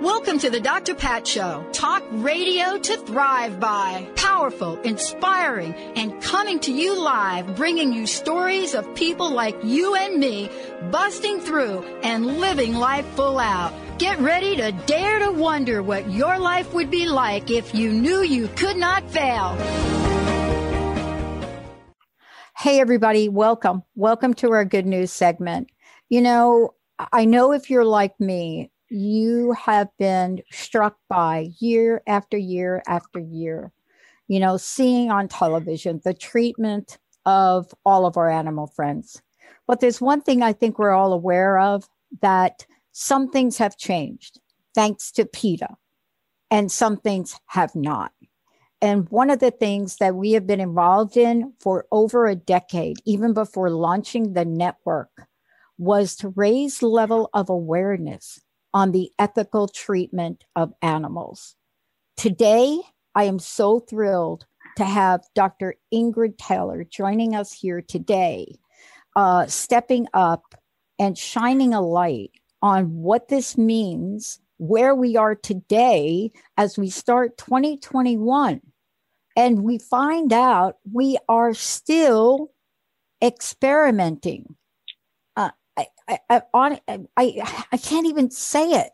Welcome 0.00 0.38
to 0.38 0.48
the 0.48 0.60
Dr. 0.60 0.94
Pat 0.94 1.26
Show. 1.26 1.62
Talk 1.72 2.02
radio 2.10 2.78
to 2.78 2.96
thrive 2.96 3.60
by. 3.60 4.08
Powerful, 4.16 4.80
inspiring, 4.80 5.74
and 5.94 6.22
coming 6.22 6.58
to 6.60 6.72
you 6.72 6.98
live, 6.98 7.54
bringing 7.54 7.92
you 7.92 8.06
stories 8.06 8.72
of 8.72 8.94
people 8.94 9.30
like 9.30 9.62
you 9.62 9.94
and 9.94 10.18
me 10.18 10.48
busting 10.90 11.40
through 11.40 11.84
and 12.02 12.38
living 12.38 12.76
life 12.76 13.04
full 13.08 13.38
out. 13.38 13.74
Get 13.98 14.18
ready 14.20 14.56
to 14.56 14.72
dare 14.86 15.18
to 15.18 15.32
wonder 15.32 15.82
what 15.82 16.10
your 16.10 16.38
life 16.38 16.72
would 16.72 16.90
be 16.90 17.04
like 17.04 17.50
if 17.50 17.74
you 17.74 17.92
knew 17.92 18.22
you 18.22 18.48
could 18.56 18.78
not 18.78 19.06
fail. 19.10 19.54
Hey, 22.56 22.80
everybody, 22.80 23.28
welcome. 23.28 23.82
Welcome 23.94 24.32
to 24.36 24.50
our 24.52 24.64
good 24.64 24.86
news 24.86 25.12
segment. 25.12 25.68
You 26.08 26.22
know, 26.22 26.72
I 27.12 27.26
know 27.26 27.52
if 27.52 27.68
you're 27.68 27.84
like 27.84 28.18
me, 28.18 28.69
you 28.90 29.52
have 29.52 29.88
been 29.98 30.42
struck 30.50 30.96
by 31.08 31.50
year 31.60 32.02
after 32.06 32.36
year 32.36 32.82
after 32.86 33.20
year, 33.20 33.72
you 34.28 34.40
know, 34.40 34.56
seeing 34.56 35.10
on 35.10 35.28
television 35.28 36.00
the 36.04 36.14
treatment 36.14 36.98
of 37.24 37.72
all 37.86 38.04
of 38.04 38.16
our 38.16 38.28
animal 38.28 38.66
friends. 38.66 39.22
But 39.66 39.80
there's 39.80 40.00
one 40.00 40.20
thing 40.20 40.42
I 40.42 40.52
think 40.52 40.78
we're 40.78 40.92
all 40.92 41.12
aware 41.12 41.58
of 41.58 41.88
that 42.20 42.66
some 42.92 43.30
things 43.30 43.58
have 43.58 43.76
changed 43.76 44.40
thanks 44.74 45.10
to 45.12 45.24
PETA, 45.24 45.76
and 46.50 46.70
some 46.70 46.96
things 46.96 47.38
have 47.46 47.74
not. 47.74 48.12
And 48.82 49.08
one 49.10 49.30
of 49.30 49.40
the 49.40 49.50
things 49.50 49.96
that 49.96 50.14
we 50.14 50.32
have 50.32 50.46
been 50.46 50.60
involved 50.60 51.16
in 51.16 51.52
for 51.60 51.86
over 51.92 52.26
a 52.26 52.34
decade, 52.34 52.96
even 53.04 53.34
before 53.34 53.70
launching 53.70 54.32
the 54.32 54.44
network, 54.44 55.10
was 55.76 56.16
to 56.16 56.28
raise 56.30 56.82
level 56.82 57.30
of 57.34 57.50
awareness 57.50 58.40
on 58.72 58.92
the 58.92 59.10
ethical 59.18 59.68
treatment 59.68 60.44
of 60.56 60.72
animals. 60.82 61.56
Today, 62.16 62.80
I 63.14 63.24
am 63.24 63.38
so 63.38 63.80
thrilled 63.80 64.46
to 64.76 64.84
have 64.84 65.22
Dr. 65.34 65.74
Ingrid 65.92 66.38
Taylor 66.38 66.84
joining 66.84 67.34
us 67.34 67.52
here 67.52 67.82
today, 67.82 68.54
uh, 69.16 69.46
stepping 69.46 70.06
up 70.14 70.54
and 70.98 71.16
shining 71.16 71.74
a 71.74 71.80
light 71.80 72.30
on 72.62 72.94
what 72.94 73.28
this 73.28 73.56
means, 73.56 74.38
where 74.58 74.94
we 74.94 75.16
are 75.16 75.34
today 75.34 76.30
as 76.56 76.78
we 76.78 76.90
start 76.90 77.38
2021. 77.38 78.60
And 79.36 79.62
we 79.62 79.78
find 79.78 80.32
out 80.32 80.76
we 80.92 81.16
are 81.28 81.54
still 81.54 82.52
experimenting 83.22 84.56
I, 85.76 86.18
I, 86.28 86.42
on, 86.52 86.78
I, 87.16 87.66
I 87.72 87.76
can't 87.76 88.06
even 88.06 88.30
say 88.30 88.72
it. 88.72 88.90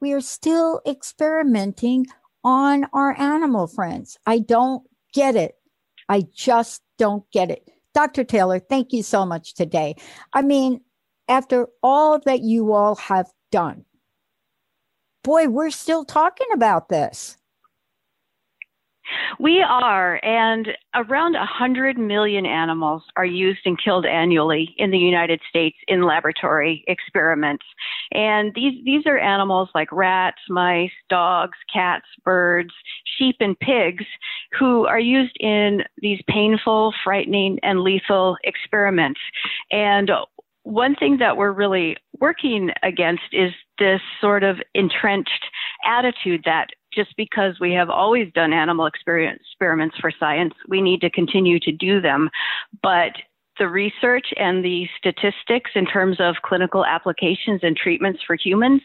We 0.00 0.12
are 0.12 0.20
still 0.20 0.80
experimenting 0.86 2.06
on 2.44 2.86
our 2.92 3.18
animal 3.20 3.66
friends. 3.66 4.18
I 4.26 4.38
don't 4.38 4.82
get 5.12 5.36
it. 5.36 5.56
I 6.08 6.24
just 6.34 6.82
don't 6.98 7.24
get 7.32 7.50
it. 7.50 7.68
Dr. 7.94 8.24
Taylor, 8.24 8.58
thank 8.58 8.92
you 8.92 9.02
so 9.02 9.26
much 9.26 9.54
today. 9.54 9.96
I 10.32 10.42
mean, 10.42 10.80
after 11.28 11.68
all 11.82 12.18
that 12.20 12.40
you 12.40 12.72
all 12.72 12.94
have 12.96 13.30
done, 13.50 13.84
boy, 15.22 15.48
we're 15.48 15.70
still 15.70 16.04
talking 16.04 16.46
about 16.52 16.88
this. 16.88 17.36
We 19.38 19.64
are, 19.66 20.20
and 20.24 20.68
around 20.94 21.34
100 21.34 21.98
million 21.98 22.46
animals 22.46 23.02
are 23.16 23.24
used 23.24 23.60
and 23.64 23.82
killed 23.82 24.06
annually 24.06 24.74
in 24.78 24.90
the 24.90 24.98
United 24.98 25.40
States 25.48 25.76
in 25.88 26.02
laboratory 26.02 26.84
experiments. 26.88 27.64
And 28.12 28.52
these, 28.54 28.84
these 28.84 29.06
are 29.06 29.18
animals 29.18 29.68
like 29.74 29.90
rats, 29.92 30.40
mice, 30.48 30.90
dogs, 31.08 31.58
cats, 31.72 32.06
birds, 32.24 32.72
sheep, 33.18 33.36
and 33.40 33.58
pigs 33.58 34.04
who 34.58 34.86
are 34.86 35.00
used 35.00 35.36
in 35.40 35.82
these 35.98 36.20
painful, 36.28 36.92
frightening, 37.04 37.58
and 37.62 37.80
lethal 37.80 38.36
experiments. 38.44 39.20
And 39.70 40.10
one 40.62 40.94
thing 40.94 41.18
that 41.18 41.36
we're 41.36 41.52
really 41.52 41.96
working 42.20 42.70
against 42.82 43.22
is 43.32 43.52
this 43.78 44.00
sort 44.20 44.44
of 44.44 44.56
entrenched 44.74 45.44
attitude 45.84 46.42
that 46.44 46.68
just 46.92 47.16
because 47.16 47.60
we 47.60 47.72
have 47.72 47.90
always 47.90 48.32
done 48.32 48.52
animal 48.52 48.86
experiments 48.86 49.96
for 50.00 50.12
science, 50.18 50.54
we 50.68 50.80
need 50.80 51.00
to 51.00 51.10
continue 51.10 51.58
to 51.60 51.72
do 51.72 52.00
them. 52.00 52.30
But 52.82 53.12
the 53.58 53.68
research 53.68 54.28
and 54.36 54.64
the 54.64 54.88
statistics 54.98 55.70
in 55.74 55.86
terms 55.86 56.16
of 56.18 56.36
clinical 56.42 56.84
applications 56.84 57.60
and 57.62 57.76
treatments 57.76 58.20
for 58.26 58.34
humans 58.34 58.80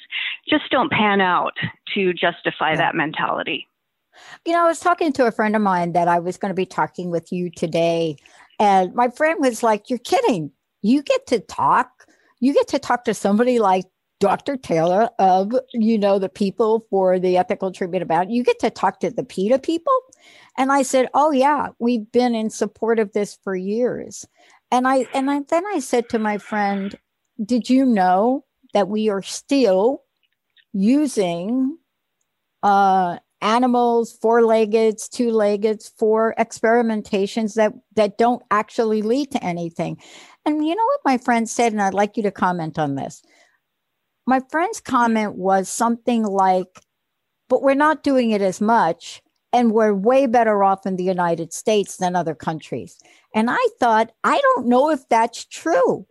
just 0.47 0.69
don't 0.69 0.91
pan 0.91 1.21
out 1.21 1.53
to 1.93 2.13
justify 2.13 2.71
yeah. 2.71 2.77
that 2.77 2.95
mentality. 2.95 3.67
You 4.45 4.53
know, 4.53 4.65
I 4.65 4.67
was 4.67 4.79
talking 4.79 5.13
to 5.13 5.25
a 5.25 5.31
friend 5.31 5.55
of 5.55 5.61
mine 5.61 5.93
that 5.93 6.07
I 6.07 6.19
was 6.19 6.37
going 6.37 6.49
to 6.49 6.55
be 6.55 6.65
talking 6.65 7.09
with 7.09 7.31
you 7.31 7.49
today, 7.49 8.17
and 8.59 8.93
my 8.93 9.09
friend 9.09 9.39
was 9.39 9.63
like, 9.63 9.89
You're 9.89 9.99
kidding. 9.99 10.51
You 10.81 11.01
get 11.01 11.25
to 11.27 11.39
talk. 11.39 12.05
You 12.39 12.53
get 12.53 12.67
to 12.69 12.79
talk 12.79 13.05
to 13.05 13.13
somebody 13.13 13.59
like 13.59 13.85
Dr. 14.19 14.55
Taylor 14.57 15.09
of, 15.19 15.53
you 15.73 15.97
know, 15.97 16.19
the 16.19 16.29
people 16.29 16.85
for 16.89 17.19
the 17.19 17.37
ethical 17.37 17.71
treatment 17.71 18.03
about, 18.03 18.29
you 18.29 18.43
get 18.43 18.59
to 18.59 18.69
talk 18.69 18.99
to 19.01 19.11
the 19.11 19.23
PETA 19.23 19.59
people. 19.59 19.93
And 20.57 20.71
I 20.71 20.83
said, 20.83 21.09
Oh 21.13 21.31
yeah, 21.31 21.69
we've 21.79 22.09
been 22.11 22.33
in 22.33 22.49
support 22.49 22.99
of 22.99 23.11
this 23.13 23.37
for 23.43 23.55
years. 23.55 24.25
And 24.71 24.87
I 24.87 25.07
and 25.13 25.29
I 25.29 25.41
then 25.49 25.63
I 25.73 25.79
said 25.79 26.09
to 26.09 26.19
my 26.19 26.37
friend, 26.37 26.95
Did 27.43 27.69
you 27.69 27.85
know 27.85 28.45
that 28.73 28.87
we 28.87 29.09
are 29.09 29.21
still 29.21 30.03
using 30.73 31.77
uh 32.63 33.17
animals, 33.41 34.17
four-legged, 34.21 34.97
two-legged 35.11 35.83
for 35.97 36.33
experimentations 36.39 37.53
that 37.53 37.73
that 37.95 38.17
don't 38.17 38.41
actually 38.49 39.01
lead 39.01 39.31
to 39.31 39.43
anything. 39.43 39.97
And 40.45 40.65
you 40.65 40.75
know 40.75 40.85
what 40.85 40.99
my 41.05 41.17
friend 41.17 41.47
said, 41.47 41.71
and 41.71 41.81
I'd 41.81 41.93
like 41.93 42.17
you 42.17 42.23
to 42.23 42.31
comment 42.31 42.79
on 42.79 42.95
this 42.95 43.21
my 44.25 44.41
friend's 44.49 44.81
comment 44.81 45.35
was 45.35 45.69
something 45.69 46.23
like, 46.23 46.81
but 47.47 47.61
we're 47.61 47.75
not 47.75 48.03
doing 48.03 48.31
it 48.31 48.41
as 48.41 48.59
much. 48.59 49.21
And 49.53 49.71
we're 49.71 49.93
way 49.93 50.25
better 50.25 50.65
off 50.65 50.85
in 50.85 50.97
the 50.97 51.03
United 51.05 51.53
States 51.53 51.95
than 51.95 52.15
other 52.15 52.35
countries. 52.35 52.99
And 53.33 53.49
I 53.49 53.67
thought, 53.79 54.11
I 54.23 54.41
don't 54.41 54.67
know 54.67 54.89
if 54.89 55.07
that's 55.07 55.45
true. 55.45 56.05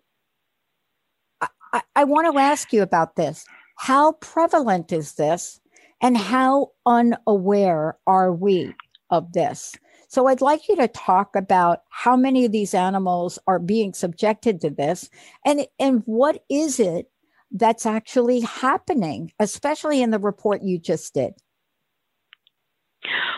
I, 1.43 1.49
I, 1.75 1.83
I 1.97 2.05
want 2.05 2.33
to 2.33 2.39
ask 2.39 2.73
you 2.73 2.81
about 2.81 3.17
this. 3.17 3.45
How 3.77 4.13
prevalent 4.13 4.93
is 4.93 5.15
this? 5.15 5.61
And 6.01 6.17
how 6.17 6.71
unaware 6.87 7.99
are 8.07 8.33
we 8.33 8.75
of 9.11 9.33
this? 9.33 9.75
So 10.09 10.29
I'd 10.29 10.41
like 10.41 10.69
you 10.69 10.77
to 10.77 10.89
talk 10.89 11.35
about 11.37 11.81
how 11.91 12.17
many 12.17 12.45
of 12.45 12.53
these 12.53 12.73
animals 12.73 13.39
are 13.47 13.59
being 13.59 13.93
subjected 13.93 14.61
to 14.61 14.71
this 14.71 15.11
and, 15.45 15.67
and 15.79 16.03
what 16.07 16.45
is 16.49 16.79
it 16.79 17.11
that's 17.55 17.87
actually 17.87 18.41
happening, 18.41 19.33
especially 19.39 20.03
in 20.03 20.11
the 20.11 20.19
report 20.19 20.63
you 20.63 20.79
just 20.79 21.15
did? 21.15 21.35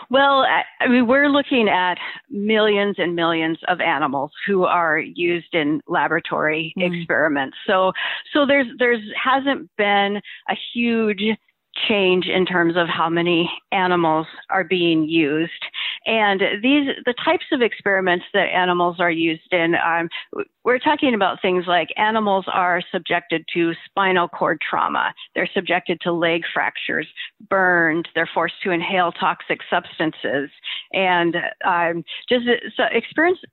Well, 0.09 0.45
I 0.79 0.87
mean, 0.87 1.07
we're 1.07 1.29
looking 1.29 1.67
at 1.67 1.97
millions 2.29 2.95
and 2.97 3.15
millions 3.15 3.57
of 3.67 3.81
animals 3.81 4.31
who 4.45 4.63
are 4.63 4.99
used 4.99 5.53
in 5.53 5.81
laboratory 5.87 6.73
mm. 6.77 6.99
experiments. 6.99 7.57
So, 7.67 7.91
so 8.33 8.45
there's 8.45 8.67
there's 8.79 9.01
hasn't 9.21 9.69
been 9.77 10.21
a 10.49 10.55
huge 10.73 11.21
change 11.87 12.27
in 12.27 12.45
terms 12.45 12.75
of 12.75 12.87
how 12.87 13.09
many 13.09 13.51
animals 13.71 14.27
are 14.49 14.63
being 14.63 15.07
used. 15.07 15.51
And 16.05 16.41
these, 16.63 16.87
the 17.05 17.13
types 17.23 17.45
of 17.51 17.61
experiments 17.61 18.25
that 18.33 18.47
animals 18.53 18.97
are 18.99 19.11
used 19.11 19.51
in, 19.51 19.75
um, 19.75 20.09
we're 20.63 20.79
talking 20.79 21.13
about 21.13 21.41
things 21.41 21.63
like 21.65 21.87
animals 21.95 22.45
are 22.51 22.81
subjected 22.91 23.45
to 23.53 23.73
spinal 23.85 24.27
cord 24.27 24.59
trauma. 24.59 25.13
They're 25.33 25.49
subjected 25.53 26.01
to 26.01 26.11
leg 26.11 26.43
fractures, 26.53 27.07
burned. 27.49 28.09
They're 28.15 28.29
forced 28.33 28.61
to 28.63 28.71
inhale 28.71 29.13
toxic 29.13 29.59
substances, 29.69 30.49
and 30.91 31.37
um, 31.65 32.03
just 32.27 32.45
so 32.75 32.83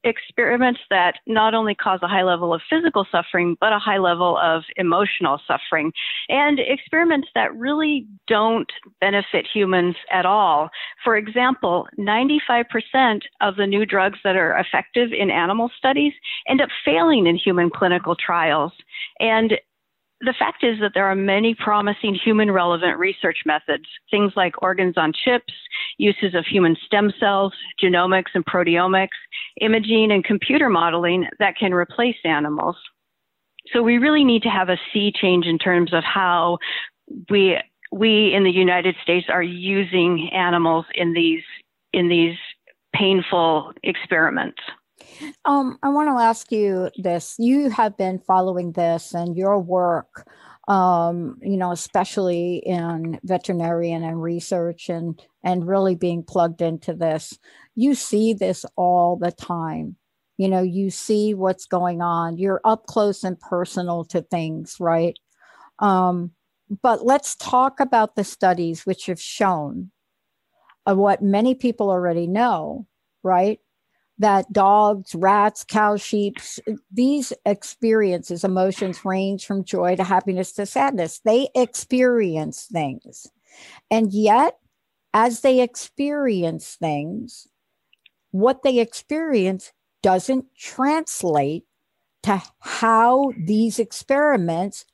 experiments 0.05 0.81
that 0.91 1.15
not 1.27 1.55
only 1.55 1.77
cause 1.77 2.01
a 2.03 2.09
high 2.09 2.25
level 2.25 2.53
of 2.53 2.63
physical 2.69 3.07
suffering, 3.13 3.57
but 3.61 3.73
a 3.73 3.79
high 3.79 3.99
level 3.99 4.37
of 4.39 4.65
emotional 4.77 5.41
suffering, 5.47 5.93
and 6.29 6.59
experiments 6.59 7.29
that 7.37 7.55
really 7.57 8.09
don't 8.27 8.71
benefit 9.01 9.47
humans 9.53 9.97
at 10.11 10.27
all. 10.27 10.71
For 11.03 11.17
example, 11.17 11.87
95% 11.99 13.21
of 13.41 13.57
the 13.57 13.67
new 13.67 13.85
drugs 13.87 14.19
that 14.25 14.37
are 14.37 14.59
effective 14.59 15.11
in 15.13 15.31
animal 15.31 15.71
studies 15.77 16.13
end 16.49 16.61
up 16.61 16.69
failing 16.85 17.27
in 17.27 17.37
human 17.37 17.71
clinical 17.71 18.17
trials. 18.17 18.73
And 19.21 19.55
the 20.21 20.35
fact 20.39 20.65
is 20.65 20.79
that 20.81 20.93
there 20.95 21.07
are 21.07 21.15
many 21.15 21.55
promising 21.55 22.15
human 22.15 22.51
relevant 22.51 22.99
research 22.99 23.39
methods, 23.45 23.85
things 24.11 24.33
like 24.37 24.63
organs 24.63 24.95
on 24.97 25.13
chips, 25.25 25.53
uses 25.99 26.35
of 26.35 26.47
human 26.47 26.77
stem 26.87 27.13
cells, 27.21 27.53
genomics 27.83 28.35
and 28.35 28.45
proteomics, 28.47 29.09
imaging 29.61 30.13
and 30.13 30.25
computer 30.25 30.69
modeling 30.69 31.27
that 31.39 31.57
can 31.57 31.75
replace 31.75 32.17
animals. 32.25 32.77
So 33.73 33.83
we 33.83 33.99
really 33.99 34.25
need 34.25 34.43
to 34.43 34.51
have 34.51 34.69
a 34.69 34.79
sea 34.93 35.13
change 35.13 35.47
in 35.47 35.59
terms 35.59 35.93
of 35.93 36.05
how 36.05 36.59
we 37.29 37.59
we 37.93 38.35
in 38.35 38.45
the 38.45 38.51
United 38.51 38.97
States 39.03 39.27
are 39.29 39.43
using 39.43 40.31
animals 40.33 40.87
in 40.95 41.13
these 41.13 41.43
in 41.93 42.09
these 42.09 42.37
painful 42.95 43.73
experiments. 43.83 44.61
Um, 45.45 45.79
I 45.83 45.89
want 45.91 46.09
to 46.09 46.23
ask 46.23 46.51
you 46.51 46.91
this. 46.97 47.37
You 47.39 47.71
have 47.71 47.97
been 47.97 48.19
following 48.19 48.73
this 48.73 49.15
and 49.15 49.37
your 49.37 49.59
work, 49.61 50.29
um, 50.69 51.39
you 51.43 51.57
know, 51.57 51.73
especially 51.73 52.63
in 52.65 53.21
veterinarian 53.23 54.03
and 54.03 54.23
research 54.23 54.89
and 54.89 55.21
and 55.43 55.67
really 55.67 55.95
being 55.95 56.23
plugged 56.23 56.63
into 56.63 56.95
this. 56.95 57.39
You 57.75 57.95
see 57.95 58.33
this 58.33 58.65
all 58.77 59.17
the 59.17 59.33
time. 59.33 59.97
You 60.37 60.49
know, 60.49 60.63
you 60.63 60.91
see 60.91 61.35
what's 61.35 61.67
going 61.67 62.01
on. 62.01 62.39
You're 62.39 62.61
up 62.65 62.87
close 62.87 63.23
and 63.23 63.39
personal 63.39 64.05
to 64.07 64.23
things, 64.23 64.77
right? 64.81 65.17
Um, 65.79 66.33
but 66.83 67.05
let's 67.05 67.37
talk 67.37 67.81
about 67.81 68.17
the 68.17 68.25
studies 68.25 68.87
which 68.87 69.07
have 69.07 69.21
shown 69.21 69.91
of 70.87 70.99
what 70.99 71.23
many 71.23 71.55
people 71.55 71.91
already 71.91 72.27
know, 72.27 72.87
right? 73.23 73.61
that 74.19 74.53
dogs, 74.53 75.15
rats, 75.15 75.65
cows, 75.65 76.01
sheep, 76.01 76.37
these 76.91 77.33
experiences, 77.45 78.45
emotions 78.45 79.05
range 79.05 79.45
from 79.45 79.65
joy 79.65 79.97
to 79.97 80.05
happiness 80.05 80.53
to 80.53 80.67
sadness. 80.67 81.21
They 81.25 81.49
experience 81.55 82.67
things. 82.67 83.27
And 83.91 84.13
yet, 84.13 84.59
as 85.13 85.41
they 85.41 85.61
experience 85.61 86.77
things, 86.77 87.49
what 88.31 88.63
they 88.63 88.79
experience 88.79 89.73
doesn't 90.03 90.47
translate 90.57 91.65
to 92.25 92.43
how 92.61 93.33
these 93.37 93.79
experiments 93.79 94.85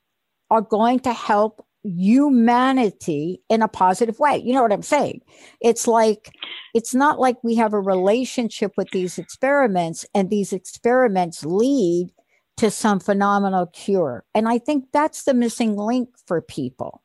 are 0.50 0.62
going 0.62 1.00
to 1.00 1.12
help 1.12 1.65
humanity 1.82 3.43
in 3.49 3.62
a 3.62 3.69
positive 3.69 4.19
way. 4.19 4.38
You 4.44 4.53
know 4.53 4.62
what 4.62 4.73
I'm 4.73 4.82
saying? 4.82 5.21
It's 5.61 5.87
like, 5.87 6.32
it's 6.75 6.94
not 6.94 7.19
like 7.19 7.43
we 7.43 7.55
have 7.56 7.73
a 7.73 7.81
relationship 7.81 8.73
with 8.77 8.91
these 8.91 9.19
experiments 9.19 10.05
and 10.15 10.31
these 10.31 10.53
experiments 10.53 11.44
lead 11.44 12.11
to 12.59 12.71
some 12.71 13.00
phenomenal 13.00 13.67
cure. 13.67 14.25
And 14.35 14.49
I 14.49 14.59
think 14.59 14.87
that's 14.93 15.25
the 15.25 15.35
missing 15.35 15.77
link 15.77 16.11
for 16.27 16.43
people. 16.43 17.03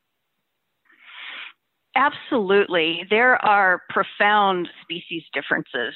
Absolutely. 1.98 3.06
There 3.10 3.44
are 3.46 3.82
profound 3.90 4.68
species 4.82 5.24
differences 5.34 5.94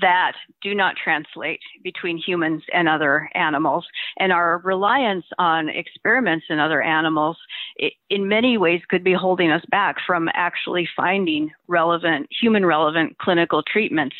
that 0.00 0.34
do 0.62 0.76
not 0.76 0.94
translate 1.02 1.58
between 1.82 2.16
humans 2.18 2.62
and 2.72 2.88
other 2.88 3.28
animals. 3.34 3.84
And 4.20 4.30
our 4.32 4.58
reliance 4.58 5.24
on 5.38 5.68
experiments 5.68 6.46
in 6.50 6.60
other 6.60 6.80
animals, 6.82 7.36
in 8.10 8.28
many 8.28 8.58
ways, 8.58 8.80
could 8.88 9.02
be 9.02 9.12
holding 9.12 9.50
us 9.50 9.64
back 9.72 9.96
from 10.06 10.28
actually 10.34 10.88
finding 10.96 11.50
relevant, 11.66 12.28
human 12.40 12.64
relevant 12.64 13.18
clinical 13.18 13.64
treatments. 13.64 14.14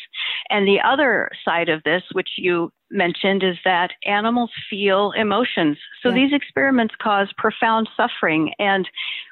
And 0.49 0.67
the 0.67 0.81
other 0.81 1.29
side 1.45 1.69
of 1.69 1.81
this, 1.83 2.03
which 2.11 2.29
you 2.37 2.73
mentioned 2.91 3.43
is 3.43 3.57
that 3.63 3.91
animals 4.05 4.51
feel 4.69 5.11
emotions. 5.11 5.77
So 6.03 6.09
yeah. 6.09 6.15
these 6.15 6.33
experiments 6.33 6.93
cause 7.01 7.29
profound 7.37 7.89
suffering. 7.95 8.53
And 8.59 8.87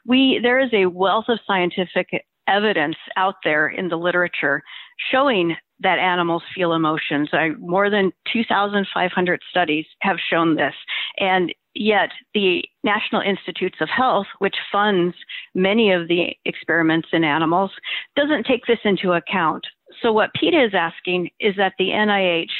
we, 0.05 0.39
there 0.41 0.59
is 0.59 0.69
a 0.73 0.87
wealth 0.87 1.25
of 1.27 1.39
scientific 1.45 2.25
evidence 2.47 2.95
out 3.15 3.35
there 3.43 3.67
in 3.67 3.89
the 3.89 3.95
literature 3.95 4.63
showing 5.11 5.55
that 5.81 5.99
animals 5.99 6.43
feel 6.53 6.73
emotions. 6.73 7.29
I, 7.31 7.49
more 7.59 7.89
than 7.89 8.11
2,500 8.33 9.39
studies 9.49 9.85
have 10.01 10.17
shown 10.29 10.55
this. 10.55 10.73
And 11.19 11.53
yet, 11.73 12.09
the 12.33 12.63
National 12.83 13.21
Institutes 13.21 13.77
of 13.79 13.87
Health, 13.89 14.27
which 14.39 14.55
funds 14.71 15.15
many 15.55 15.91
of 15.91 16.07
the 16.07 16.35
experiments 16.45 17.09
in 17.13 17.23
animals, 17.23 17.71
doesn't 18.15 18.45
take 18.45 18.65
this 18.65 18.79
into 18.83 19.13
account. 19.13 19.65
So, 20.01 20.11
what 20.11 20.33
PETA 20.33 20.65
is 20.65 20.73
asking 20.73 21.29
is 21.39 21.55
that 21.55 21.73
the 21.77 21.89
NIH 21.89 22.51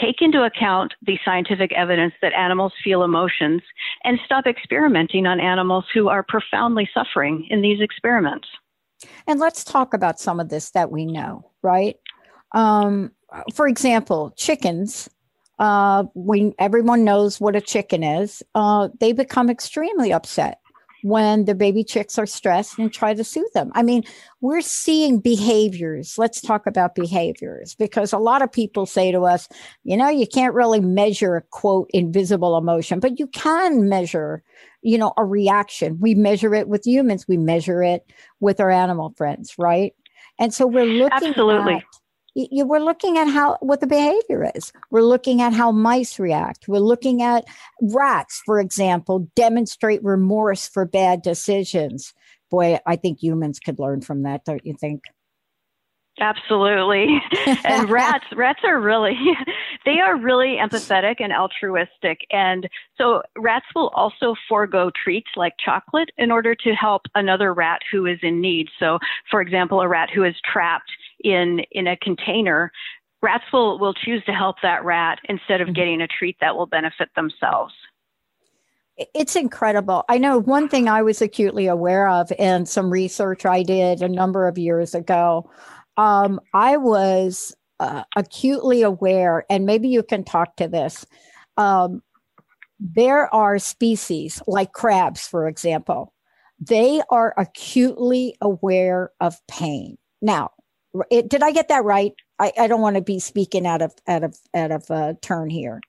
take 0.00 0.20
into 0.20 0.44
account 0.44 0.94
the 1.02 1.18
scientific 1.24 1.72
evidence 1.72 2.14
that 2.22 2.32
animals 2.32 2.72
feel 2.82 3.02
emotions 3.02 3.62
and 4.04 4.18
stop 4.24 4.46
experimenting 4.46 5.26
on 5.26 5.40
animals 5.40 5.84
who 5.92 6.08
are 6.08 6.22
profoundly 6.22 6.88
suffering 6.92 7.46
in 7.50 7.62
these 7.62 7.80
experiments. 7.80 8.48
And 9.26 9.38
let's 9.38 9.64
talk 9.64 9.94
about 9.94 10.18
some 10.18 10.40
of 10.40 10.48
this 10.48 10.70
that 10.70 10.90
we 10.90 11.06
know, 11.06 11.50
right? 11.62 11.96
Um, 12.52 13.12
for 13.54 13.68
example, 13.68 14.32
chickens. 14.36 15.08
Uh, 15.58 16.04
we 16.14 16.54
everyone 16.58 17.04
knows 17.04 17.40
what 17.40 17.56
a 17.56 17.60
chicken 17.60 18.02
is. 18.04 18.42
Uh, 18.54 18.88
they 19.00 19.12
become 19.12 19.50
extremely 19.50 20.12
upset 20.12 20.60
when 21.02 21.44
the 21.44 21.54
baby 21.54 21.84
chicks 21.84 22.18
are 22.18 22.26
stressed 22.26 22.78
and 22.78 22.92
try 22.92 23.14
to 23.14 23.24
soothe 23.24 23.52
them. 23.54 23.70
I 23.74 23.82
mean, 23.82 24.04
we're 24.40 24.60
seeing 24.60 25.20
behaviors. 25.20 26.18
Let's 26.18 26.40
talk 26.40 26.66
about 26.66 26.94
behaviors 26.94 27.74
because 27.74 28.12
a 28.12 28.18
lot 28.18 28.42
of 28.42 28.50
people 28.50 28.86
say 28.86 29.12
to 29.12 29.22
us, 29.22 29.48
you 29.84 29.96
know, 29.96 30.08
you 30.08 30.26
can't 30.26 30.54
really 30.54 30.80
measure 30.80 31.36
a 31.36 31.42
quote 31.42 31.90
invisible 31.92 32.56
emotion, 32.56 33.00
but 33.00 33.18
you 33.18 33.26
can 33.28 33.88
measure, 33.88 34.42
you 34.82 34.98
know, 34.98 35.12
a 35.16 35.24
reaction. 35.24 35.98
We 36.00 36.14
measure 36.14 36.54
it 36.54 36.68
with 36.68 36.86
humans, 36.86 37.26
we 37.28 37.36
measure 37.36 37.82
it 37.82 38.04
with 38.40 38.60
our 38.60 38.70
animal 38.70 39.14
friends, 39.16 39.54
right? 39.58 39.94
And 40.38 40.52
so 40.54 40.66
we're 40.66 40.84
looking 40.84 41.28
Absolutely. 41.28 41.74
at 41.74 41.82
you, 42.38 42.66
we're 42.66 42.78
looking 42.78 43.18
at 43.18 43.28
how 43.28 43.58
what 43.60 43.80
the 43.80 43.86
behavior 43.86 44.50
is. 44.54 44.72
We're 44.90 45.02
looking 45.02 45.42
at 45.42 45.52
how 45.52 45.72
mice 45.72 46.18
react. 46.18 46.68
We're 46.68 46.78
looking 46.78 47.22
at 47.22 47.44
rats, 47.80 48.42
for 48.46 48.60
example, 48.60 49.28
demonstrate 49.34 50.02
remorse 50.04 50.68
for 50.68 50.84
bad 50.84 51.22
decisions. 51.22 52.14
Boy, 52.50 52.78
I 52.86 52.96
think 52.96 53.22
humans 53.22 53.58
could 53.58 53.78
learn 53.78 54.00
from 54.00 54.22
that, 54.22 54.44
don't 54.44 54.64
you 54.64 54.74
think? 54.74 55.02
Absolutely. 56.20 57.20
and 57.64 57.88
rats, 57.88 58.24
rats 58.34 58.60
are 58.64 58.80
really, 58.80 59.16
they 59.84 60.00
are 60.00 60.18
really 60.18 60.56
empathetic 60.60 61.16
and 61.20 61.32
altruistic. 61.32 62.20
And 62.30 62.68
so 62.96 63.22
rats 63.36 63.66
will 63.74 63.88
also 63.90 64.34
forego 64.48 64.90
treats 65.02 65.28
like 65.36 65.54
chocolate 65.64 66.10
in 66.18 66.30
order 66.30 66.54
to 66.56 66.72
help 66.72 67.02
another 67.14 67.54
rat 67.54 67.82
who 67.92 68.06
is 68.06 68.18
in 68.22 68.40
need. 68.40 68.68
So, 68.78 68.98
for 69.30 69.40
example, 69.40 69.80
a 69.80 69.88
rat 69.88 70.10
who 70.12 70.24
is 70.24 70.34
trapped 70.50 70.90
in, 71.20 71.60
in 71.70 71.86
a 71.86 71.96
container, 71.96 72.72
rats 73.22 73.44
will, 73.52 73.78
will 73.78 73.94
choose 73.94 74.24
to 74.26 74.32
help 74.32 74.56
that 74.62 74.84
rat 74.84 75.18
instead 75.28 75.60
of 75.60 75.66
mm-hmm. 75.66 75.74
getting 75.74 76.00
a 76.00 76.08
treat 76.08 76.36
that 76.40 76.56
will 76.56 76.66
benefit 76.66 77.08
themselves. 77.16 77.74
It's 79.14 79.36
incredible. 79.36 80.04
I 80.08 80.18
know 80.18 80.38
one 80.38 80.68
thing 80.68 80.88
I 80.88 81.02
was 81.02 81.22
acutely 81.22 81.68
aware 81.68 82.08
of 82.08 82.32
in 82.36 82.66
some 82.66 82.90
research 82.90 83.46
I 83.46 83.62
did 83.62 84.02
a 84.02 84.08
number 84.08 84.48
of 84.48 84.58
years 84.58 84.92
ago 84.92 85.48
um, 85.98 86.40
I 86.54 86.76
was 86.76 87.54
uh, 87.80 88.04
acutely 88.16 88.82
aware, 88.82 89.44
and 89.50 89.66
maybe 89.66 89.88
you 89.88 90.02
can 90.02 90.24
talk 90.24 90.56
to 90.56 90.68
this. 90.68 91.04
Um, 91.56 92.02
there 92.78 93.32
are 93.34 93.58
species 93.58 94.40
like 94.46 94.72
crabs, 94.72 95.26
for 95.26 95.48
example, 95.48 96.14
they 96.60 97.02
are 97.10 97.34
acutely 97.36 98.36
aware 98.40 99.10
of 99.20 99.44
pain. 99.48 99.98
Now, 100.22 100.50
it, 101.10 101.28
did 101.28 101.42
I 101.42 101.52
get 101.52 101.68
that 101.68 101.84
right? 101.84 102.12
I, 102.38 102.52
I 102.58 102.66
don't 102.66 102.80
want 102.80 102.96
to 102.96 103.02
be 103.02 103.18
speaking 103.18 103.66
out 103.66 103.82
of 103.82 103.94
out 104.06 104.24
of 104.24 104.36
out 104.54 104.70
of 104.70 104.90
uh, 104.90 105.14
turn 105.20 105.50
here. 105.50 105.80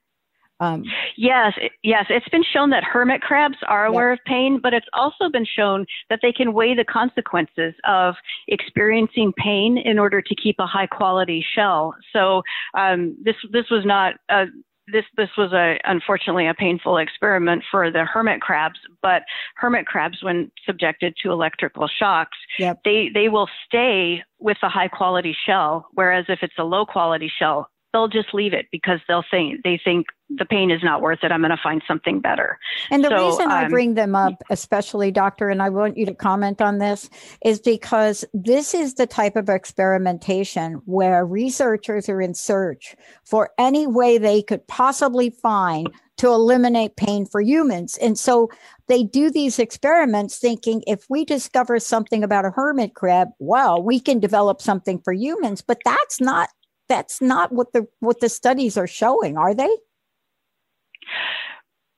Um, 0.60 0.84
yes, 1.16 1.54
yes, 1.82 2.04
it's 2.10 2.28
been 2.28 2.44
shown 2.52 2.68
that 2.70 2.84
hermit 2.84 3.22
crabs 3.22 3.56
are 3.66 3.86
aware 3.86 4.12
of 4.12 4.18
pain, 4.26 4.60
but 4.62 4.74
it's 4.74 4.86
also 4.92 5.30
been 5.30 5.46
shown 5.46 5.86
that 6.10 6.18
they 6.20 6.32
can 6.32 6.52
weigh 6.52 6.74
the 6.74 6.84
consequences 6.84 7.72
of 7.88 8.14
experiencing 8.46 9.32
pain 9.38 9.78
in 9.78 9.98
order 9.98 10.20
to 10.20 10.34
keep 10.34 10.56
a 10.58 10.66
high 10.66 10.86
quality 10.86 11.44
shell. 11.54 11.94
So 12.12 12.42
um, 12.74 13.16
this 13.22 13.36
this 13.50 13.70
was 13.70 13.86
not 13.86 14.16
a 14.28 14.46
this 14.92 15.04
this 15.16 15.30
was 15.36 15.52
a 15.52 15.78
unfortunately 15.84 16.46
a 16.46 16.54
painful 16.54 16.96
experiment 16.98 17.62
for 17.70 17.90
the 17.90 18.04
hermit 18.04 18.40
crabs 18.40 18.78
but 19.02 19.22
hermit 19.56 19.86
crabs 19.86 20.22
when 20.22 20.50
subjected 20.66 21.14
to 21.22 21.30
electrical 21.30 21.88
shocks 21.88 22.36
yep. 22.58 22.78
they 22.84 23.10
they 23.12 23.28
will 23.28 23.48
stay 23.66 24.22
with 24.38 24.56
a 24.62 24.68
high 24.68 24.88
quality 24.88 25.36
shell 25.46 25.86
whereas 25.94 26.24
if 26.28 26.40
it's 26.42 26.54
a 26.58 26.64
low 26.64 26.84
quality 26.84 27.30
shell 27.38 27.68
they'll 27.92 28.08
just 28.08 28.32
leave 28.32 28.52
it 28.52 28.66
because 28.70 29.00
they'll 29.08 29.24
think 29.30 29.62
they 29.64 29.80
think 29.82 30.06
the 30.28 30.44
pain 30.44 30.70
is 30.70 30.82
not 30.82 31.02
worth 31.02 31.24
it. 31.24 31.32
I'm 31.32 31.40
going 31.40 31.50
to 31.50 31.60
find 31.60 31.82
something 31.88 32.20
better. 32.20 32.58
And 32.90 33.04
the 33.04 33.08
so, 33.08 33.26
reason 33.26 33.46
um, 33.46 33.52
I 33.52 33.68
bring 33.68 33.94
them 33.94 34.14
up, 34.14 34.34
especially 34.48 35.10
doctor, 35.10 35.48
and 35.48 35.60
I 35.60 35.70
want 35.70 35.96
you 35.96 36.06
to 36.06 36.14
comment 36.14 36.60
on 36.62 36.78
this, 36.78 37.10
is 37.44 37.58
because 37.58 38.24
this 38.32 38.72
is 38.72 38.94
the 38.94 39.08
type 39.08 39.34
of 39.34 39.48
experimentation 39.48 40.74
where 40.84 41.26
researchers 41.26 42.08
are 42.08 42.20
in 42.20 42.34
search 42.34 42.94
for 43.24 43.50
any 43.58 43.88
way 43.88 44.18
they 44.18 44.40
could 44.40 44.66
possibly 44.68 45.30
find 45.30 45.88
to 46.18 46.28
eliminate 46.28 46.96
pain 46.96 47.24
for 47.26 47.40
humans. 47.40 47.96
And 47.96 48.16
so 48.16 48.50
they 48.88 49.02
do 49.02 49.30
these 49.30 49.58
experiments 49.58 50.38
thinking 50.38 50.84
if 50.86 51.06
we 51.08 51.24
discover 51.24 51.80
something 51.80 52.22
about 52.22 52.44
a 52.44 52.50
hermit 52.50 52.94
crab, 52.94 53.28
well, 53.38 53.82
we 53.82 53.98
can 53.98 54.20
develop 54.20 54.60
something 54.60 55.00
for 55.02 55.12
humans. 55.12 55.62
But 55.62 55.78
that's 55.84 56.20
not 56.20 56.50
that's 56.90 57.22
not 57.22 57.52
what 57.52 57.72
the 57.72 57.86
what 58.00 58.20
the 58.20 58.28
studies 58.28 58.76
are 58.76 58.86
showing, 58.86 59.38
are 59.38 59.54
they? 59.54 59.70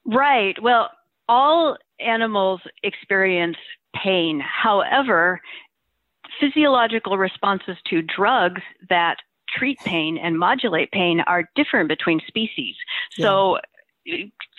Right. 0.05 0.61
Well, 0.63 0.91
all 1.29 1.77
animals 1.99 2.61
experience 2.83 3.57
pain. 3.97 4.41
However, 4.41 5.41
physiological 6.39 7.19
responses 7.19 7.77
to 7.89 8.03
drugs 8.03 8.63
that 8.89 9.17
treat 9.49 9.79
pain 9.81 10.19
and 10.19 10.39
modulate 10.39 10.91
pain 10.93 11.21
are 11.21 11.49
different 11.55 11.89
between 11.89 12.21
species. 12.27 12.75
Yeah. 13.17 13.25
So 13.25 13.59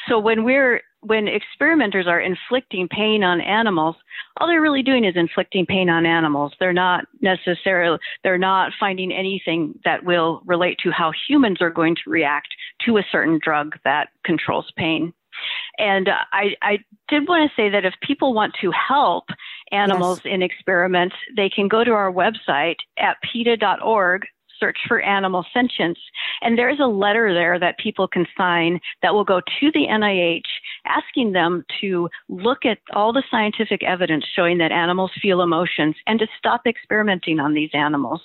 so 0.08 0.20
when 0.20 0.44
we're 0.44 0.82
when 1.02 1.28
experimenters 1.28 2.08
are 2.08 2.22
inflicting 2.22 2.88
pain 2.88 3.24
on 3.24 3.42
animals, 3.42 3.96
all 4.38 4.48
they're 4.48 4.62
really 4.62 4.84
doing 4.84 5.04
is 5.04 5.16
inflicting 5.18 5.66
pain 5.66 5.90
on 5.90 6.06
animals. 6.06 6.54
They're 6.60 6.72
not 6.72 7.06
necessarily 7.22 8.00
they're 8.24 8.38
not 8.38 8.72
finding 8.80 9.12
anything 9.12 9.78
that 9.84 10.06
will 10.06 10.42
relate 10.46 10.78
to 10.84 10.92
how 10.92 11.12
humans 11.28 11.62
are 11.62 11.70
going 11.70 11.96
to 11.96 12.10
react 12.10 12.48
to 12.86 12.98
a 12.98 13.06
certain 13.12 13.40
drug 13.44 13.76
that 13.84 14.10
controls 14.24 14.72
pain. 14.78 15.14
And 15.78 16.10
I, 16.32 16.56
I 16.62 16.80
did 17.08 17.28
want 17.28 17.50
to 17.50 17.56
say 17.62 17.70
that 17.70 17.86
if 17.86 17.94
people 18.04 18.34
want 18.34 18.54
to 18.62 18.72
help 18.72 19.26
animals 19.72 20.22
yes. 20.24 20.34
in 20.36 20.42
experiments, 20.44 21.16
they 21.36 21.50
can 21.50 21.68
go 21.68 21.84
to 21.84 21.92
our 21.92 22.12
website 22.12 22.76
at 22.98 23.18
PETA.org 23.24 24.26
search 24.64 24.78
for 24.88 25.02
animal 25.02 25.46
sentience. 25.54 26.00
And 26.42 26.58
there's 26.58 26.80
a 26.80 26.88
letter 26.88 27.34
there 27.34 27.60
that 27.60 27.78
people 27.78 28.08
can 28.08 28.26
sign 28.38 28.80
that 29.02 29.14
will 29.14 29.26
go 29.26 29.42
to 29.60 29.72
the 29.74 29.88
NIH 29.90 30.42
asking 30.86 31.34
them 31.34 31.66
to 31.82 32.10
look 32.30 32.66
at 32.66 32.78
all 32.94 33.12
the 33.12 33.24
scientific 33.30 33.84
evidence 33.84 34.26
showing 34.34 34.58
that 34.60 34.72
animals 34.72 35.12
feel 35.22 35.42
emotions 35.42 35.96
and 36.08 36.20
to 36.20 36.28
stop 36.38 36.62
experimenting 36.66 37.40
on 37.40 37.54
these 37.54 37.72
animals. 37.74 38.22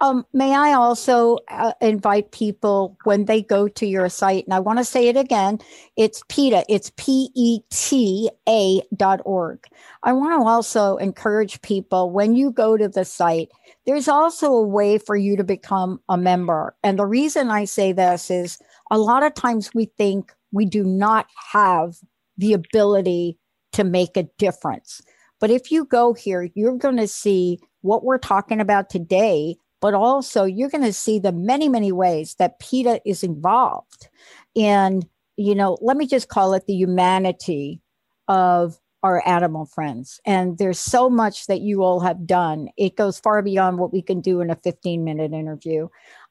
Um, 0.00 0.26
may 0.32 0.54
I 0.54 0.72
also 0.72 1.38
uh, 1.48 1.72
invite 1.80 2.32
people 2.32 2.96
when 3.04 3.26
they 3.26 3.42
go 3.42 3.68
to 3.68 3.86
your 3.86 4.08
site, 4.08 4.44
and 4.44 4.54
I 4.54 4.60
want 4.60 4.78
to 4.78 4.84
say 4.84 5.08
it 5.08 5.16
again, 5.16 5.58
it's 5.96 6.22
PETA, 6.28 6.64
it's 6.68 6.90
P 6.96 7.30
E 7.34 7.60
T 7.70 8.30
A 8.48 8.82
dot 8.96 9.20
org. 9.24 9.64
I 10.02 10.12
want 10.12 10.40
to 10.40 10.46
also 10.46 10.96
encourage 10.96 11.62
people 11.62 12.10
when 12.10 12.34
you 12.34 12.50
go 12.50 12.76
to 12.76 12.88
the 12.88 13.04
site, 13.04 13.50
there's 13.86 14.08
also 14.08 14.52
a 14.52 14.66
way 14.66 14.98
for 14.98 15.16
you 15.16 15.36
to 15.36 15.44
become 15.44 16.00
a 16.08 16.16
member. 16.16 16.74
And 16.82 16.98
the 16.98 17.06
reason 17.06 17.50
I 17.50 17.64
say 17.64 17.92
this 17.92 18.30
is 18.30 18.58
a 18.90 18.98
lot 18.98 19.22
of 19.22 19.34
times 19.34 19.74
we 19.74 19.86
think 19.96 20.32
we 20.50 20.66
do 20.66 20.84
not 20.84 21.26
have 21.52 21.96
the 22.36 22.52
ability 22.52 23.38
to 23.72 23.84
make 23.84 24.16
a 24.16 24.28
difference. 24.38 25.00
But 25.42 25.50
if 25.50 25.72
you 25.72 25.86
go 25.86 26.12
here, 26.12 26.48
you're 26.54 26.78
going 26.78 26.98
to 26.98 27.08
see 27.08 27.58
what 27.80 28.04
we're 28.04 28.16
talking 28.16 28.60
about 28.60 28.88
today, 28.88 29.56
but 29.80 29.92
also 29.92 30.44
you're 30.44 30.70
going 30.70 30.84
to 30.84 30.92
see 30.92 31.18
the 31.18 31.32
many, 31.32 31.68
many 31.68 31.90
ways 31.90 32.36
that 32.36 32.60
PETA 32.60 33.00
is 33.04 33.24
involved 33.24 34.08
in, 34.54 35.02
you 35.36 35.56
know, 35.56 35.76
let 35.80 35.96
me 35.96 36.06
just 36.06 36.28
call 36.28 36.54
it 36.54 36.66
the 36.68 36.74
humanity 36.74 37.80
of 38.28 38.78
our 39.02 39.20
animal 39.26 39.66
friends. 39.66 40.20
And 40.24 40.58
there's 40.58 40.78
so 40.78 41.10
much 41.10 41.48
that 41.48 41.60
you 41.60 41.82
all 41.82 41.98
have 41.98 42.24
done. 42.24 42.68
It 42.76 42.94
goes 42.94 43.18
far 43.18 43.42
beyond 43.42 43.78
what 43.78 43.92
we 43.92 44.00
can 44.00 44.20
do 44.20 44.42
in 44.42 44.48
a 44.48 44.54
15 44.54 45.02
minute 45.02 45.32
interview. 45.32 45.88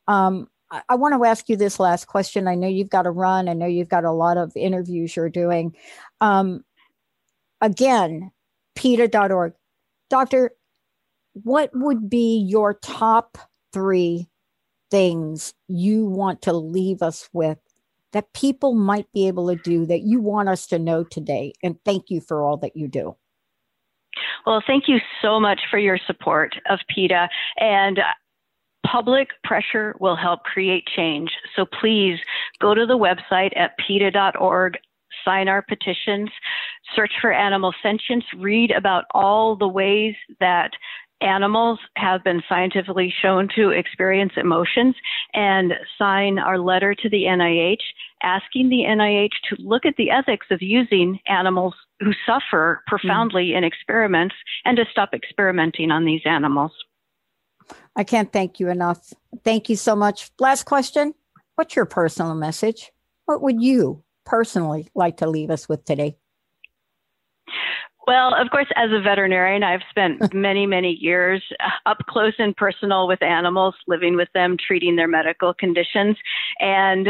Um, 0.08 0.48
I, 0.72 0.84
I 0.88 0.96
want 0.96 1.16
to 1.16 1.28
ask 1.28 1.50
you 1.50 1.58
this 1.58 1.82
last 1.82 2.08
question. 2.08 2.48
I 2.48 2.56
know 2.56 2.70
you've 2.70 2.90
got 2.90 3.02
to 3.02 3.12
run. 3.12 3.50
I 3.50 3.54
know 3.56 3.66
you've 3.66 3.90
got 3.90 4.06
a 4.06 4.12
lot 4.14 4.38
of 4.38 4.56
interviews 4.56 5.18
you're 5.18 5.28
doing. 5.28 5.76
Um, 6.22 6.64
again, 7.60 8.32
PETA.org. 8.76 9.54
Doctor, 10.10 10.52
what 11.34 11.70
would 11.74 12.10
be 12.10 12.46
your 12.48 12.74
top 12.74 13.38
three 13.74 14.28
things 14.90 15.54
you 15.68 16.06
want 16.06 16.42
to 16.42 16.54
leave 16.54 17.02
us 17.02 17.30
with 17.32 17.58
that 18.12 18.34
people 18.34 18.74
might 18.74 19.08
be 19.14 19.28
able 19.28 19.48
to 19.48 19.56
do 19.56 19.86
that 19.86 20.02
you 20.02 20.20
want 20.20 20.50
us 20.50 20.68
to 20.68 20.80
know 20.80 21.04
today? 21.04 21.54
And 21.64 21.78
thank 21.86 22.10
you 22.10 22.20
for 22.20 22.44
all 22.44 22.58
that 22.58 22.76
you 22.76 22.88
do. 22.88 23.16
Well, 24.46 24.62
thank 24.66 24.88
you 24.88 24.98
so 25.22 25.40
much 25.40 25.62
for 25.70 25.80
your 25.80 25.98
support 26.08 26.56
of 26.70 26.80
PETA. 26.94 27.30
And 27.58 28.00
public 28.86 29.30
pressure 29.44 29.96
will 30.00 30.16
help 30.16 30.44
create 30.44 30.86
change. 30.96 31.30
So 31.56 31.66
please 31.66 32.20
go 32.60 32.74
to 32.74 32.86
the 32.86 32.98
website 32.98 33.56
at 33.56 33.78
PETA.org, 33.78 34.78
sign 35.24 35.48
our 35.48 35.62
petitions, 35.62 36.30
search 36.96 37.12
for 37.22 37.32
animal 37.32 37.74
sentience, 37.82 38.26
read 38.38 38.72
about 38.72 39.06
all 39.14 39.56
the 39.56 39.68
ways 39.68 40.16
that 40.40 40.72
animals 41.22 41.80
have 41.96 42.24
been 42.24 42.42
scientifically 42.50 43.14
shown 43.22 43.48
to 43.56 43.70
experience 43.70 44.34
emotions 44.38 44.96
and 45.34 45.74
sign 45.98 46.40
our 46.40 46.58
letter 46.58 46.96
to 46.96 47.10
the 47.10 47.24
NIH 47.24 47.82
asking 48.24 48.70
the 48.70 48.84
NIH 48.88 49.32
to 49.50 49.56
look 49.60 49.86
at 49.86 49.96
the 49.98 50.10
ethics 50.10 50.48
of 50.52 50.62
using 50.62 51.20
animals 51.28 51.74
who 52.00 52.12
suffer 52.26 52.84
profoundly 52.88 53.50
mm. 53.50 53.58
in 53.58 53.64
experiments 53.64 54.36
and 54.66 54.78
to 54.78 54.86
stop 54.92 55.14
experimenting 55.14 55.92
on 55.92 56.06
these 56.06 56.22
animals. 56.26 56.72
I 57.96 58.04
can't 58.04 58.32
thank 58.32 58.60
you 58.60 58.70
enough. 58.70 59.14
Thank 59.44 59.70
you 59.70 59.76
so 59.76 59.96
much. 59.96 60.32
Last 60.40 60.64
question 60.64 61.14
What's 61.56 61.76
your 61.76 61.86
personal 61.86 62.34
message? 62.34 62.92
What 63.26 63.42
would 63.42 63.62
you 63.62 64.04
personally 64.26 64.90
like 64.96 65.18
to 65.18 65.28
leave 65.28 65.52
us 65.52 65.70
with 65.70 65.86
today? 65.86 66.18
Well, 68.08 68.34
of 68.34 68.50
course, 68.50 68.68
as 68.76 68.90
a 68.92 69.02
veterinarian, 69.02 69.64
I've 69.64 69.82
spent 69.90 70.34
many, 70.34 70.66
many 70.66 70.98
years 71.00 71.44
up 71.86 72.00
close 72.10 72.34
and 72.40 72.56
personal 72.56 73.08
with 73.08 73.22
animals, 73.22 73.76
living 73.88 74.16
with 74.16 74.30
them, 74.34 74.58
treating 74.58 74.96
their 74.96 75.08
medical 75.08 75.54
conditions. 75.54 76.18
And 76.60 77.08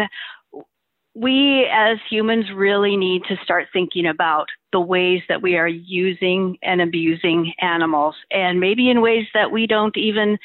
we 1.14 1.68
as 1.72 1.98
humans 2.10 2.46
really 2.56 2.96
need 2.96 3.24
to 3.28 3.36
start 3.44 3.68
thinking 3.74 4.06
about 4.06 4.48
the 4.72 4.80
ways 4.80 5.22
that 5.28 5.42
we 5.42 5.58
are 5.58 5.68
using 5.68 6.58
and 6.64 6.82
abusing 6.82 7.54
animals, 7.60 8.16
and 8.32 8.62
maybe 8.62 8.90
in 8.90 9.02
ways 9.02 9.28
that 9.34 9.52
we 9.52 9.68
don't 9.68 9.98
even 9.98 10.38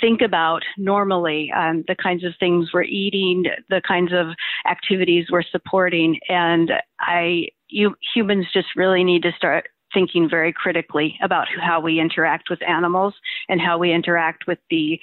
think 0.00 0.20
about 0.20 0.62
normally. 0.76 1.50
Um, 1.56 1.84
the 1.88 1.96
kinds 1.96 2.24
of 2.24 2.34
things 2.38 2.68
we're 2.74 2.82
eating, 2.82 3.44
the 3.70 3.80
kinds 3.86 4.12
of 4.12 4.28
activities 4.68 5.26
we're 5.30 5.42
supporting, 5.42 6.20
and 6.28 6.70
I, 7.00 7.48
you 7.68 7.94
humans 8.14 8.46
just 8.52 8.68
really 8.76 9.04
need 9.04 9.22
to 9.22 9.32
start 9.32 9.68
thinking 9.92 10.28
very 10.28 10.52
critically 10.52 11.16
about 11.22 11.46
how 11.60 11.80
we 11.80 12.00
interact 12.00 12.50
with 12.50 12.62
animals 12.62 13.14
and 13.48 13.60
how 13.60 13.78
we 13.78 13.92
interact 13.92 14.46
with 14.46 14.58
the 14.70 14.98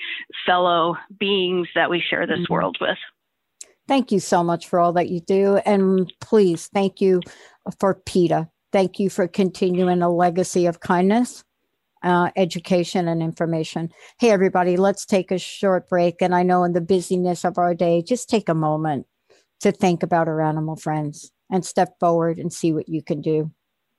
fellow 0.46 0.96
beings 1.20 1.68
that 1.76 1.90
we 1.90 2.02
share 2.02 2.26
this 2.26 2.40
mm-hmm. 2.40 2.54
world 2.54 2.78
with. 2.80 2.98
Thank 3.88 4.12
you 4.12 4.20
so 4.20 4.44
much 4.44 4.68
for 4.68 4.80
all 4.80 4.94
that 4.94 5.10
you 5.10 5.22
do. 5.22 5.58
And 5.66 6.12
please, 6.20 6.68
thank 6.74 7.00
you 7.00 7.22
for 7.80 7.96
PETA. 8.06 8.50
Thank 8.74 9.00
you 9.00 9.10
for 9.10 9.28
continuing 9.28 10.02
a 10.02 10.10
legacy 10.10 10.66
of 10.66 10.82
kindness, 10.82 11.46
uh, 12.04 12.32
education, 12.36 13.08
and 13.08 13.22
information. 13.22 13.90
Hey, 14.20 14.32
everybody, 14.32 14.76
let's 14.76 15.06
take 15.06 15.32
a 15.32 15.38
short 15.38 15.88
break. 15.88 16.22
And 16.22 16.36
I 16.36 16.44
know 16.44 16.66
in 16.66 16.74
the 16.74 16.82
busyness 16.82 17.46
of 17.46 17.58
our 17.58 17.74
day, 17.74 18.02
just 18.02 18.30
take 18.30 18.50
a 18.50 18.54
moment 18.54 19.08
to 19.62 19.72
think 19.72 20.04
about 20.04 20.28
our 20.28 20.42
animal 20.42 20.76
friends 20.76 21.32
and 21.50 21.66
step 21.66 21.98
forward 22.00 22.40
and 22.40 22.52
see 22.52 22.74
what 22.74 22.90
you 22.90 23.02
can 23.02 23.22
do. 23.22 23.52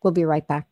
We'll 0.03 0.13
be 0.13 0.25
right 0.25 0.47
back. 0.47 0.67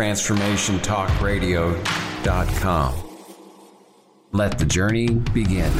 transformationtalkradio.com. 0.00 2.94
Let 4.32 4.58
the 4.58 4.64
journey 4.64 5.08
begin. 5.08 5.70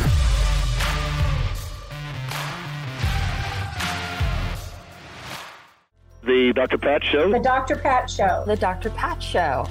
The 6.23 6.53
Dr. 6.55 6.77
Pat 6.77 7.03
Show. 7.03 7.31
The 7.31 7.39
Dr. 7.39 7.77
Pat 7.77 8.11
Show. 8.11 8.45
The 8.47 8.57
Dr. 8.57 8.91
Pat 8.91 9.23
Show. 9.23 9.67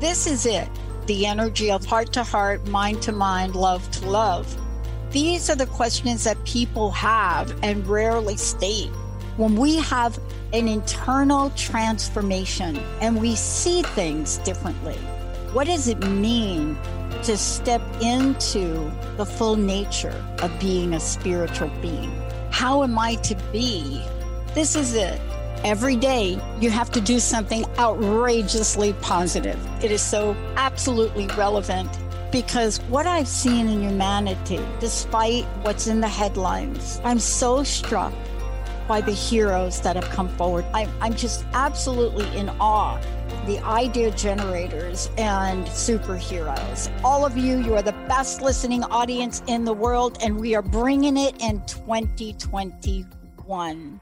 This 0.00 0.26
is 0.26 0.44
it 0.44 0.68
the 1.06 1.26
energy 1.26 1.70
of 1.70 1.84
heart 1.84 2.12
to 2.14 2.24
heart, 2.24 2.66
mind 2.66 3.00
to 3.02 3.12
mind, 3.12 3.54
love 3.54 3.88
to 3.92 4.08
love. 4.08 4.56
These 5.12 5.48
are 5.50 5.54
the 5.54 5.66
questions 5.66 6.24
that 6.24 6.42
people 6.44 6.90
have 6.90 7.56
and 7.62 7.86
rarely 7.86 8.38
state. 8.38 8.90
When 9.36 9.54
we 9.54 9.76
have 9.76 10.18
an 10.54 10.68
internal 10.68 11.50
transformation 11.56 12.76
and 13.00 13.20
we 13.20 13.34
see 13.34 13.82
things 13.82 14.38
differently, 14.38 14.94
what 15.52 15.66
does 15.66 15.88
it 15.88 15.98
mean 15.98 16.78
to 17.24 17.36
step 17.36 17.82
into 18.00 18.88
the 19.16 19.26
full 19.26 19.56
nature 19.56 20.14
of 20.42 20.60
being 20.60 20.94
a 20.94 21.00
spiritual 21.00 21.70
being? 21.82 22.12
How 22.50 22.84
am 22.84 22.96
I 22.96 23.16
to 23.16 23.34
be? 23.50 24.00
This 24.54 24.76
is 24.76 24.94
it. 24.94 25.20
Every 25.64 25.96
day, 25.96 26.38
you 26.60 26.70
have 26.70 26.90
to 26.92 27.00
do 27.00 27.18
something 27.18 27.64
outrageously 27.78 28.92
positive. 29.00 29.58
It 29.82 29.90
is 29.90 30.02
so 30.02 30.36
absolutely 30.54 31.26
relevant 31.28 31.90
because 32.30 32.78
what 32.82 33.08
I've 33.08 33.26
seen 33.26 33.66
in 33.66 33.82
humanity, 33.82 34.60
despite 34.78 35.46
what's 35.62 35.88
in 35.88 36.00
the 36.00 36.08
headlines, 36.08 37.00
I'm 37.02 37.18
so 37.18 37.64
struck 37.64 38.12
by 38.86 39.00
the 39.00 39.12
heroes 39.12 39.80
that 39.80 39.96
have 39.96 40.04
come 40.10 40.28
forward. 40.30 40.66
I, 40.74 40.88
I'm 41.00 41.14
just 41.14 41.46
absolutely 41.52 42.26
in 42.36 42.50
awe. 42.60 43.00
The 43.46 43.58
idea 43.60 44.10
generators 44.12 45.10
and 45.18 45.66
superheroes. 45.66 46.90
All 47.04 47.26
of 47.26 47.36
you, 47.36 47.58
you 47.58 47.74
are 47.74 47.82
the 47.82 47.92
best 48.08 48.40
listening 48.40 48.84
audience 48.84 49.42
in 49.46 49.64
the 49.64 49.74
world, 49.74 50.18
and 50.22 50.38
we 50.38 50.54
are 50.54 50.62
bringing 50.62 51.16
it 51.16 51.42
in 51.42 51.60
2021. 51.66 54.00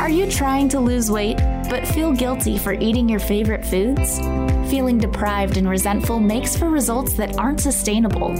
Are 0.00 0.10
you 0.10 0.30
trying 0.30 0.68
to 0.70 0.80
lose 0.80 1.10
weight 1.10 1.36
but 1.70 1.86
feel 1.86 2.12
guilty 2.12 2.58
for 2.58 2.72
eating 2.72 3.08
your 3.08 3.20
favorite 3.20 3.64
foods? 3.64 4.18
Feeling 4.72 4.96
deprived 4.96 5.58
and 5.58 5.68
resentful 5.68 6.18
makes 6.18 6.56
for 6.56 6.70
results 6.70 7.12
that 7.12 7.38
aren't 7.38 7.60
sustainable. 7.60 8.34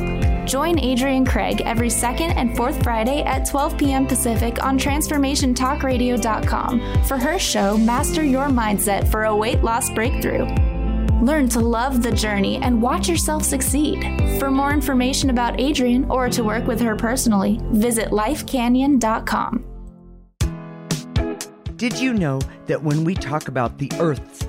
Join 0.46 0.78
Adrienne 0.78 1.26
Craig 1.26 1.60
every 1.66 1.90
second 1.90 2.30
and 2.38 2.56
fourth 2.56 2.82
Friday 2.82 3.20
at 3.24 3.46
12 3.46 3.76
p.m. 3.76 4.06
Pacific 4.06 4.64
on 4.64 4.78
TransformationTalkRadio.com 4.78 7.04
for 7.04 7.18
her 7.18 7.38
show 7.38 7.76
Master 7.76 8.24
Your 8.24 8.46
Mindset 8.46 9.10
for 9.10 9.24
a 9.24 9.36
Weight 9.36 9.62
Loss 9.62 9.90
Breakthrough. 9.90 10.46
Learn 11.20 11.50
to 11.50 11.60
love 11.60 12.02
the 12.02 12.12
journey 12.12 12.56
and 12.56 12.80
watch 12.80 13.10
yourself 13.10 13.44
succeed. 13.44 14.02
For 14.38 14.50
more 14.50 14.72
information 14.72 15.28
about 15.28 15.60
Adrienne 15.60 16.10
or 16.10 16.30
to 16.30 16.42
work 16.42 16.66
with 16.66 16.80
her 16.80 16.96
personally, 16.96 17.60
visit 17.72 18.08
lifecanyon.com. 18.08 19.66
Did 21.76 22.00
you 22.00 22.14
know 22.14 22.40
that 22.68 22.82
when 22.82 23.04
we 23.04 23.14
talk 23.14 23.48
about 23.48 23.76
the 23.76 23.92
Earth's 24.00 24.48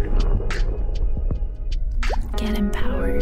Get 2.41 2.57
empowered. 2.57 3.21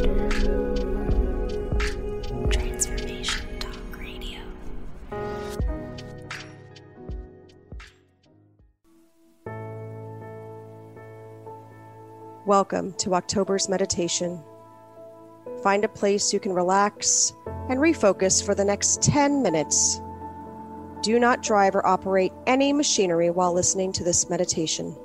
Transformation 2.54 3.60
Talk 3.60 4.00
Radio. 4.00 4.40
Welcome 12.46 12.94
to 12.94 13.16
October's 13.16 13.68
meditation. 13.68 14.42
Find 15.64 15.84
a 15.84 15.90
place 15.90 16.32
you 16.32 16.40
can 16.40 16.54
relax 16.54 17.34
and 17.68 17.78
refocus 17.82 18.42
for 18.42 18.56
the 18.56 18.64
next 18.64 19.02
10 19.02 19.42
minutes. 19.42 20.00
Do 21.02 21.20
not 21.20 21.44
drive 21.44 21.76
or 21.76 21.86
operate 21.86 22.32
any 22.48 22.72
machinery 22.72 23.32
while 23.32 23.52
listening 23.52 23.92
to 23.92 24.04
this 24.06 24.30
meditation. 24.30 24.96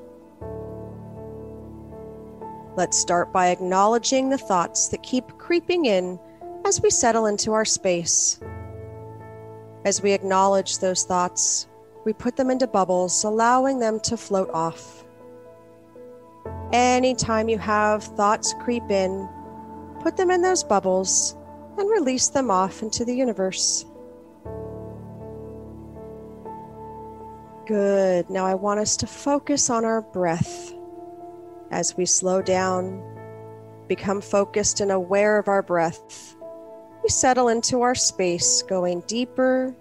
Let's 2.76 2.98
start 2.98 3.32
by 3.32 3.50
acknowledging 3.50 4.28
the 4.30 4.38
thoughts 4.38 4.88
that 4.88 5.04
keep 5.04 5.38
creeping 5.38 5.84
in 5.84 6.18
as 6.64 6.82
we 6.82 6.90
settle 6.90 7.26
into 7.26 7.52
our 7.52 7.64
space. 7.64 8.40
As 9.84 10.02
we 10.02 10.10
acknowledge 10.10 10.78
those 10.78 11.04
thoughts, 11.04 11.68
we 12.04 12.12
put 12.12 12.34
them 12.34 12.50
into 12.50 12.66
bubbles, 12.66 13.22
allowing 13.22 13.78
them 13.78 14.00
to 14.00 14.16
float 14.16 14.50
off. 14.52 15.04
Anytime 16.72 17.48
you 17.48 17.58
have 17.58 18.02
thoughts 18.02 18.52
creep 18.58 18.90
in, 18.90 19.28
put 20.00 20.16
them 20.16 20.32
in 20.32 20.42
those 20.42 20.64
bubbles 20.64 21.37
and 21.78 21.88
release 21.88 22.28
them 22.28 22.50
off 22.50 22.82
into 22.82 23.04
the 23.04 23.14
universe. 23.14 23.84
Good. 27.66 28.28
Now 28.28 28.44
I 28.44 28.54
want 28.54 28.80
us 28.80 28.96
to 28.96 29.06
focus 29.06 29.70
on 29.70 29.84
our 29.84 30.02
breath. 30.02 30.74
As 31.74 31.96
we 31.96 32.06
slow 32.06 32.40
down, 32.40 33.02
become 33.88 34.20
focused 34.20 34.78
and 34.78 34.92
aware 34.92 35.40
of 35.40 35.48
our 35.48 35.60
breath, 35.60 36.37
we 37.02 37.08
settle 37.08 37.48
into 37.48 37.82
our 37.82 37.96
space, 37.96 38.62
going 38.62 39.00
deeper 39.08 39.74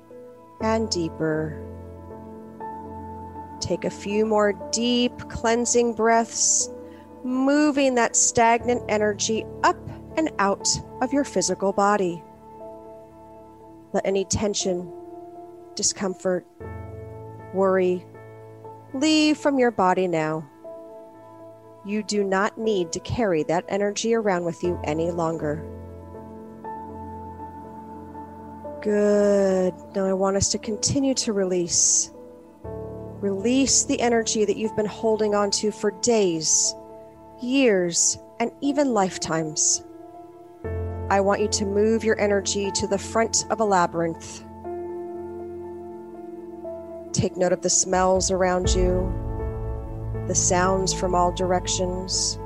and 0.59 0.89
deeper. 0.89 1.55
Take 3.61 3.85
a 3.85 3.91
few 3.91 4.25
more 4.25 4.53
deep, 4.71 5.15
cleansing 5.29 5.93
breaths, 5.93 6.67
moving 7.23 7.93
that 7.93 8.15
stagnant 8.15 8.81
energy 8.89 9.45
up 9.63 9.77
and 10.17 10.31
out 10.39 10.67
of 11.03 11.13
your 11.13 11.23
physical 11.23 11.73
body. 11.73 12.23
Let 13.93 14.03
any 14.07 14.25
tension, 14.25 14.91
discomfort, 15.75 16.47
worry 17.53 18.03
leave 18.95 19.37
from 19.37 19.59
your 19.59 19.69
body 19.69 20.07
now. 20.07 20.49
You 21.85 22.01
do 22.01 22.23
not 22.23 22.57
need 22.57 22.91
to 22.93 22.99
carry 23.01 23.43
that 23.43 23.65
energy 23.67 24.13
around 24.13 24.45
with 24.45 24.63
you 24.63 24.79
any 24.85 25.11
longer. 25.11 25.65
Good. 28.81 29.73
Now 29.95 30.05
I 30.05 30.13
want 30.13 30.37
us 30.37 30.49
to 30.49 30.57
continue 30.57 31.13
to 31.15 31.33
release. 31.33 32.11
Release 32.63 33.85
the 33.85 33.99
energy 34.01 34.43
that 34.43 34.57
you've 34.57 34.75
been 34.75 34.85
holding 34.85 35.35
on 35.35 35.51
to 35.51 35.71
for 35.71 35.91
days, 36.01 36.75
years, 37.41 38.17
and 38.39 38.51
even 38.61 38.93
lifetimes. 38.93 39.85
I 41.09 41.21
want 41.21 41.41
you 41.41 41.47
to 41.47 41.65
move 41.65 42.03
your 42.03 42.19
energy 42.19 42.71
to 42.71 42.87
the 42.87 42.97
front 42.97 43.45
of 43.49 43.59
a 43.59 43.65
labyrinth. 43.65 44.43
Take 47.13 47.37
note 47.37 47.53
of 47.53 47.61
the 47.61 47.69
smells 47.69 48.31
around 48.31 48.73
you, 48.73 49.13
the 50.27 50.35
sounds 50.35 50.93
from 50.93 51.13
all 51.13 51.31
directions. 51.31 52.37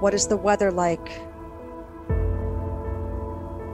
What 0.00 0.14
is 0.14 0.26
the 0.26 0.36
weather 0.36 0.70
like? 0.70 1.20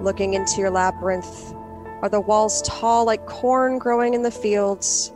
Looking 0.02 0.34
into 0.34 0.60
your 0.60 0.70
labyrinth, 0.70 1.54
are 2.02 2.08
the 2.08 2.20
walls 2.20 2.62
tall 2.62 3.06
like 3.06 3.26
corn 3.26 3.78
growing 3.78 4.14
in 4.14 4.22
the 4.22 4.30
fields? 4.30 5.12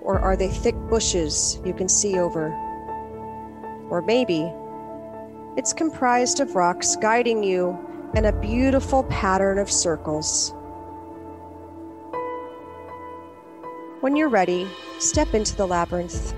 Or 0.00 0.18
are 0.18 0.36
they 0.36 0.48
thick 0.48 0.74
bushes 0.90 1.60
you 1.64 1.72
can 1.72 1.88
see 1.88 2.18
over? 2.18 2.48
Or 3.88 4.02
maybe 4.02 4.52
it's 5.56 5.72
comprised 5.72 6.40
of 6.40 6.54
rocks 6.54 6.96
guiding 6.96 7.42
you 7.42 7.78
in 8.14 8.26
a 8.26 8.32
beautiful 8.32 9.04
pattern 9.04 9.58
of 9.58 9.70
circles. 9.70 10.54
When 14.02 14.16
you're 14.16 14.28
ready, 14.28 14.66
step 14.98 15.32
into 15.32 15.54
the 15.54 15.64
labyrinth. 15.64 16.34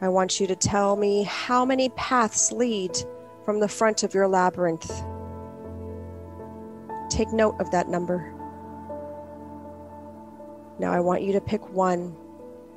I 0.00 0.08
want 0.08 0.40
you 0.40 0.48
to 0.48 0.56
tell 0.56 0.96
me 0.96 1.22
how 1.22 1.64
many 1.64 1.90
paths 1.90 2.50
lead 2.50 2.98
from 3.44 3.60
the 3.60 3.68
front 3.68 4.02
of 4.02 4.12
your 4.12 4.26
labyrinth. 4.26 4.90
Take 7.08 7.32
note 7.32 7.54
of 7.60 7.70
that 7.70 7.88
number. 7.88 8.34
Now 10.80 10.92
I 10.92 10.98
want 10.98 11.22
you 11.22 11.32
to 11.34 11.40
pick 11.40 11.68
one. 11.72 12.16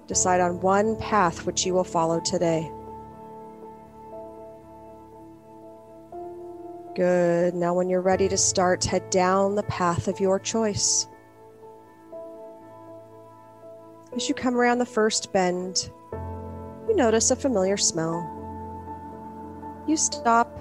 Decide 0.05 0.41
on 0.41 0.61
one 0.61 0.95
path 0.97 1.47
which 1.47 1.65
you 1.65 1.73
will 1.73 1.83
follow 1.83 2.19
today. 2.19 2.71
Good. 6.93 7.55
Now, 7.55 7.73
when 7.73 7.89
you're 7.89 7.99
ready 7.99 8.29
to 8.29 8.37
start, 8.37 8.85
head 8.85 9.09
down 9.09 9.55
the 9.55 9.63
path 9.63 10.07
of 10.07 10.19
your 10.19 10.37
choice. 10.37 11.07
As 14.15 14.27
you 14.27 14.33
come 14.33 14.55
around 14.55 14.79
the 14.79 14.85
first 14.85 15.31
bend, 15.31 15.91
you 16.87 16.95
notice 16.95 17.29
a 17.29 17.35
familiar 17.35 17.77
smell. 17.77 18.25
You 19.87 19.95
stop 19.95 20.59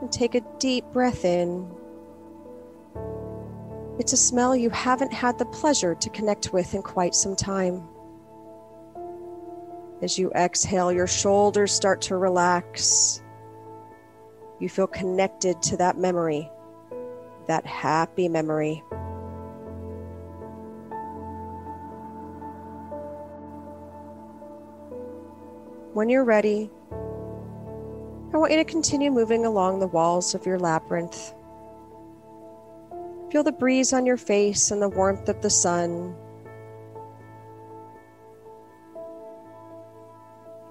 and 0.00 0.12
take 0.12 0.34
a 0.34 0.42
deep 0.58 0.84
breath 0.92 1.24
in. 1.24 1.70
It's 3.98 4.12
a 4.12 4.16
smell 4.16 4.54
you 4.54 4.68
haven't 4.70 5.12
had 5.12 5.38
the 5.38 5.46
pleasure 5.46 5.94
to 5.94 6.10
connect 6.10 6.52
with 6.52 6.74
in 6.74 6.82
quite 6.82 7.14
some 7.14 7.34
time. 7.34 7.88
As 10.02 10.18
you 10.18 10.30
exhale, 10.32 10.92
your 10.92 11.06
shoulders 11.06 11.72
start 11.72 12.02
to 12.02 12.16
relax. 12.16 13.22
You 14.60 14.68
feel 14.68 14.86
connected 14.86 15.62
to 15.62 15.76
that 15.78 15.96
memory, 15.96 16.50
that 17.46 17.64
happy 17.64 18.28
memory. 18.28 18.82
When 25.94 26.08
you're 26.08 26.24
ready, 26.24 26.70
I 28.32 28.38
want 28.38 28.50
you 28.50 28.56
to 28.56 28.64
continue 28.64 29.10
moving 29.10 29.44
along 29.44 29.78
the 29.78 29.86
walls 29.86 30.34
of 30.34 30.46
your 30.46 30.58
labyrinth. 30.58 31.34
Feel 33.30 33.42
the 33.42 33.52
breeze 33.52 33.92
on 33.92 34.06
your 34.06 34.16
face 34.16 34.70
and 34.70 34.80
the 34.80 34.88
warmth 34.88 35.28
of 35.28 35.42
the 35.42 35.50
sun. 35.50 36.14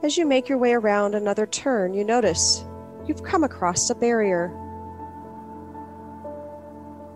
As 0.01 0.17
you 0.17 0.25
make 0.25 0.49
your 0.49 0.57
way 0.57 0.73
around 0.73 1.13
another 1.13 1.45
turn, 1.45 1.93
you 1.93 2.03
notice 2.03 2.65
you've 3.05 3.21
come 3.21 3.43
across 3.43 3.91
a 3.91 3.95
barrier. 3.95 4.51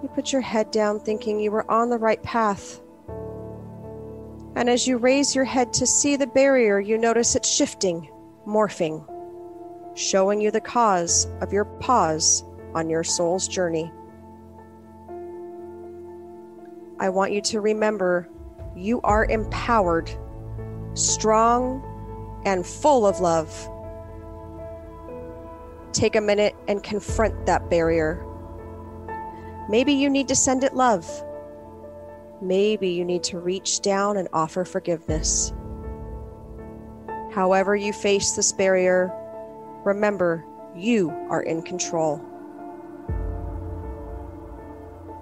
You 0.04 0.10
put 0.14 0.32
your 0.32 0.42
head 0.42 0.70
down 0.70 1.00
thinking 1.00 1.40
you 1.40 1.50
were 1.50 1.70
on 1.72 1.90
the 1.90 1.98
right 1.98 2.22
path. 2.22 2.82
And 4.56 4.70
as 4.70 4.88
you 4.88 4.98
raise 4.98 5.36
your 5.36 5.44
head 5.44 5.74
to 5.74 5.86
see 5.86 6.16
the 6.16 6.28
barrier, 6.28 6.80
you 6.80 6.98
notice 6.98 7.36
it 7.36 7.46
shifting, 7.46 8.10
morphing, 8.48 9.06
showing 9.98 10.40
you 10.40 10.50
the 10.50 10.62
cause 10.62 11.28
of 11.42 11.52
your 11.52 11.66
pause 11.66 12.44
on 12.74 12.90
your 12.90 13.04
soul's 13.04 13.48
journey. 13.50 13.92
I 17.00 17.10
want 17.10 17.34
you 17.34 17.42
to 17.42 17.60
remember 17.60 18.30
you 18.76 19.02
are 19.02 19.26
empowered, 19.26 20.10
strong, 20.94 21.84
and 22.46 22.66
full 22.66 23.06
of 23.06 23.20
love. 23.20 23.70
Take 25.92 26.16
a 26.16 26.22
minute 26.22 26.56
and 26.70 26.82
confront 26.82 27.46
that 27.46 27.70
barrier. 27.70 28.26
Maybe 29.70 29.94
you 29.94 30.10
need 30.10 30.30
to 30.30 30.36
send 30.36 30.64
it 30.64 30.76
love. 30.76 31.25
Maybe 32.42 32.90
you 32.90 33.06
need 33.06 33.24
to 33.24 33.40
reach 33.40 33.82
down 33.82 34.18
and 34.18 34.28
offer 34.34 34.66
forgiveness. 34.66 35.54
However, 37.32 37.76
you 37.76 37.94
face 37.94 38.32
this 38.32 38.52
barrier, 38.52 39.12
remember 39.84 40.46
you 40.76 41.10
are 41.30 41.42
in 41.42 41.62
control. 41.62 42.22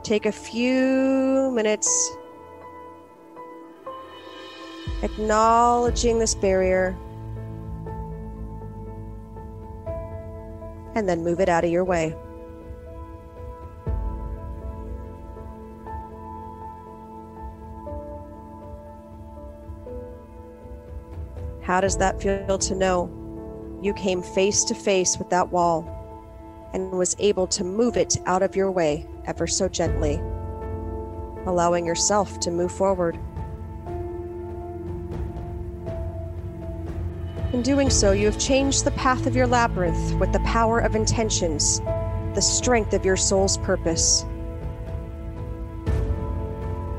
Take 0.03 0.25
a 0.25 0.31
few 0.31 1.51
minutes 1.53 2.17
acknowledging 5.03 6.17
this 6.17 6.33
barrier, 6.33 6.97
and 10.95 11.07
then 11.07 11.23
move 11.23 11.39
it 11.39 11.49
out 11.49 11.63
of 11.63 11.69
your 11.69 11.83
way. 11.83 12.15
How 21.63 21.79
does 21.79 21.97
that 21.97 22.21
feel 22.21 22.57
to 22.57 22.75
know 22.75 23.09
you 23.81 23.93
came 23.93 24.21
face 24.21 24.65
to 24.65 24.75
face 24.75 25.17
with 25.17 25.29
that 25.29 25.49
wall 25.49 25.87
and 26.73 26.91
was 26.91 27.15
able 27.19 27.47
to 27.47 27.63
move 27.63 27.95
it 27.95 28.17
out 28.25 28.43
of 28.43 28.55
your 28.55 28.69
way 28.69 29.07
ever 29.25 29.47
so 29.47 29.69
gently, 29.69 30.21
allowing 31.45 31.85
yourself 31.85 32.39
to 32.41 32.51
move 32.51 32.71
forward? 32.71 33.17
In 37.53 37.61
doing 37.61 37.89
so, 37.89 38.11
you 38.11 38.25
have 38.25 38.39
changed 38.39 38.83
the 38.83 38.91
path 38.91 39.25
of 39.25 39.35
your 39.35 39.47
labyrinth 39.47 40.19
with 40.19 40.33
the 40.33 40.39
power 40.39 40.79
of 40.79 40.95
intentions, 40.95 41.79
the 42.33 42.41
strength 42.41 42.93
of 42.93 43.05
your 43.05 43.15
soul's 43.15 43.57
purpose. 43.59 44.25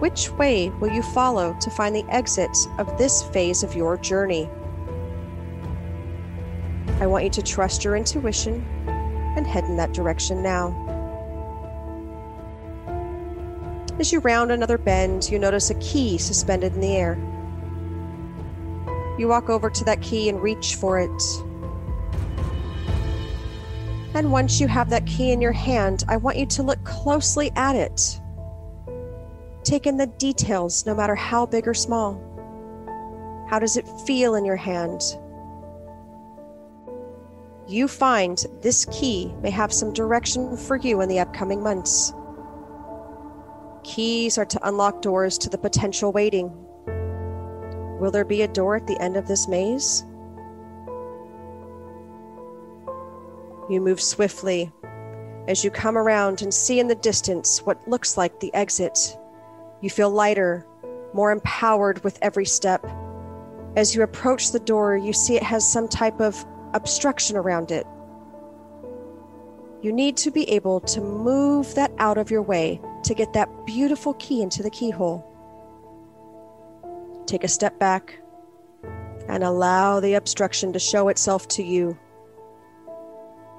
Which 0.05 0.31
way 0.33 0.69
will 0.69 0.91
you 0.91 1.01
follow 1.01 1.57
to 1.59 1.71
find 1.71 1.97
the 1.97 2.05
exit 2.11 2.55
of 2.77 2.99
this 2.99 3.23
phase 3.23 3.63
of 3.63 3.75
your 3.75 3.97
journey? 3.97 4.51
I 7.01 7.07
want 7.07 7.25
you 7.25 7.31
to 7.31 7.43
trust 7.43 7.85
your 7.85 7.97
intuition 7.97 8.63
and 8.87 9.47
head 9.47 9.65
in 9.65 9.79
that 9.79 9.95
direction 9.95 10.43
now. 10.43 10.77
As 13.99 14.13
you 14.13 14.19
round 14.19 14.53
another 14.53 14.77
bend, 14.77 15.31
you 15.31 15.39
notice 15.39 15.71
a 15.71 15.75
key 15.77 16.19
suspended 16.19 16.75
in 16.75 16.83
the 16.83 16.97
air. 16.97 17.15
You 19.19 19.29
walk 19.29 19.49
over 19.49 19.71
to 19.71 19.85
that 19.85 20.03
key 20.03 20.29
and 20.29 20.43
reach 20.43 20.75
for 20.75 21.01
it. 21.01 21.23
And 24.13 24.31
once 24.31 24.61
you 24.61 24.69
have 24.69 24.91
that 24.91 25.07
key 25.07 25.33
in 25.33 25.41
your 25.41 25.53
hand, 25.53 26.05
I 26.09 26.19
want 26.19 26.37
you 26.37 26.45
to 26.45 26.63
look 26.63 26.85
closely 26.85 27.51
at 27.57 27.75
it. 27.75 28.21
Take 29.65 29.87
in 29.87 29.97
the 29.97 30.07
details, 30.07 30.85
no 30.85 30.95
matter 30.95 31.15
how 31.15 31.47
big 31.47 31.67
or 31.67 31.73
small. 31.73 32.21
How 33.49 33.59
does 33.59 33.79
it 33.79 33.89
feel 34.07 34.35
in 34.35 34.45
your 34.45 34.57
hand? 34.57 35.01
You 37.67 37.89
find 37.89 38.45
this 38.61 38.85
key 38.93 39.33
may 39.41 39.51
have 39.51 39.73
some 39.73 39.95
direction 39.95 40.55
for 40.57 40.77
you 40.77 41.01
in 41.01 41.09
the 41.09 41.19
upcoming 41.19 41.63
months. 41.63 42.13
Keys 43.85 44.37
are 44.37 44.45
to 44.45 44.69
unlock 44.69 45.01
doors 45.01 45.39
to 45.39 45.49
the 45.49 45.57
potential 45.57 46.13
waiting. 46.13 46.53
Will 48.01 48.11
there 48.11 48.25
be 48.25 48.43
a 48.43 48.49
door 48.49 48.77
at 48.77 48.87
the 48.87 49.01
end 49.01 49.17
of 49.17 49.27
this 49.27 49.49
maze? 49.49 50.05
You 53.71 53.81
move 53.81 54.01
swiftly 54.01 54.71
as 55.49 55.65
you 55.65 55.71
come 55.71 55.97
around 55.97 56.43
and 56.43 56.53
see 56.53 56.81
in 56.81 56.89
the 56.89 56.95
distance 56.95 57.61
what 57.63 57.89
looks 57.89 58.19
like 58.19 58.41
the 58.41 58.53
exit. 58.53 59.17
You 59.85 59.91
feel 59.91 60.09
lighter, 60.09 60.67
more 61.13 61.31
empowered 61.31 62.03
with 62.05 62.19
every 62.23 62.47
step. 62.47 62.87
As 63.77 63.95
you 63.95 64.01
approach 64.01 64.51
the 64.51 64.59
door, 64.59 64.97
you 64.97 65.13
see 65.13 65.37
it 65.37 65.43
has 65.43 65.71
some 65.71 65.89
type 65.89 66.23
of 66.23 66.43
obstruction 66.73 67.37
around 67.37 67.71
it. 67.71 67.87
You 69.83 69.93
need 69.93 70.17
to 70.17 70.31
be 70.31 70.49
able 70.49 70.81
to 70.81 71.03
move 71.03 71.75
that 71.75 71.93
out 71.99 72.17
of 72.17 72.31
your 72.31 72.41
way 72.41 72.81
to 73.03 73.13
get 73.13 73.35
that 73.35 73.67
beautiful 73.67 74.15
key 74.15 74.41
into 74.41 74.63
the 74.63 74.71
keyhole. 74.71 75.23
Take 77.27 77.45
a 77.45 77.49
step 77.49 77.79
back 77.79 78.19
and 79.29 79.45
allow 79.45 80.01
the 80.01 80.15
obstruction 80.15 80.73
to 80.73 80.79
show 80.79 81.09
itself 81.09 81.47
to 81.49 81.63
you. 81.63 81.99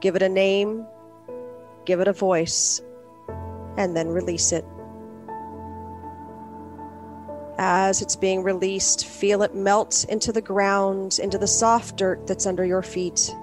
Give 0.02 0.16
it 0.16 0.24
a 0.24 0.30
name, 0.30 0.88
give 1.86 2.00
it 2.00 2.08
a 2.08 2.14
voice, 2.14 2.82
and 3.78 3.96
then 3.96 4.08
release 4.08 4.52
it. 4.52 4.66
As 7.58 8.02
it's 8.02 8.18
being 8.18 8.44
released, 8.44 9.06
feel 9.06 9.41
it 9.41 9.56
melt 9.56 10.06
into 10.10 10.34
the 10.34 10.41
ground, 10.41 11.20
into 11.22 11.38
the 11.38 11.48
soft 11.48 11.96
dirt 11.96 12.28
that's 12.28 12.46
under 12.46 12.65
your 12.65 12.82
feet. 12.82 13.34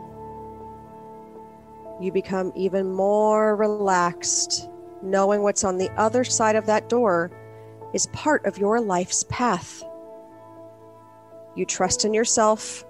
You 2.01 2.13
become 2.13 2.53
even 2.55 2.93
more 2.93 3.57
relaxed, 3.57 4.69
knowing 5.03 5.43
what's 5.43 5.65
on 5.65 5.79
the 5.79 5.91
other 5.99 6.25
side 6.25 6.57
of 6.57 6.67
that 6.67 6.89
door 6.89 7.31
is 7.95 8.07
part 8.09 8.45
of 8.45 8.59
your 8.59 8.81
life's 8.81 9.25
path. 9.31 9.83
You 11.55 11.65
trust 11.65 12.05
in 12.05 12.13
yourself 12.13 12.85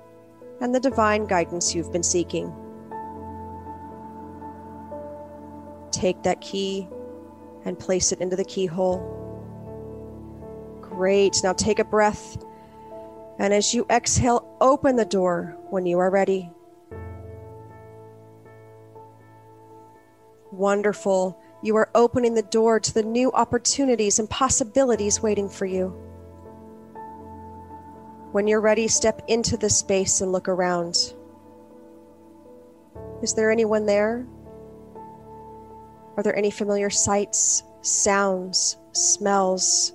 and 0.61 0.75
the 0.75 0.81
divine 0.81 1.27
guidance 1.27 1.75
you've 1.75 1.93
been 1.93 2.03
seeking. 2.03 2.53
Take 5.91 6.23
that 6.23 6.41
key 6.41 6.89
and 7.65 7.79
place 7.79 8.13
it 8.13 8.21
into 8.21 8.35
the 8.35 8.45
keyhole. 8.45 9.32
Great. 10.97 11.41
Now 11.43 11.53
take 11.53 11.79
a 11.79 11.85
breath. 11.85 12.37
And 13.39 13.53
as 13.53 13.75
you 13.75 13.87
exhale, 13.91 14.57
open 14.61 14.97
the 14.97 15.05
door 15.05 15.57
when 15.71 15.87
you 15.87 15.99
are 15.99 16.11
ready. 16.11 16.51
Wonderful. 20.53 21.41
You 21.63 21.77
are 21.77 21.91
opening 21.95 22.35
the 22.35 22.43
door 22.43 22.79
to 22.79 22.95
the 22.95 23.03
new 23.03 23.33
opportunities 23.33 24.19
and 24.19 24.29
possibilities 24.29 25.23
waiting 25.23 25.49
for 25.49 25.65
you. 25.65 25.89
When 28.33 28.47
you're 28.47 28.61
ready, 28.61 28.87
step 28.89 29.23
into 29.29 29.57
the 29.57 29.71
space 29.71 30.21
and 30.21 30.31
look 30.31 30.49
around. 30.49 31.15
Is 33.23 33.35
there 33.35 33.51
anyone 33.51 33.87
there? 33.87 34.27
Are 36.17 36.23
there 36.23 36.37
any 36.37 36.51
familiar 36.51 36.91
sights, 36.91 37.63
sounds, 37.81 38.77
smells? 38.93 39.95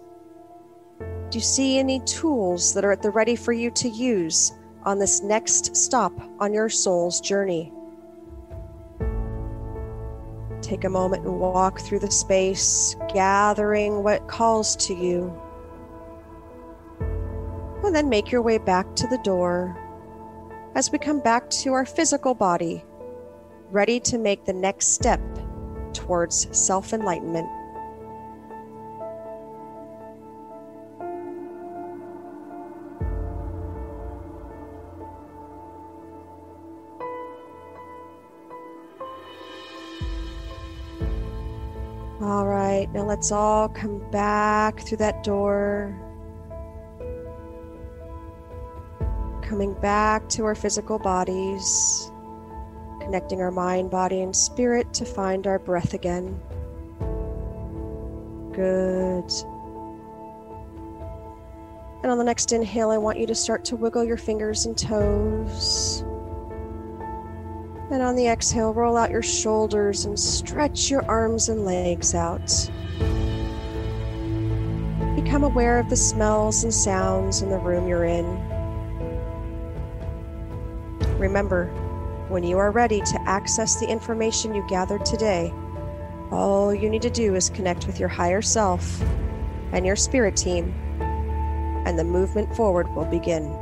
Do 1.29 1.37
you 1.37 1.43
see 1.43 1.77
any 1.77 1.99
tools 2.01 2.73
that 2.73 2.85
are 2.85 2.93
at 2.93 3.01
the 3.01 3.09
ready 3.09 3.35
for 3.35 3.51
you 3.51 3.69
to 3.71 3.89
use 3.89 4.53
on 4.83 4.97
this 4.97 5.21
next 5.21 5.75
stop 5.75 6.13
on 6.39 6.53
your 6.53 6.69
soul's 6.69 7.19
journey? 7.19 7.73
Take 10.61 10.85
a 10.85 10.89
moment 10.89 11.25
and 11.25 11.37
walk 11.37 11.81
through 11.81 11.99
the 11.99 12.11
space, 12.11 12.95
gathering 13.13 14.03
what 14.03 14.29
calls 14.29 14.77
to 14.77 14.93
you. 14.93 15.37
And 17.83 17.93
then 17.93 18.07
make 18.07 18.31
your 18.31 18.41
way 18.41 18.57
back 18.57 18.95
to 18.95 19.07
the 19.07 19.19
door 19.19 19.77
as 20.75 20.91
we 20.91 20.97
come 20.97 21.19
back 21.19 21.49
to 21.49 21.73
our 21.73 21.85
physical 21.85 22.33
body, 22.33 22.85
ready 23.69 23.99
to 23.99 24.17
make 24.17 24.45
the 24.45 24.53
next 24.53 24.93
step 24.93 25.19
towards 25.91 26.47
self 26.57 26.93
enlightenment. 26.93 27.49
All 42.19 42.47
right, 42.47 42.91
now 42.93 43.03
let's 43.03 43.31
all 43.31 43.69
come 43.69 43.99
back 44.09 44.79
through 44.79 44.97
that 44.97 45.23
door. 45.23 45.95
Coming 49.43 49.75
back 49.75 50.27
to 50.29 50.43
our 50.45 50.55
physical 50.55 50.97
bodies, 50.97 52.11
connecting 53.01 53.39
our 53.39 53.51
mind, 53.51 53.91
body, 53.91 54.21
and 54.21 54.35
spirit 54.35 54.91
to 54.95 55.05
find 55.05 55.45
our 55.45 55.59
breath 55.59 55.93
again. 55.93 56.41
Good. 58.51 59.31
And 62.01 62.11
on 62.11 62.17
the 62.17 62.23
next 62.23 62.51
inhale, 62.51 62.89
I 62.89 62.97
want 62.97 63.19
you 63.19 63.27
to 63.27 63.35
start 63.35 63.63
to 63.65 63.75
wiggle 63.75 64.03
your 64.03 64.17
fingers 64.17 64.65
and 64.65 64.75
toes. 64.75 66.03
And 67.89 68.01
on 68.01 68.15
the 68.15 68.27
exhale, 68.27 68.73
roll 68.73 68.97
out 68.97 69.11
your 69.11 69.23
shoulders 69.23 70.03
and 70.05 70.19
stretch 70.19 70.89
your 70.89 71.05
arms 71.09 71.47
and 71.47 71.63
legs 71.63 72.13
out. 72.13 72.69
Become 75.15 75.43
aware 75.43 75.79
of 75.79 75.89
the 75.89 75.95
smells 75.95 76.63
and 76.63 76.73
sounds 76.73 77.41
in 77.41 77.49
the 77.49 77.57
room 77.57 77.87
you're 77.87 78.03
in. 78.03 78.25
Remember, 81.17 81.67
when 82.27 82.43
you 82.43 82.57
are 82.57 82.71
ready 82.71 82.99
to 82.99 83.21
access 83.21 83.79
the 83.79 83.87
information 83.87 84.53
you 84.53 84.65
gathered 84.67 85.05
today, 85.05 85.53
all 86.29 86.75
you 86.75 86.89
need 86.89 87.01
to 87.03 87.09
do 87.09 87.35
is 87.35 87.49
connect 87.49 87.87
with 87.87 88.01
your 88.01 88.09
higher 88.09 88.41
self 88.41 89.01
and 89.71 89.85
your 89.85 89.95
spirit 89.95 90.35
team, 90.35 90.73
and 91.85 91.97
the 91.97 92.03
movement 92.03 92.53
forward 92.53 92.93
will 92.95 93.05
begin. 93.05 93.57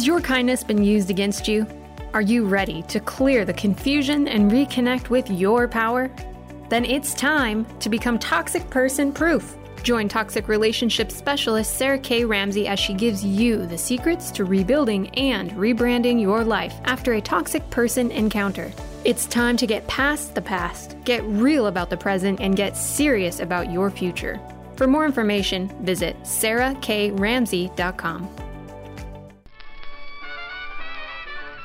Has 0.00 0.06
your 0.06 0.22
kindness 0.22 0.64
been 0.64 0.82
used 0.82 1.10
against 1.10 1.46
you? 1.46 1.66
Are 2.14 2.22
you 2.22 2.46
ready 2.46 2.80
to 2.84 3.00
clear 3.00 3.44
the 3.44 3.52
confusion 3.52 4.28
and 4.28 4.50
reconnect 4.50 5.10
with 5.10 5.30
your 5.30 5.68
power? 5.68 6.10
Then 6.70 6.86
it's 6.86 7.12
time 7.12 7.66
to 7.80 7.90
become 7.90 8.18
toxic 8.18 8.70
person 8.70 9.12
proof. 9.12 9.58
Join 9.82 10.08
toxic 10.08 10.48
relationship 10.48 11.12
specialist 11.12 11.76
Sarah 11.76 11.98
K. 11.98 12.24
Ramsey 12.24 12.66
as 12.66 12.80
she 12.80 12.94
gives 12.94 13.22
you 13.22 13.66
the 13.66 13.76
secrets 13.76 14.30
to 14.30 14.46
rebuilding 14.46 15.10
and 15.18 15.50
rebranding 15.50 16.18
your 16.18 16.44
life 16.44 16.76
after 16.84 17.12
a 17.12 17.20
toxic 17.20 17.68
person 17.68 18.10
encounter. 18.10 18.72
It's 19.04 19.26
time 19.26 19.58
to 19.58 19.66
get 19.66 19.86
past 19.86 20.34
the 20.34 20.40
past, 20.40 20.96
get 21.04 21.22
real 21.24 21.66
about 21.66 21.90
the 21.90 21.98
present, 21.98 22.40
and 22.40 22.56
get 22.56 22.74
serious 22.74 23.40
about 23.40 23.70
your 23.70 23.90
future. 23.90 24.40
For 24.76 24.86
more 24.86 25.04
information, 25.04 25.68
visit 25.84 26.18
sarahkramsey.com. 26.22 28.49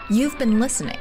You've 0.08 0.38
been 0.38 0.60
listening. 0.60 1.00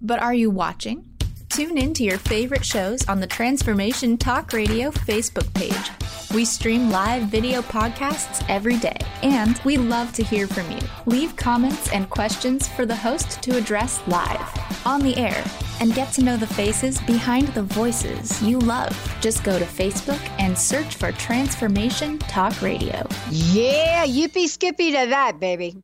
But 0.00 0.18
are 0.20 0.32
you 0.32 0.48
watching? 0.48 1.04
Tune 1.50 1.76
in 1.76 1.92
to 1.94 2.04
your 2.04 2.16
favorite 2.16 2.64
shows 2.64 3.06
on 3.06 3.20
the 3.20 3.26
Transformation 3.26 4.16
Talk 4.16 4.54
Radio 4.54 4.90
Facebook 4.90 5.52
page. 5.52 5.90
We 6.34 6.46
stream 6.46 6.90
live 6.90 7.24
video 7.24 7.60
podcasts 7.60 8.42
every 8.48 8.78
day, 8.78 8.96
and 9.22 9.60
we 9.62 9.76
love 9.76 10.12
to 10.14 10.24
hear 10.24 10.46
from 10.46 10.70
you. 10.70 10.78
Leave 11.04 11.36
comments 11.36 11.92
and 11.92 12.08
questions 12.08 12.66
for 12.66 12.86
the 12.86 12.96
host 12.96 13.42
to 13.42 13.58
address 13.58 14.00
live, 14.06 14.86
on 14.86 15.02
the 15.02 15.16
air, 15.18 15.44
and 15.80 15.94
get 15.94 16.10
to 16.14 16.24
know 16.24 16.38
the 16.38 16.46
faces 16.46 17.00
behind 17.02 17.48
the 17.48 17.62
voices 17.62 18.40
you 18.42 18.58
love. 18.58 19.18
Just 19.20 19.44
go 19.44 19.58
to 19.58 19.64
Facebook 19.66 20.20
and 20.38 20.56
search 20.56 20.94
for 20.94 21.12
Transformation 21.12 22.18
Talk 22.20 22.62
Radio. 22.62 23.06
Yeah, 23.30 24.06
yippee 24.06 24.48
skippy 24.48 24.92
to 24.92 25.06
that, 25.10 25.40
baby. 25.40 25.76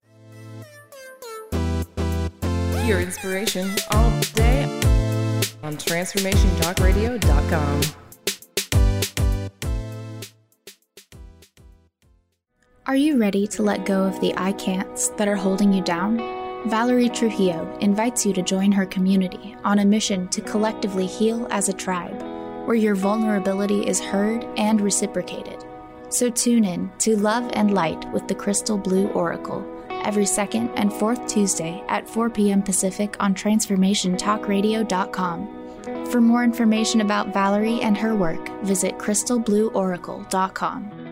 Your 2.86 3.00
inspiration 3.00 3.70
all 3.92 4.10
day 4.34 4.64
on 5.62 5.78
transformationtalkradio.com. 5.78 7.80
Are 12.86 12.96
you 12.96 13.18
ready 13.18 13.46
to 13.46 13.62
let 13.62 13.86
go 13.86 14.04
of 14.04 14.20
the 14.20 14.34
I 14.36 14.52
can'ts 14.52 15.08
that 15.16 15.28
are 15.28 15.34
holding 15.34 15.72
you 15.72 15.82
down? 15.82 16.18
Valerie 16.68 17.08
Trujillo 17.08 17.74
invites 17.80 18.26
you 18.26 18.34
to 18.34 18.42
join 18.42 18.70
her 18.72 18.84
community 18.84 19.56
on 19.64 19.78
a 19.78 19.84
mission 19.86 20.28
to 20.28 20.42
collectively 20.42 21.06
heal 21.06 21.46
as 21.50 21.70
a 21.70 21.72
tribe, 21.72 22.20
where 22.66 22.76
your 22.76 22.94
vulnerability 22.94 23.86
is 23.86 23.98
heard 23.98 24.44
and 24.58 24.82
reciprocated. 24.82 25.64
So 26.10 26.28
tune 26.28 26.66
in 26.66 26.92
to 26.98 27.16
Love 27.16 27.50
and 27.54 27.72
Light 27.72 28.12
with 28.12 28.28
the 28.28 28.34
Crystal 28.34 28.76
Blue 28.76 29.08
Oracle 29.08 29.66
every 30.04 30.26
second 30.26 30.70
and 30.76 30.92
fourth 30.92 31.26
Tuesday 31.26 31.82
at 31.88 32.08
4 32.08 32.30
p.m. 32.30 32.62
Pacific 32.62 33.16
on 33.20 33.34
TransformationTalkRadio.com. 33.34 36.10
For 36.10 36.20
more 36.20 36.44
information 36.44 37.00
about 37.00 37.32
Valerie 37.32 37.80
and 37.80 37.96
her 37.96 38.14
work, 38.14 38.50
visit 38.62 38.98
crystalblueoracle.com. 38.98 41.03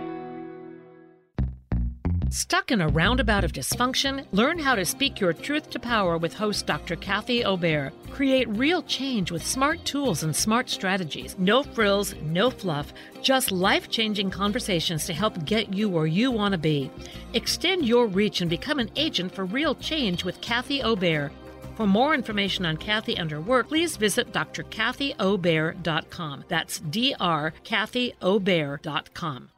Stuck 2.33 2.71
in 2.71 2.81
a 2.81 2.89
roundabout 2.89 3.45
of 3.45 3.53
dysfunction? 3.53 4.25
Learn 4.33 4.59
how 4.59 4.75
to 4.75 4.87
speak 4.87 5.21
your 5.21 5.35
truth 5.35 5.69
to 5.69 5.79
power 5.79 6.17
with 6.17 6.33
host 6.33 6.65
Dr. 6.65 6.97
Kathy 6.97 7.45
Obear. 7.45 7.93
Create 8.11 8.49
real 8.49 8.83
change 8.85 9.31
with 9.31 9.47
smart 9.47 9.85
tools 9.85 10.23
and 10.23 10.35
smart 10.35 10.71
strategies. 10.71 11.37
No 11.39 11.63
frills, 11.63 12.15
no 12.23 12.49
fluff, 12.49 12.95
just 13.21 13.53
life 13.53 13.91
changing 13.91 14.31
conversations 14.31 15.05
to 15.05 15.13
help 15.13 15.45
get 15.45 15.75
you 15.75 15.91
where 15.91 16.07
you 16.07 16.31
want 16.31 16.53
to 16.53 16.59
be. 16.59 16.91
Extend 17.35 17.85
your 17.85 18.07
reach 18.07 18.41
and 18.41 18.49
become 18.49 18.79
an 18.79 18.89
agent 18.97 19.35
for 19.35 19.45
real 19.45 19.75
change 19.75 20.25
with 20.25 20.41
Kathy 20.41 20.83
Obear. 20.83 21.31
For 21.77 21.87
more 21.87 22.15
information 22.15 22.65
on 22.65 22.79
Kathy 22.79 23.15
and 23.15 23.31
her 23.31 23.43
work, 23.43 23.69
please 23.69 23.99
visit 23.99 24.33
drkathyobear.com. 24.33 26.45
That's 26.49 26.81
drkathyobear.com. 26.81 29.49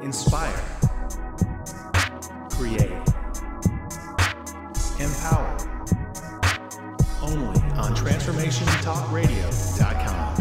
Inspire 0.00 0.78
create, 2.58 2.90
empower. 4.98 5.54
Only 7.22 7.62
on 7.78 7.94
TransformationTalkRadio.com. 7.94 10.34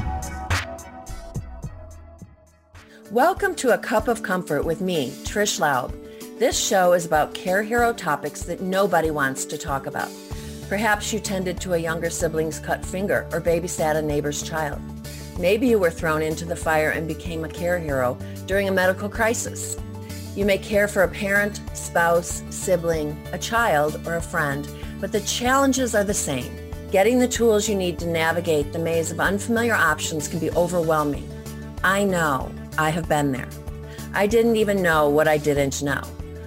Welcome 3.12 3.53
to 3.53 3.75
A 3.75 3.77
Cup 3.77 4.08
of 4.08 4.23
Comfort 4.23 4.65
with 4.65 4.82
me, 4.82 5.12
Trish 5.25 5.60
Laub. 5.60 5.93
This 6.39 6.58
show 6.58 6.93
is 6.93 7.06
about 7.06 7.36
care 7.36 7.62
hero 7.62 7.93
topics 7.93 8.41
that 8.45 8.62
nobody 8.62 9.12
wants 9.12 9.45
to 9.45 9.56
talk 9.56 9.86
about. 9.86 10.10
Perhaps 10.67 11.13
you 11.13 11.19
tended 11.19 11.62
to 11.62 11.73
a 11.73 11.77
younger 11.77 12.10
sibling's 12.10 12.58
cut 12.58 12.84
finger 12.84 13.27
or 13.32 13.39
babysat 13.39 13.95
a 13.95 14.01
neighbor's 14.01 14.41
child. 14.41 14.82
Maybe 15.38 15.67
you 15.67 15.77
were 15.77 15.91
thrown 15.91 16.23
into 16.23 16.45
the 16.45 16.56
fire 16.56 16.89
and 16.89 17.08
became 17.08 17.45
a 17.45 17.49
care 17.49 17.77
hero 17.77 18.17
during 18.47 18.69
a 18.69 18.71
medical 18.71 19.08
crisis. 19.08 19.77
You 20.38 20.45
may 20.45 20.60
care 20.60 20.88
for 20.88 21.02
a 21.02 21.08
parent, 21.08 21.62
spouse, 21.73 22.43
sibling, 22.52 23.17
a 23.34 23.39
child, 23.39 24.00
or 24.06 24.17
a 24.17 24.21
friend, 24.21 24.69
but 25.02 25.12
the 25.12 25.21
challenges 25.21 25.95
are 25.95 26.04
the 26.04 26.13
same. 26.13 26.56
Getting 26.91 27.17
the 27.17 27.28
tools 27.28 27.67
you 27.67 27.73
need 27.73 27.97
to 27.97 28.06
navigate 28.06 28.71
the 28.71 28.78
maze 28.78 29.10
of 29.10 29.19
unfamiliar 29.19 29.73
options 29.73 30.28
can 30.28 30.38
be 30.38 30.52
overwhelming. 30.52 31.28
I 31.84 32.04
know. 32.04 32.52
I 32.78 32.91
have 32.91 33.10
been 33.10 33.32
there. 33.32 33.50
I 34.13 34.28
didn't 34.28 34.58
even 34.58 34.84
know 34.84 35.10
what 35.10 35.28
I 35.28 35.39
didn't 35.39 35.82
know. 35.82 36.04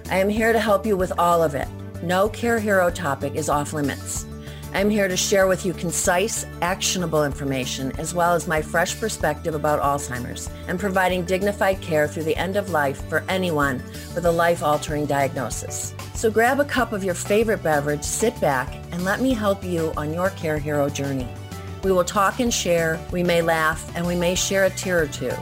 I 0.09 0.19
am 0.19 0.29
here 0.29 0.53
to 0.53 0.59
help 0.61 0.85
you 0.85 0.95
with 0.95 1.11
all 1.19 1.43
of 1.43 1.53
it. 1.53 1.67
No 2.01 2.29
Care 2.29 2.61
Hero 2.61 2.91
topic 2.91 3.35
is 3.35 3.49
off 3.49 3.73
limits. 3.73 4.25
I'm 4.73 4.89
here 4.89 5.09
to 5.09 5.17
share 5.17 5.47
with 5.47 5.65
you 5.65 5.73
concise, 5.73 6.45
actionable 6.61 7.25
information, 7.25 7.91
as 7.99 8.13
well 8.13 8.33
as 8.33 8.47
my 8.47 8.61
fresh 8.61 8.97
perspective 8.97 9.53
about 9.53 9.81
Alzheimer's 9.81 10.49
and 10.69 10.79
providing 10.79 11.25
dignified 11.25 11.81
care 11.81 12.07
through 12.07 12.23
the 12.23 12.37
end 12.37 12.55
of 12.55 12.69
life 12.69 13.05
for 13.09 13.25
anyone 13.27 13.83
with 14.15 14.25
a 14.25 14.31
life 14.31 14.63
altering 14.63 15.05
diagnosis. 15.05 15.93
So 16.13 16.31
grab 16.31 16.61
a 16.61 16.65
cup 16.65 16.93
of 16.93 17.03
your 17.03 17.15
favorite 17.15 17.61
beverage, 17.61 18.03
sit 18.03 18.39
back, 18.39 18.73
and 18.93 19.03
let 19.03 19.19
me 19.19 19.33
help 19.33 19.61
you 19.61 19.91
on 19.97 20.13
your 20.13 20.29
Care 20.31 20.57
Hero 20.57 20.87
journey. 20.87 21.27
We 21.83 21.91
will 21.91 22.05
talk 22.05 22.39
and 22.39 22.53
share, 22.53 22.97
we 23.11 23.23
may 23.23 23.41
laugh, 23.41 23.91
and 23.93 24.07
we 24.07 24.15
may 24.15 24.35
share 24.35 24.65
a 24.65 24.69
tear 24.69 25.03
or 25.03 25.07
two, 25.07 25.33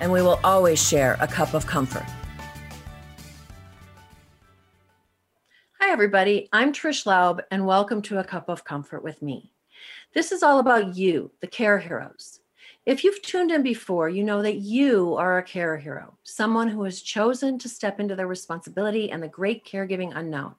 and 0.00 0.10
we 0.10 0.22
will 0.22 0.40
always 0.42 0.82
share 0.82 1.18
a 1.20 1.28
cup 1.28 1.52
of 1.52 1.66
comfort. 1.66 2.06
Everybody. 5.90 6.48
I'm 6.52 6.72
Trish 6.72 7.04
Laub, 7.04 7.40
and 7.50 7.66
welcome 7.66 8.00
to 8.02 8.20
A 8.20 8.24
Cup 8.24 8.48
of 8.48 8.62
Comfort 8.62 9.02
with 9.02 9.20
me. 9.22 9.50
This 10.14 10.30
is 10.30 10.40
all 10.40 10.60
about 10.60 10.96
you, 10.96 11.32
the 11.40 11.48
care 11.48 11.80
heroes. 11.80 12.38
If 12.86 13.02
you've 13.02 13.20
tuned 13.22 13.50
in 13.50 13.64
before, 13.64 14.08
you 14.08 14.22
know 14.22 14.40
that 14.40 14.58
you 14.58 15.16
are 15.16 15.38
a 15.38 15.42
care 15.42 15.76
hero, 15.76 16.16
someone 16.22 16.68
who 16.68 16.84
has 16.84 17.02
chosen 17.02 17.58
to 17.58 17.68
step 17.68 17.98
into 17.98 18.14
their 18.14 18.28
responsibility 18.28 19.10
and 19.10 19.20
the 19.20 19.26
great 19.26 19.66
caregiving 19.66 20.12
unknown. 20.14 20.54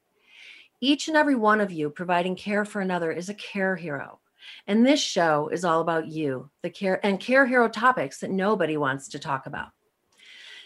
Each 0.81 1.07
and 1.07 1.15
every 1.15 1.35
one 1.35 1.61
of 1.61 1.71
you 1.71 1.89
providing 1.89 2.35
care 2.35 2.65
for 2.65 2.81
another 2.81 3.09
is 3.09 3.29
a 3.29 3.33
care 3.33 3.77
hero. 3.77 4.19
And 4.67 4.85
this 4.85 5.01
show 5.01 5.47
is 5.47 5.63
all 5.63 5.79
about 5.79 6.09
you, 6.09 6.49
the 6.61 6.69
care 6.69 6.99
and 7.05 7.21
care 7.21 7.47
hero 7.47 7.69
topics 7.69 8.19
that 8.19 8.31
nobody 8.31 8.75
wants 8.75 9.07
to 9.07 9.17
talk 9.17 9.45
about. 9.45 9.69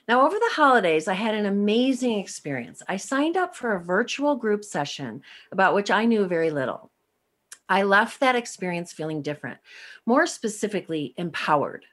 Now, 0.08 0.26
over 0.26 0.38
the 0.38 0.52
holidays, 0.54 1.08
I 1.08 1.15
had 1.15 1.34
an 1.34 1.48
amazing 1.48 2.20
experience. 2.20 2.84
I 2.88 2.98
signed 2.98 3.38
up 3.38 3.56
for 3.56 3.74
a 3.74 3.84
virtual 3.84 4.36
group 4.36 4.63
session 4.63 5.24
about 5.52 5.74
which 5.74 5.89
I 5.89 6.06
knew 6.06 6.26
very 6.26 6.52
little. 6.52 6.91
I 7.68 7.82
left 7.82 8.20
that 8.20 8.36
experience 8.36 8.94
feeling 8.94 9.24
different, 9.24 9.58
more 10.06 10.28
specifically, 10.28 11.15
empowered. 11.18 11.86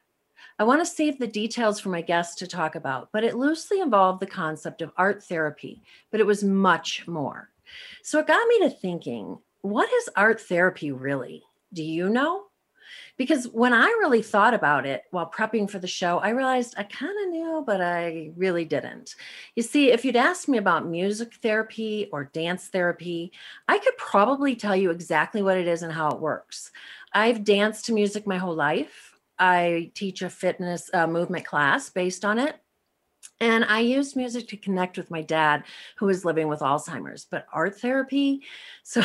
I 0.58 0.64
want 0.64 0.82
to 0.82 0.86
save 0.86 1.18
the 1.18 1.26
details 1.26 1.80
for 1.80 1.88
my 1.88 2.02
guests 2.02 2.36
to 2.36 2.46
talk 2.46 2.74
about, 2.74 3.08
but 3.12 3.24
it 3.24 3.34
loosely 3.34 3.80
involved 3.80 4.20
the 4.20 4.26
concept 4.26 4.82
of 4.82 4.92
art 4.98 5.24
therapy, 5.24 5.82
but 6.10 6.20
it 6.20 6.26
was 6.26 6.44
much 6.44 7.08
more. 7.08 7.48
So 8.02 8.18
it 8.18 8.26
got 8.26 8.46
me 8.46 8.58
to 8.60 8.70
thinking 8.70 9.38
what 9.62 9.90
is 9.90 10.10
art 10.14 10.40
therapy 10.40 10.92
really? 10.92 11.42
Do 11.72 11.82
you 11.82 12.10
know? 12.10 12.44
Because 13.22 13.44
when 13.44 13.72
I 13.72 13.86
really 14.00 14.20
thought 14.20 14.52
about 14.52 14.84
it 14.84 15.04
while 15.12 15.30
prepping 15.30 15.70
for 15.70 15.78
the 15.78 15.86
show, 15.86 16.18
I 16.18 16.30
realized 16.30 16.74
I 16.76 16.82
kind 16.82 17.16
of 17.22 17.30
knew, 17.30 17.62
but 17.64 17.80
I 17.80 18.32
really 18.34 18.64
didn't. 18.64 19.14
You 19.54 19.62
see, 19.62 19.92
if 19.92 20.04
you'd 20.04 20.16
asked 20.16 20.48
me 20.48 20.58
about 20.58 20.88
music 20.88 21.34
therapy 21.34 22.08
or 22.10 22.24
dance 22.24 22.66
therapy, 22.66 23.30
I 23.68 23.78
could 23.78 23.96
probably 23.96 24.56
tell 24.56 24.74
you 24.74 24.90
exactly 24.90 25.40
what 25.40 25.56
it 25.56 25.68
is 25.68 25.84
and 25.84 25.92
how 25.92 26.10
it 26.10 26.18
works. 26.18 26.72
I've 27.12 27.44
danced 27.44 27.84
to 27.84 27.92
music 27.92 28.26
my 28.26 28.38
whole 28.38 28.56
life. 28.56 29.16
I 29.38 29.92
teach 29.94 30.22
a 30.22 30.28
fitness 30.28 30.90
uh, 30.92 31.06
movement 31.06 31.46
class 31.46 31.90
based 31.90 32.24
on 32.24 32.40
it. 32.40 32.56
And 33.38 33.64
I 33.64 33.80
used 33.80 34.16
music 34.16 34.48
to 34.48 34.56
connect 34.56 34.96
with 34.96 35.12
my 35.12 35.22
dad, 35.22 35.62
who 35.96 36.06
was 36.06 36.24
living 36.24 36.48
with 36.48 36.58
Alzheimer's, 36.58 37.24
but 37.30 37.46
art 37.52 37.80
therapy. 37.80 38.42
So 38.84 39.00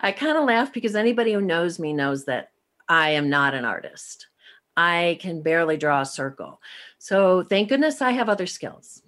I 0.00 0.10
kind 0.10 0.36
of 0.36 0.44
laugh 0.44 0.72
because 0.72 0.96
anybody 0.96 1.32
who 1.32 1.40
knows 1.40 1.78
me 1.78 1.92
knows 1.92 2.24
that 2.24 2.51
I 2.88 3.10
am 3.10 3.30
not 3.30 3.54
an 3.54 3.64
artist. 3.64 4.26
I 4.76 5.18
can 5.20 5.42
barely 5.42 5.76
draw 5.76 6.00
a 6.00 6.06
circle. 6.06 6.60
So 6.98 7.42
thank 7.42 7.68
goodness 7.68 8.00
I 8.00 8.12
have 8.12 8.28
other 8.28 8.46
skills. 8.46 9.02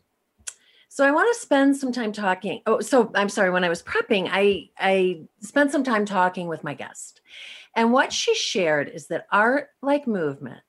So 0.88 1.04
I 1.04 1.10
want 1.10 1.34
to 1.34 1.40
spend 1.40 1.76
some 1.76 1.90
time 1.90 2.12
talking. 2.12 2.62
Oh, 2.66 2.80
so 2.80 3.10
I'm 3.16 3.28
sorry. 3.28 3.50
When 3.50 3.64
I 3.64 3.68
was 3.68 3.82
prepping, 3.82 4.28
I 4.30 4.70
I 4.78 5.22
spent 5.40 5.72
some 5.72 5.82
time 5.82 6.04
talking 6.04 6.46
with 6.46 6.62
my 6.62 6.74
guest, 6.74 7.20
and 7.74 7.92
what 7.92 8.12
she 8.12 8.32
shared 8.36 8.88
is 8.88 9.08
that 9.08 9.26
art, 9.32 9.70
like 9.82 10.06
movement, 10.06 10.60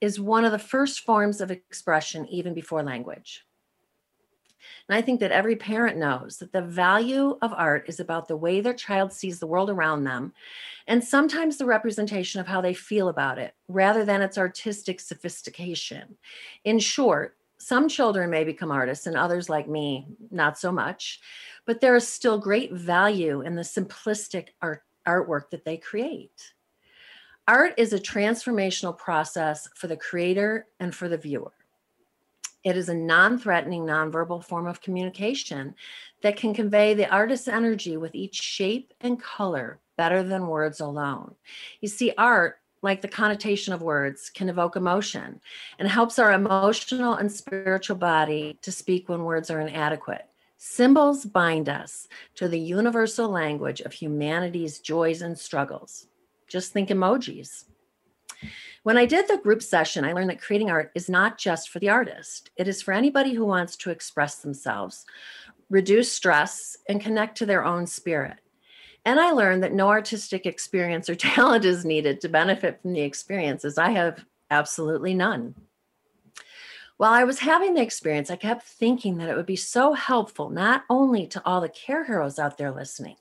is 0.00 0.18
one 0.18 0.44
of 0.44 0.50
the 0.50 0.58
first 0.58 1.00
forms 1.00 1.40
of 1.40 1.52
expression 1.52 2.26
even 2.26 2.54
before 2.54 2.82
language. 2.82 3.44
And 4.88 4.96
I 4.96 5.02
think 5.02 5.20
that 5.20 5.32
every 5.32 5.56
parent 5.56 5.98
knows 5.98 6.38
that 6.38 6.52
the 6.52 6.62
value 6.62 7.36
of 7.42 7.52
art 7.52 7.84
is 7.88 8.00
about 8.00 8.26
the 8.26 8.36
way 8.36 8.60
their 8.60 8.74
child 8.74 9.12
sees 9.12 9.38
the 9.38 9.46
world 9.46 9.68
around 9.68 10.04
them, 10.04 10.32
and 10.86 11.04
sometimes 11.04 11.58
the 11.58 11.66
representation 11.66 12.40
of 12.40 12.46
how 12.46 12.60
they 12.60 12.72
feel 12.72 13.08
about 13.08 13.38
it, 13.38 13.54
rather 13.68 14.04
than 14.04 14.22
its 14.22 14.38
artistic 14.38 15.00
sophistication. 15.00 16.16
In 16.64 16.78
short, 16.78 17.36
some 17.58 17.88
children 17.88 18.30
may 18.30 18.44
become 18.44 18.70
artists, 18.70 19.06
and 19.06 19.16
others, 19.16 19.50
like 19.50 19.68
me, 19.68 20.06
not 20.30 20.58
so 20.58 20.72
much, 20.72 21.20
but 21.66 21.80
there 21.80 21.96
is 21.96 22.08
still 22.08 22.38
great 22.38 22.72
value 22.72 23.42
in 23.42 23.56
the 23.56 23.62
simplistic 23.62 24.48
art, 24.62 24.84
artwork 25.06 25.50
that 25.50 25.64
they 25.64 25.76
create. 25.76 26.54
Art 27.46 27.74
is 27.76 27.92
a 27.92 27.98
transformational 27.98 28.96
process 28.96 29.68
for 29.74 29.86
the 29.86 29.96
creator 29.96 30.66
and 30.80 30.94
for 30.94 31.08
the 31.08 31.18
viewer. 31.18 31.52
It 32.68 32.76
is 32.76 32.90
a 32.90 32.94
non 32.94 33.38
threatening, 33.38 33.86
nonverbal 33.86 34.44
form 34.44 34.66
of 34.66 34.82
communication 34.82 35.74
that 36.20 36.36
can 36.36 36.52
convey 36.52 36.92
the 36.92 37.08
artist's 37.08 37.48
energy 37.48 37.96
with 37.96 38.14
each 38.14 38.34
shape 38.34 38.92
and 39.00 39.18
color 39.18 39.80
better 39.96 40.22
than 40.22 40.48
words 40.48 40.78
alone. 40.78 41.34
You 41.80 41.88
see, 41.88 42.12
art, 42.18 42.60
like 42.82 43.00
the 43.00 43.08
connotation 43.08 43.72
of 43.72 43.80
words, 43.80 44.28
can 44.28 44.50
evoke 44.50 44.76
emotion 44.76 45.40
and 45.78 45.88
helps 45.88 46.18
our 46.18 46.30
emotional 46.32 47.14
and 47.14 47.32
spiritual 47.32 47.96
body 47.96 48.58
to 48.60 48.70
speak 48.70 49.08
when 49.08 49.24
words 49.24 49.50
are 49.50 49.60
inadequate. 49.60 50.26
Symbols 50.58 51.24
bind 51.24 51.70
us 51.70 52.06
to 52.34 52.48
the 52.48 52.60
universal 52.60 53.30
language 53.30 53.80
of 53.80 53.94
humanity's 53.94 54.78
joys 54.78 55.22
and 55.22 55.38
struggles. 55.38 56.08
Just 56.46 56.74
think 56.74 56.90
emojis. 56.90 57.64
When 58.82 58.96
I 58.96 59.06
did 59.06 59.28
the 59.28 59.38
group 59.38 59.62
session, 59.62 60.04
I 60.04 60.12
learned 60.12 60.30
that 60.30 60.40
creating 60.40 60.70
art 60.70 60.92
is 60.94 61.08
not 61.08 61.38
just 61.38 61.68
for 61.68 61.78
the 61.78 61.88
artist, 61.88 62.50
it 62.56 62.68
is 62.68 62.82
for 62.82 62.94
anybody 62.94 63.34
who 63.34 63.44
wants 63.44 63.76
to 63.76 63.90
express 63.90 64.36
themselves, 64.36 65.04
reduce 65.70 66.10
stress, 66.10 66.76
and 66.88 67.00
connect 67.00 67.36
to 67.38 67.46
their 67.46 67.64
own 67.64 67.86
spirit. 67.86 68.38
And 69.04 69.20
I 69.20 69.30
learned 69.30 69.62
that 69.62 69.72
no 69.72 69.88
artistic 69.88 70.46
experience 70.46 71.08
or 71.08 71.14
talent 71.16 71.64
is 71.64 71.84
needed 71.84 72.20
to 72.20 72.28
benefit 72.28 72.80
from 72.82 72.92
the 72.92 73.00
experiences. 73.00 73.78
I 73.78 73.90
have 73.90 74.24
absolutely 74.50 75.14
none. 75.14 75.54
While 76.98 77.12
I 77.12 77.22
was 77.24 77.38
having 77.38 77.74
the 77.74 77.82
experience, 77.82 78.28
I 78.28 78.36
kept 78.36 78.64
thinking 78.64 79.18
that 79.18 79.28
it 79.28 79.36
would 79.36 79.46
be 79.46 79.54
so 79.54 79.92
helpful, 79.92 80.50
not 80.50 80.82
only 80.90 81.28
to 81.28 81.42
all 81.44 81.60
the 81.60 81.68
care 81.68 82.04
heroes 82.04 82.40
out 82.40 82.58
there 82.58 82.72
listening, 82.72 83.14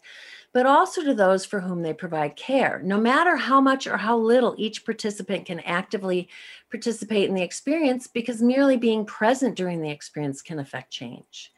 but 0.58 0.65
also 0.65 1.04
to 1.04 1.13
those 1.13 1.46
for 1.46 1.60
whom 1.60 1.84
they 1.84 1.93
provide 1.93 2.36
care. 2.36 2.82
No 2.84 3.00
matter 3.00 3.36
how 3.36 3.62
much 3.62 3.86
or 3.86 3.96
how 3.96 4.17
little 4.17 4.56
each 4.58 4.86
participant 4.86 5.46
can 5.46 5.60
actively 5.60 6.30
participate 6.72 7.30
in 7.30 7.36
the 7.36 7.43
experience, 7.43 8.08
because 8.08 8.41
merely 8.41 8.76
being 8.76 9.06
present 9.06 9.54
during 9.54 9.84
the 9.84 9.91
experience 9.91 10.41
can 10.41 10.58
affect 10.58 10.89
change. 10.89 11.54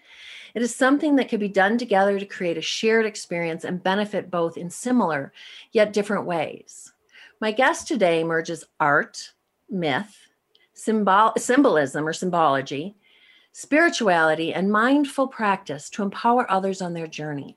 It 0.54 0.62
is 0.62 0.76
something 0.76 1.16
that 1.16 1.30
could 1.30 1.40
be 1.40 1.48
done 1.48 1.78
together 1.78 2.20
to 2.20 2.26
create 2.26 2.58
a 2.58 2.62
shared 2.62 3.06
experience 3.06 3.64
and 3.64 3.82
benefit 3.82 4.30
both 4.30 4.58
in 4.58 4.70
similar 4.70 5.32
yet 5.72 5.94
different 5.94 6.26
ways. 6.26 6.92
My 7.40 7.54
guest 7.54 7.88
today 7.88 8.26
merges 8.26 8.66
art, 8.82 9.32
myth, 9.70 10.28
symbol- 10.74 11.32
symbolism 11.38 12.06
or 12.06 12.12
symbology, 12.12 12.98
spirituality, 13.54 14.54
and 14.54 14.70
mindful 14.70 15.30
practice 15.30 15.90
to 15.92 16.04
empower 16.04 16.52
others 16.52 16.82
on 16.82 16.94
their 16.94 17.08
journey. 17.08 17.56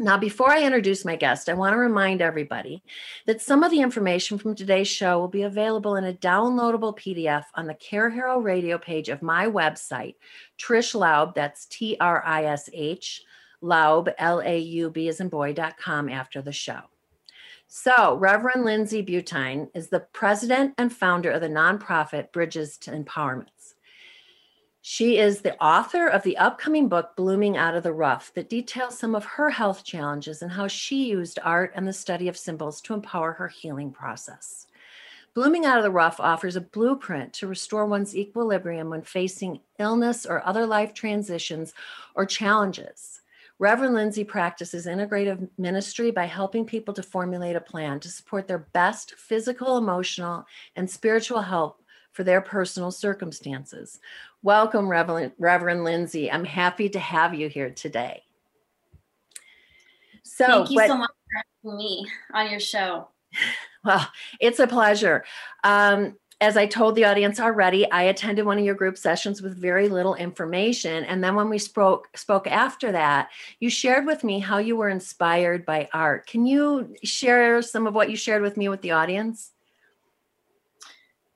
Now, 0.00 0.16
before 0.16 0.52
I 0.52 0.62
introduce 0.62 1.04
my 1.04 1.16
guest, 1.16 1.48
I 1.48 1.54
want 1.54 1.72
to 1.72 1.78
remind 1.78 2.22
everybody 2.22 2.84
that 3.26 3.40
some 3.40 3.64
of 3.64 3.72
the 3.72 3.80
information 3.80 4.38
from 4.38 4.54
today's 4.54 4.86
show 4.86 5.18
will 5.18 5.26
be 5.26 5.42
available 5.42 5.96
in 5.96 6.04
a 6.04 6.12
downloadable 6.12 6.96
PDF 6.96 7.42
on 7.56 7.66
the 7.66 7.74
Care 7.74 8.08
Hero 8.08 8.38
radio 8.38 8.78
page 8.78 9.08
of 9.08 9.22
my 9.22 9.46
website, 9.46 10.14
Trish 10.56 10.94
Laub, 10.94 11.34
that's 11.34 11.66
T 11.66 11.96
R 11.98 12.22
I 12.24 12.44
S 12.44 12.70
H, 12.72 13.24
Laub, 13.60 14.14
L 14.18 14.40
A 14.40 14.56
U 14.56 14.88
B 14.88 15.08
as 15.08 15.18
in 15.18 15.28
boy.com 15.30 16.08
after 16.08 16.42
the 16.42 16.52
show. 16.52 16.82
So, 17.66 18.14
Reverend 18.14 18.64
Lindsay 18.64 19.04
Butine 19.04 19.68
is 19.74 19.88
the 19.88 20.00
president 20.00 20.74
and 20.78 20.92
founder 20.92 21.32
of 21.32 21.40
the 21.40 21.48
nonprofit 21.48 22.30
Bridges 22.30 22.78
to 22.78 22.92
Empowerment. 22.92 23.48
She 24.90 25.18
is 25.18 25.42
the 25.42 25.54
author 25.62 26.06
of 26.06 26.22
the 26.22 26.38
upcoming 26.38 26.88
book, 26.88 27.14
Blooming 27.14 27.58
Out 27.58 27.74
of 27.74 27.82
the 27.82 27.92
Rough, 27.92 28.32
that 28.32 28.48
details 28.48 28.98
some 28.98 29.14
of 29.14 29.22
her 29.22 29.50
health 29.50 29.84
challenges 29.84 30.40
and 30.40 30.50
how 30.50 30.66
she 30.66 31.10
used 31.10 31.38
art 31.44 31.72
and 31.74 31.86
the 31.86 31.92
study 31.92 32.26
of 32.26 32.38
symbols 32.38 32.80
to 32.80 32.94
empower 32.94 33.32
her 33.32 33.48
healing 33.48 33.90
process. 33.90 34.66
Blooming 35.34 35.66
Out 35.66 35.76
of 35.76 35.84
the 35.84 35.90
Rough 35.90 36.18
offers 36.18 36.56
a 36.56 36.62
blueprint 36.62 37.34
to 37.34 37.46
restore 37.46 37.84
one's 37.84 38.16
equilibrium 38.16 38.88
when 38.88 39.02
facing 39.02 39.60
illness 39.78 40.24
or 40.24 40.42
other 40.46 40.64
life 40.64 40.94
transitions 40.94 41.74
or 42.14 42.24
challenges. 42.24 43.20
Reverend 43.58 43.94
Lindsay 43.94 44.24
practices 44.24 44.86
integrative 44.86 45.50
ministry 45.58 46.10
by 46.10 46.24
helping 46.24 46.64
people 46.64 46.94
to 46.94 47.02
formulate 47.02 47.56
a 47.56 47.60
plan 47.60 48.00
to 48.00 48.08
support 48.08 48.48
their 48.48 48.66
best 48.72 49.16
physical, 49.16 49.76
emotional, 49.76 50.46
and 50.76 50.88
spiritual 50.88 51.42
health 51.42 51.76
for 52.18 52.24
their 52.24 52.40
personal 52.40 52.90
circumstances. 52.90 54.00
Welcome, 54.42 54.88
Reverend, 54.88 55.32
Reverend 55.38 55.84
Lindsay. 55.84 56.30
I'm 56.30 56.44
happy 56.44 56.88
to 56.90 56.98
have 56.98 57.34
you 57.34 57.48
here 57.48 57.70
today. 57.70 58.22
So, 60.22 60.46
thank 60.46 60.70
you 60.70 60.86
so 60.86 60.96
much 60.96 61.10
for 61.10 61.70
having 61.70 61.78
me 61.78 62.06
on 62.32 62.50
your 62.50 62.60
show. 62.60 63.08
Well, 63.84 64.06
it's 64.40 64.58
a 64.58 64.66
pleasure. 64.66 65.24
Um, 65.62 66.16
as 66.40 66.56
I 66.56 66.66
told 66.66 66.94
the 66.94 67.04
audience 67.04 67.40
already, 67.40 67.90
I 67.90 68.02
attended 68.02 68.44
one 68.44 68.58
of 68.58 68.64
your 68.64 68.74
group 68.74 68.96
sessions 68.96 69.42
with 69.42 69.56
very 69.56 69.88
little 69.88 70.14
information. 70.14 71.04
And 71.04 71.22
then 71.22 71.34
when 71.34 71.48
we 71.48 71.58
spoke 71.58 72.16
spoke 72.16 72.46
after 72.46 72.92
that, 72.92 73.30
you 73.58 73.70
shared 73.70 74.06
with 74.06 74.22
me 74.22 74.38
how 74.38 74.58
you 74.58 74.76
were 74.76 74.88
inspired 74.88 75.66
by 75.66 75.88
art. 75.92 76.26
Can 76.26 76.46
you 76.46 76.94
share 77.02 77.60
some 77.62 77.86
of 77.86 77.94
what 77.94 78.10
you 78.10 78.16
shared 78.16 78.42
with 78.42 78.56
me 78.56 78.68
with 78.68 78.82
the 78.82 78.92
audience? 78.92 79.52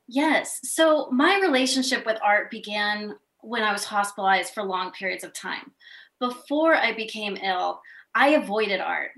Yes. 0.09 0.61
So 0.64 1.09
my 1.11 1.38
relationship 1.40 2.05
with 2.05 2.18
art 2.22 2.50
began 2.50 3.14
when 3.40 3.62
I 3.62 3.72
was 3.72 3.84
hospitalized 3.84 4.53
for 4.53 4.62
long 4.62 4.92
periods 4.92 5.24
of 5.24 5.32
time. 5.32 5.72
Before 6.20 6.74
I 6.74 6.92
became 6.92 7.36
ill, 7.36 7.80
I 8.14 8.28
avoided 8.30 8.80
art. 8.80 9.11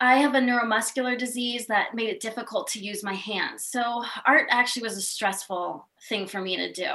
I 0.00 0.16
have 0.16 0.34
a 0.34 0.40
neuromuscular 0.40 1.18
disease 1.18 1.66
that 1.66 1.94
made 1.94 2.08
it 2.08 2.20
difficult 2.20 2.68
to 2.68 2.84
use 2.84 3.04
my 3.04 3.12
hands. 3.12 3.66
So 3.66 4.02
art 4.26 4.46
actually 4.50 4.82
was 4.82 4.96
a 4.96 5.02
stressful 5.02 5.86
thing 6.08 6.26
for 6.26 6.40
me 6.40 6.56
to 6.56 6.72
do. 6.72 6.88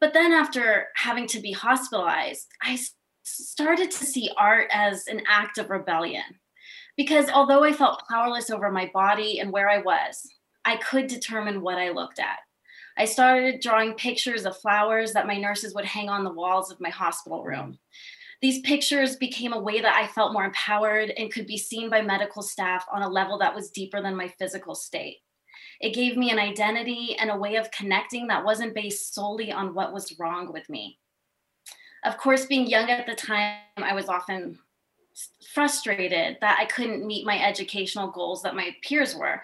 But 0.00 0.14
then 0.14 0.32
after 0.32 0.88
having 0.96 1.26
to 1.28 1.40
be 1.40 1.52
hospitalized, 1.52 2.48
I 2.62 2.78
started 3.24 3.90
to 3.90 4.04
see 4.06 4.30
art 4.38 4.68
as 4.72 5.06
an 5.06 5.22
act 5.28 5.58
of 5.58 5.70
rebellion. 5.70 6.24
Because 6.96 7.28
although 7.28 7.64
I 7.64 7.72
felt 7.72 8.04
powerless 8.08 8.50
over 8.50 8.70
my 8.70 8.90
body 8.94 9.40
and 9.40 9.52
where 9.52 9.68
I 9.68 9.78
was, 9.78 10.26
I 10.64 10.76
could 10.76 11.06
determine 11.06 11.62
what 11.62 11.78
I 11.78 11.90
looked 11.90 12.18
at. 12.18 12.38
I 12.96 13.04
started 13.06 13.60
drawing 13.60 13.94
pictures 13.94 14.46
of 14.46 14.56
flowers 14.56 15.12
that 15.12 15.26
my 15.26 15.36
nurses 15.36 15.74
would 15.74 15.84
hang 15.84 16.08
on 16.08 16.24
the 16.24 16.32
walls 16.32 16.70
of 16.70 16.80
my 16.80 16.90
hospital 16.90 17.42
room. 17.42 17.78
These 18.40 18.60
pictures 18.60 19.16
became 19.16 19.52
a 19.52 19.60
way 19.60 19.80
that 19.80 19.96
I 19.96 20.06
felt 20.06 20.32
more 20.32 20.44
empowered 20.44 21.10
and 21.10 21.32
could 21.32 21.46
be 21.46 21.56
seen 21.58 21.88
by 21.88 22.02
medical 22.02 22.42
staff 22.42 22.84
on 22.92 23.02
a 23.02 23.08
level 23.08 23.38
that 23.38 23.54
was 23.54 23.70
deeper 23.70 24.00
than 24.00 24.16
my 24.16 24.28
physical 24.28 24.74
state. 24.74 25.18
It 25.80 25.94
gave 25.94 26.16
me 26.16 26.30
an 26.30 26.38
identity 26.38 27.16
and 27.18 27.30
a 27.30 27.36
way 27.36 27.56
of 27.56 27.70
connecting 27.70 28.28
that 28.28 28.44
wasn't 28.44 28.74
based 28.74 29.14
solely 29.14 29.50
on 29.50 29.74
what 29.74 29.92
was 29.92 30.18
wrong 30.18 30.52
with 30.52 30.68
me. 30.68 30.98
Of 32.04 32.18
course, 32.18 32.46
being 32.46 32.66
young 32.66 32.90
at 32.90 33.06
the 33.06 33.14
time, 33.14 33.58
I 33.78 33.94
was 33.94 34.08
often 34.08 34.58
frustrated 35.52 36.38
that 36.40 36.58
I 36.60 36.66
couldn't 36.66 37.06
meet 37.06 37.26
my 37.26 37.42
educational 37.42 38.08
goals 38.08 38.42
that 38.42 38.56
my 38.56 38.76
peers 38.82 39.14
were. 39.14 39.42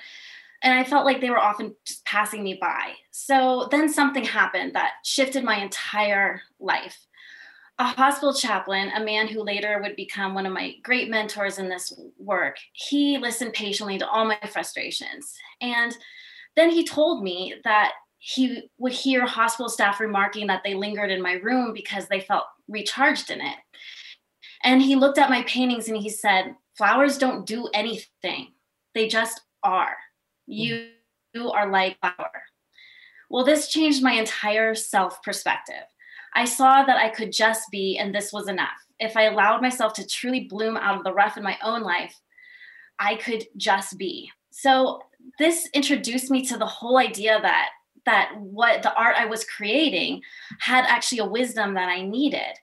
And 0.63 0.79
I 0.79 0.85
felt 0.85 1.07
like 1.07 1.21
they 1.21 1.31
were 1.31 1.39
often 1.39 1.75
just 1.87 2.05
passing 2.05 2.43
me 2.43 2.59
by. 2.61 2.93
So 3.11 3.69
then 3.71 3.89
something 3.89 4.25
happened 4.25 4.75
that 4.75 4.93
shifted 5.05 5.43
my 5.43 5.57
entire 5.57 6.43
life 6.59 7.07
a 7.81 7.85
hospital 7.85 8.35
chaplain, 8.35 8.93
a 8.95 9.03
man 9.03 9.27
who 9.27 9.43
later 9.43 9.81
would 9.83 9.97
become 9.97 10.35
one 10.35 10.45
of 10.45 10.53
my 10.53 10.75
great 10.83 11.09
mentors 11.09 11.59
in 11.59 11.71
this 11.71 11.99
work, 12.19 12.59
he 12.75 13.17
listened 13.17 13.55
patiently 13.55 13.97
to 13.97 14.07
all 14.07 14.27
my 14.27 14.39
frustrations. 14.53 15.35
And 15.63 15.97
then 16.57 16.69
he 16.69 16.85
told 16.85 17.25
me 17.25 17.55
that 17.65 17.93
he 18.19 18.69
would 18.77 18.93
hear 18.93 19.25
hospital 19.25 19.71
staff 19.71 19.99
remarking 19.99 20.47
that 20.49 20.61
they 20.63 20.75
lingered 20.75 21.11
in 21.11 21.23
my 21.23 21.35
room 21.35 21.73
because 21.73 22.07
they 22.07 22.21
felt 22.21 22.45
recharged 22.69 23.31
in 23.31 23.41
it. 23.41 23.57
And 24.63 24.83
he 24.83 24.95
looked 24.95 25.17
at 25.17 25.31
my 25.31 25.43
paintings 25.45 25.89
and 25.89 25.97
he 25.97 26.11
said, 26.11 26.55
Flowers 26.77 27.17
don't 27.17 27.47
do 27.47 27.71
anything, 27.73 28.49
they 28.95 29.09
just 29.09 29.41
are. 29.63 29.97
You, 30.51 30.89
are 31.53 31.71
like 31.71 31.97
flower. 32.01 32.43
Well, 33.29 33.45
this 33.45 33.69
changed 33.69 34.03
my 34.03 34.13
entire 34.13 34.75
self 34.75 35.23
perspective. 35.23 35.85
I 36.35 36.45
saw 36.45 36.83
that 36.83 36.97
I 36.97 37.09
could 37.09 37.33
just 37.33 37.71
be, 37.71 37.99
and 37.99 38.15
this 38.15 38.33
was 38.33 38.49
enough. 38.49 38.69
If 38.99 39.17
I 39.17 39.25
allowed 39.25 39.63
myself 39.63 39.93
to 39.95 40.07
truly 40.07 40.47
bloom 40.49 40.77
out 40.77 40.99
of 40.99 41.05
the 41.05 41.13
rough 41.13 41.37
in 41.37 41.43
my 41.43 41.57
own 41.63 41.83
life, 41.83 42.15
I 42.99 43.15
could 43.17 43.47
just 43.57 43.97
be. 43.97 44.31
So 44.51 45.01
this 45.39 45.69
introduced 45.73 46.31
me 46.31 46.45
to 46.47 46.57
the 46.57 46.67
whole 46.67 46.99
idea 46.99 47.39
that 47.41 47.71
that 48.07 48.33
what 48.39 48.83
the 48.83 48.95
art 48.95 49.17
I 49.19 49.27
was 49.27 49.45
creating 49.45 50.23
had 50.59 50.85
actually 50.87 51.19
a 51.19 51.27
wisdom 51.27 51.75
that 51.75 51.89
I 51.89 52.03
needed. 52.03 52.57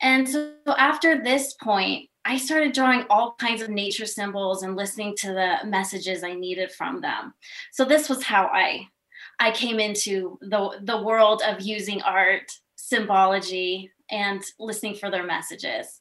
And 0.00 0.28
so 0.28 0.54
after 0.68 1.22
this 1.22 1.54
point, 1.54 2.08
I 2.24 2.38
started 2.38 2.72
drawing 2.72 3.04
all 3.10 3.34
kinds 3.38 3.60
of 3.60 3.68
nature 3.68 4.06
symbols 4.06 4.62
and 4.62 4.76
listening 4.76 5.14
to 5.18 5.28
the 5.28 5.66
messages 5.66 6.24
I 6.24 6.34
needed 6.34 6.72
from 6.72 7.00
them. 7.00 7.34
So 7.72 7.84
this 7.84 8.08
was 8.08 8.22
how 8.22 8.46
I 8.46 8.88
I 9.38 9.50
came 9.50 9.80
into 9.80 10.38
the 10.40 10.78
the 10.82 11.02
world 11.02 11.42
of 11.46 11.60
using 11.60 12.00
art 12.02 12.50
symbology 12.76 13.90
and 14.10 14.42
listening 14.58 14.94
for 14.94 15.10
their 15.10 15.24
messages. 15.24 16.00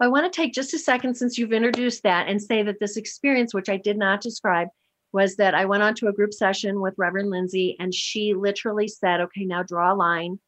I 0.00 0.08
want 0.08 0.30
to 0.30 0.36
take 0.36 0.54
just 0.54 0.74
a 0.74 0.78
second 0.78 1.14
since 1.14 1.38
you've 1.38 1.52
introduced 1.52 2.02
that 2.02 2.28
and 2.28 2.40
say 2.40 2.62
that 2.62 2.80
this 2.80 2.96
experience, 2.96 3.54
which 3.54 3.68
I 3.68 3.76
did 3.76 3.96
not 3.96 4.20
describe, 4.20 4.68
was 5.12 5.36
that 5.36 5.54
I 5.54 5.66
went 5.66 5.82
on 5.82 5.94
to 5.96 6.08
a 6.08 6.12
group 6.12 6.32
session 6.32 6.80
with 6.80 6.94
Reverend 6.96 7.30
Lindsay 7.30 7.76
and 7.78 7.94
she 7.94 8.34
literally 8.34 8.88
said, 8.88 9.20
okay, 9.20 9.44
now 9.44 9.62
draw 9.62 9.92
a 9.92 9.94
line 9.94 10.40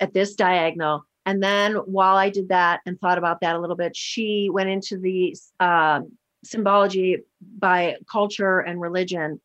at 0.00 0.12
this 0.12 0.34
diagonal. 0.34 1.06
And 1.26 1.42
then 1.42 1.74
while 1.74 2.16
I 2.16 2.30
did 2.30 2.48
that 2.48 2.80
and 2.86 2.98
thought 2.98 3.18
about 3.18 3.40
that 3.40 3.54
a 3.54 3.60
little 3.60 3.76
bit, 3.76 3.94
she 3.94 4.48
went 4.50 4.70
into 4.70 4.98
the 4.98 5.36
uh, 5.58 6.00
symbology 6.44 7.18
by 7.58 7.96
culture 8.10 8.60
and 8.60 8.80
religion 8.80 9.40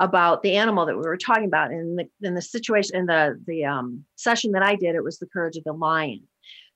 about 0.00 0.42
the 0.42 0.56
animal 0.56 0.86
that 0.86 0.96
we 0.96 1.02
were 1.02 1.16
talking 1.16 1.44
about. 1.44 1.70
In 1.70 1.96
the 1.96 2.08
in 2.26 2.34
the 2.34 2.42
situation 2.42 2.96
in 2.96 3.06
the 3.06 3.40
the 3.46 3.64
um, 3.64 4.04
session 4.16 4.52
that 4.52 4.62
I 4.62 4.74
did 4.74 4.96
it 4.96 5.04
was 5.04 5.18
the 5.18 5.26
courage 5.26 5.56
of 5.56 5.64
the 5.64 5.72
lion. 5.72 6.26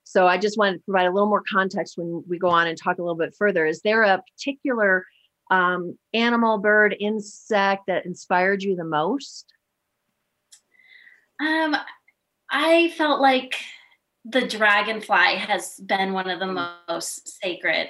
So 0.03 0.25
I 0.25 0.37
just 0.37 0.57
wanted 0.57 0.77
to 0.77 0.83
provide 0.85 1.05
a 1.05 1.11
little 1.11 1.29
more 1.29 1.43
context 1.51 1.97
when 1.97 2.23
we 2.27 2.39
go 2.39 2.49
on 2.49 2.67
and 2.67 2.77
talk 2.77 2.97
a 2.97 3.01
little 3.01 3.17
bit 3.17 3.35
further. 3.37 3.65
Is 3.65 3.81
there 3.81 4.03
a 4.03 4.23
particular 4.35 5.05
um, 5.51 5.97
animal 6.13 6.57
bird 6.57 6.95
insect 6.99 7.87
that 7.87 8.05
inspired 8.05 8.63
you 8.63 8.75
the 8.75 8.85
most? 8.85 9.53
Um 11.41 11.75
I 12.49 12.89
felt 12.97 13.21
like 13.21 13.55
the 14.29 14.47
dragonfly 14.47 15.35
has 15.35 15.79
been 15.79 16.13
one 16.13 16.29
of 16.29 16.39
the 16.39 16.75
most 16.87 17.41
sacred 17.41 17.89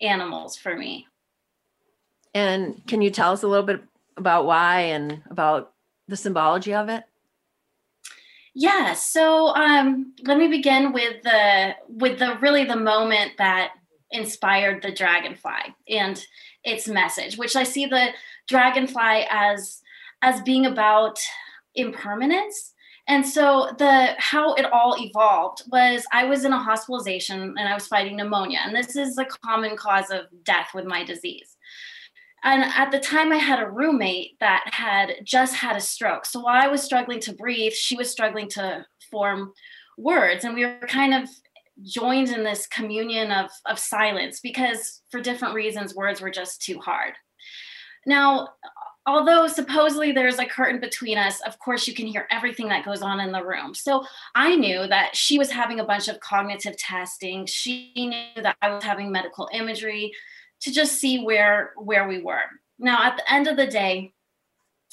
animals 0.00 0.56
for 0.56 0.76
me 0.76 1.06
and 2.34 2.80
can 2.86 3.02
you 3.02 3.10
tell 3.10 3.32
us 3.32 3.42
a 3.42 3.48
little 3.48 3.66
bit 3.66 3.82
about 4.16 4.46
why 4.46 4.80
and 4.80 5.22
about 5.30 5.72
the 6.08 6.16
symbology 6.16 6.74
of 6.74 6.88
it? 6.88 7.04
Yeah, 8.54 8.94
so 8.94 9.54
um, 9.54 10.14
let 10.24 10.36
me 10.36 10.48
begin 10.48 10.92
with 10.92 11.22
the 11.22 11.74
with 11.88 12.18
the 12.18 12.36
really 12.40 12.64
the 12.64 12.76
moment 12.76 13.32
that 13.38 13.72
inspired 14.10 14.82
the 14.82 14.92
dragonfly 14.92 15.74
and 15.88 16.24
its 16.64 16.88
message, 16.88 17.38
which 17.38 17.54
I 17.54 17.62
see 17.62 17.86
the 17.86 18.08
dragonfly 18.48 19.26
as 19.30 19.80
as 20.22 20.42
being 20.42 20.66
about 20.66 21.20
impermanence. 21.74 22.74
And 23.10 23.26
so 23.26 23.74
the 23.76 24.14
how 24.18 24.54
it 24.54 24.66
all 24.72 24.94
evolved 24.96 25.64
was 25.66 26.06
I 26.12 26.26
was 26.26 26.44
in 26.44 26.52
a 26.52 26.62
hospitalization 26.62 27.56
and 27.58 27.68
I 27.68 27.74
was 27.74 27.88
fighting 27.88 28.16
pneumonia, 28.16 28.60
and 28.64 28.74
this 28.74 28.94
is 28.94 29.18
a 29.18 29.24
common 29.44 29.76
cause 29.76 30.10
of 30.10 30.26
death 30.44 30.68
with 30.74 30.84
my 30.84 31.02
disease. 31.02 31.56
And 32.44 32.62
at 32.62 32.92
the 32.92 33.00
time, 33.00 33.32
I 33.32 33.36
had 33.38 33.58
a 33.58 33.68
roommate 33.68 34.38
that 34.38 34.62
had 34.66 35.16
just 35.24 35.56
had 35.56 35.74
a 35.74 35.80
stroke. 35.80 36.24
So 36.24 36.38
while 36.38 36.62
I 36.62 36.68
was 36.68 36.84
struggling 36.84 37.18
to 37.22 37.34
breathe, 37.34 37.72
she 37.72 37.96
was 37.96 38.08
struggling 38.08 38.48
to 38.50 38.86
form 39.10 39.54
words. 39.98 40.44
And 40.44 40.54
we 40.54 40.64
were 40.64 40.78
kind 40.86 41.12
of 41.12 41.28
joined 41.82 42.28
in 42.28 42.44
this 42.44 42.68
communion 42.68 43.32
of, 43.32 43.50
of 43.66 43.80
silence 43.80 44.38
because, 44.38 45.02
for 45.10 45.20
different 45.20 45.54
reasons, 45.54 45.96
words 45.96 46.20
were 46.20 46.30
just 46.30 46.62
too 46.62 46.78
hard. 46.78 47.14
Now, 48.06 48.50
although 49.06 49.46
supposedly 49.46 50.12
there's 50.12 50.38
a 50.38 50.46
curtain 50.46 50.80
between 50.80 51.18
us, 51.18 51.40
of 51.42 51.58
course, 51.58 51.86
you 51.88 51.94
can 51.94 52.06
hear 52.06 52.26
everything 52.30 52.68
that 52.68 52.84
goes 52.84 53.02
on 53.02 53.20
in 53.20 53.32
the 53.32 53.44
room. 53.44 53.74
So 53.74 54.04
I 54.34 54.56
knew 54.56 54.86
that 54.86 55.16
she 55.16 55.38
was 55.38 55.50
having 55.50 55.80
a 55.80 55.84
bunch 55.84 56.08
of 56.08 56.20
cognitive 56.20 56.76
testing. 56.76 57.46
She 57.46 57.92
knew 57.96 58.42
that 58.42 58.56
I 58.62 58.70
was 58.70 58.84
having 58.84 59.10
medical 59.10 59.48
imagery 59.52 60.12
to 60.60 60.70
just 60.70 61.00
see 61.00 61.24
where 61.24 61.72
where 61.76 62.06
we 62.06 62.22
were. 62.22 62.42
Now, 62.78 63.04
at 63.04 63.16
the 63.16 63.32
end 63.32 63.46
of 63.46 63.56
the 63.56 63.66
day, 63.66 64.12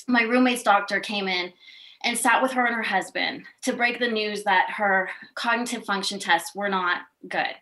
my 0.07 0.23
roommate's 0.23 0.63
doctor 0.63 0.99
came 0.99 1.27
in 1.27 1.53
and 2.03 2.17
sat 2.17 2.41
with 2.41 2.51
her 2.51 2.65
and 2.65 2.75
her 2.75 2.83
husband 2.83 3.43
to 3.63 3.73
break 3.73 3.99
the 3.99 4.07
news 4.07 4.43
that 4.43 4.69
her 4.69 5.09
cognitive 5.35 5.83
function 5.83 6.19
tests 6.19 6.55
were 6.55 6.69
not 6.69 7.01
good 7.27 7.55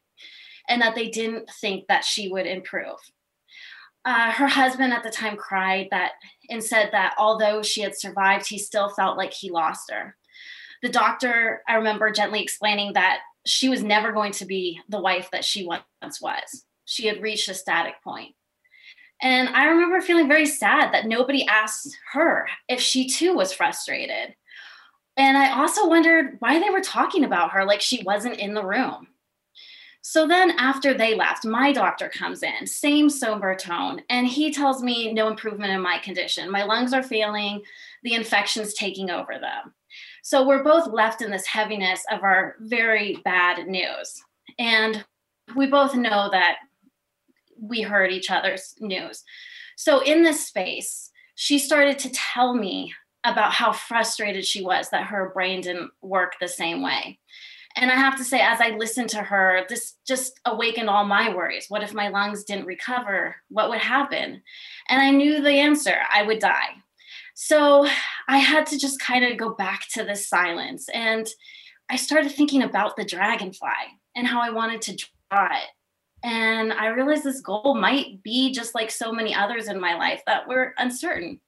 and 0.67 0.81
that 0.81 0.95
they 0.95 1.09
didn't 1.09 1.49
think 1.61 1.87
that 1.87 2.03
she 2.03 2.27
would 2.27 2.45
improve. 2.45 2.97
Uh, 4.03 4.31
her 4.31 4.47
husband 4.47 4.93
at 4.93 5.03
the 5.03 5.09
time 5.09 5.35
cried 5.35 5.87
that 5.89 6.11
and 6.49 6.63
said 6.63 6.89
that 6.91 7.15
although 7.17 7.61
she 7.61 7.81
had 7.81 7.97
survived, 7.97 8.47
he 8.47 8.57
still 8.57 8.89
felt 8.89 9.17
like 9.17 9.33
he 9.33 9.51
lost 9.51 9.91
her. 9.91 10.15
The 10.81 10.89
doctor, 10.89 11.63
I 11.67 11.75
remember 11.75 12.11
gently 12.11 12.41
explaining 12.41 12.93
that 12.93 13.19
she 13.45 13.69
was 13.69 13.83
never 13.83 14.11
going 14.11 14.31
to 14.33 14.45
be 14.45 14.79
the 14.89 14.99
wife 14.99 15.29
that 15.31 15.45
she 15.45 15.65
once 15.65 16.21
was 16.21 16.65
she 16.85 17.07
had 17.07 17.21
reached 17.21 17.49
a 17.49 17.53
static 17.53 17.95
point. 18.03 18.35
And 19.21 19.49
I 19.49 19.65
remember 19.65 20.01
feeling 20.01 20.27
very 20.27 20.45
sad 20.45 20.93
that 20.93 21.07
nobody 21.07 21.45
asked 21.47 21.97
her 22.13 22.47
if 22.69 22.79
she 22.79 23.09
too 23.09 23.35
was 23.35 23.53
frustrated. 23.53 24.35
And 25.17 25.37
I 25.37 25.59
also 25.59 25.87
wondered 25.87 26.37
why 26.39 26.59
they 26.59 26.69
were 26.69 26.81
talking 26.81 27.23
about 27.23 27.51
her 27.51 27.65
like 27.65 27.81
she 27.81 28.03
wasn't 28.03 28.39
in 28.39 28.53
the 28.53 28.65
room. 28.65 29.07
So 30.07 30.27
then, 30.27 30.51
after 30.51 30.93
they 30.93 31.15
left, 31.15 31.45
my 31.45 31.71
doctor 31.71 32.09
comes 32.09 32.43
in, 32.43 32.67
same 32.67 33.09
somber 33.09 33.55
tone, 33.55 34.03
and 34.07 34.27
he 34.27 34.53
tells 34.53 34.83
me 34.83 35.11
no 35.11 35.27
improvement 35.27 35.71
in 35.71 35.81
my 35.81 35.97
condition. 35.97 36.51
My 36.51 36.61
lungs 36.61 36.93
are 36.93 37.01
failing, 37.01 37.63
the 38.03 38.13
infection's 38.13 38.75
taking 38.75 39.09
over 39.09 39.39
them. 39.39 39.73
So 40.21 40.45
we're 40.45 40.63
both 40.63 40.93
left 40.93 41.23
in 41.23 41.31
this 41.31 41.47
heaviness 41.47 42.03
of 42.11 42.21
our 42.21 42.55
very 42.59 43.19
bad 43.25 43.65
news. 43.65 44.23
And 44.59 45.03
we 45.55 45.65
both 45.65 45.95
know 45.95 46.29
that 46.31 46.57
we 47.59 47.81
heard 47.81 48.11
each 48.11 48.29
other's 48.29 48.75
news. 48.79 49.23
So, 49.75 50.03
in 50.03 50.21
this 50.21 50.45
space, 50.45 51.09
she 51.33 51.57
started 51.57 51.97
to 51.97 52.11
tell 52.11 52.53
me 52.53 52.93
about 53.23 53.53
how 53.53 53.71
frustrated 53.71 54.45
she 54.45 54.63
was 54.63 54.91
that 54.91 55.07
her 55.07 55.31
brain 55.33 55.61
didn't 55.61 55.89
work 56.03 56.33
the 56.39 56.47
same 56.47 56.83
way. 56.83 57.17
And 57.77 57.91
I 57.91 57.95
have 57.95 58.17
to 58.17 58.23
say, 58.23 58.39
as 58.39 58.61
I 58.61 58.69
listened 58.69 59.09
to 59.09 59.21
her, 59.21 59.65
this 59.67 59.95
just 60.07 60.39
awakened 60.45 60.89
all 60.89 61.05
my 61.05 61.33
worries. 61.33 61.65
What 61.67 61.83
if 61.83 61.93
my 61.93 62.07
lungs 62.07 62.45
didn't 62.45 62.65
recover? 62.65 63.35
What 63.49 63.69
would 63.69 63.79
happen? 63.79 64.41
And 64.87 65.01
I 65.01 65.11
knew 65.11 65.41
the 65.41 65.51
answer 65.51 65.97
I 66.11 66.23
would 66.23 66.39
die. 66.39 66.69
So 67.33 67.85
I 68.29 68.37
had 68.37 68.65
to 68.67 68.79
just 68.79 68.99
kind 68.99 69.25
of 69.25 69.37
go 69.37 69.53
back 69.53 69.81
to 69.93 70.05
this 70.05 70.29
silence. 70.29 70.87
And 70.93 71.27
I 71.89 71.97
started 71.97 72.31
thinking 72.31 72.63
about 72.63 72.95
the 72.95 73.03
dragonfly 73.03 73.69
and 74.15 74.25
how 74.25 74.41
I 74.41 74.51
wanted 74.51 74.81
to 74.83 74.95
draw 75.29 75.47
it. 75.47 75.69
And 76.23 76.71
I 76.71 76.87
realized 76.87 77.25
this 77.25 77.41
goal 77.41 77.75
might 77.75 78.23
be 78.23 78.53
just 78.53 78.73
like 78.73 78.89
so 78.89 79.11
many 79.11 79.35
others 79.35 79.67
in 79.67 79.79
my 79.79 79.95
life 79.95 80.21
that 80.25 80.47
were 80.47 80.73
uncertain. 80.77 81.41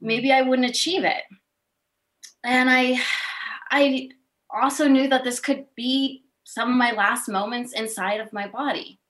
Maybe 0.00 0.32
I 0.32 0.42
wouldn't 0.42 0.68
achieve 0.68 1.04
it. 1.04 1.22
And 2.42 2.70
I, 2.70 3.00
I 3.70 4.08
also 4.50 4.88
knew 4.88 5.08
that 5.08 5.24
this 5.24 5.40
could 5.40 5.66
be 5.76 6.24
some 6.44 6.70
of 6.70 6.76
my 6.76 6.92
last 6.92 7.28
moments 7.28 7.72
inside 7.72 8.20
of 8.20 8.32
my 8.32 8.46
body. 8.46 9.00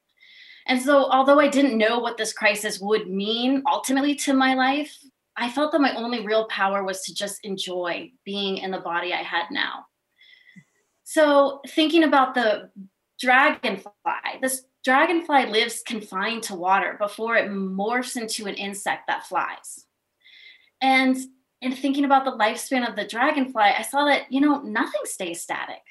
And 0.66 0.80
so, 0.80 1.10
although 1.10 1.38
I 1.38 1.48
didn't 1.48 1.78
know 1.78 1.98
what 1.98 2.16
this 2.16 2.32
crisis 2.32 2.80
would 2.80 3.08
mean 3.08 3.62
ultimately 3.70 4.14
to 4.16 4.32
my 4.32 4.54
life, 4.54 4.96
I 5.36 5.50
felt 5.50 5.70
that 5.72 5.80
my 5.80 5.94
only 5.94 6.26
real 6.26 6.46
power 6.48 6.82
was 6.82 7.02
to 7.02 7.14
just 7.14 7.44
enjoy 7.44 8.10
being 8.24 8.56
in 8.58 8.70
the 8.70 8.80
body 8.80 9.12
I 9.12 9.22
had 9.22 9.44
now. 9.50 9.86
So, 11.04 11.60
thinking 11.68 12.02
about 12.02 12.34
the 12.34 12.70
dragonfly, 13.20 13.92
this 14.42 14.64
dragonfly 14.82 15.46
lives 15.46 15.82
confined 15.86 16.42
to 16.44 16.54
water 16.54 16.96
before 16.98 17.36
it 17.36 17.50
morphs 17.50 18.16
into 18.16 18.46
an 18.46 18.54
insect 18.54 19.06
that 19.06 19.26
flies. 19.26 19.86
And 20.80 21.16
in 21.62 21.72
thinking 21.72 22.04
about 22.04 22.24
the 22.24 22.32
lifespan 22.32 22.88
of 22.88 22.96
the 22.96 23.06
dragonfly, 23.06 23.62
I 23.62 23.82
saw 23.82 24.04
that, 24.06 24.30
you 24.30 24.40
know, 24.40 24.60
nothing 24.60 25.02
stays 25.04 25.42
static. 25.42 25.82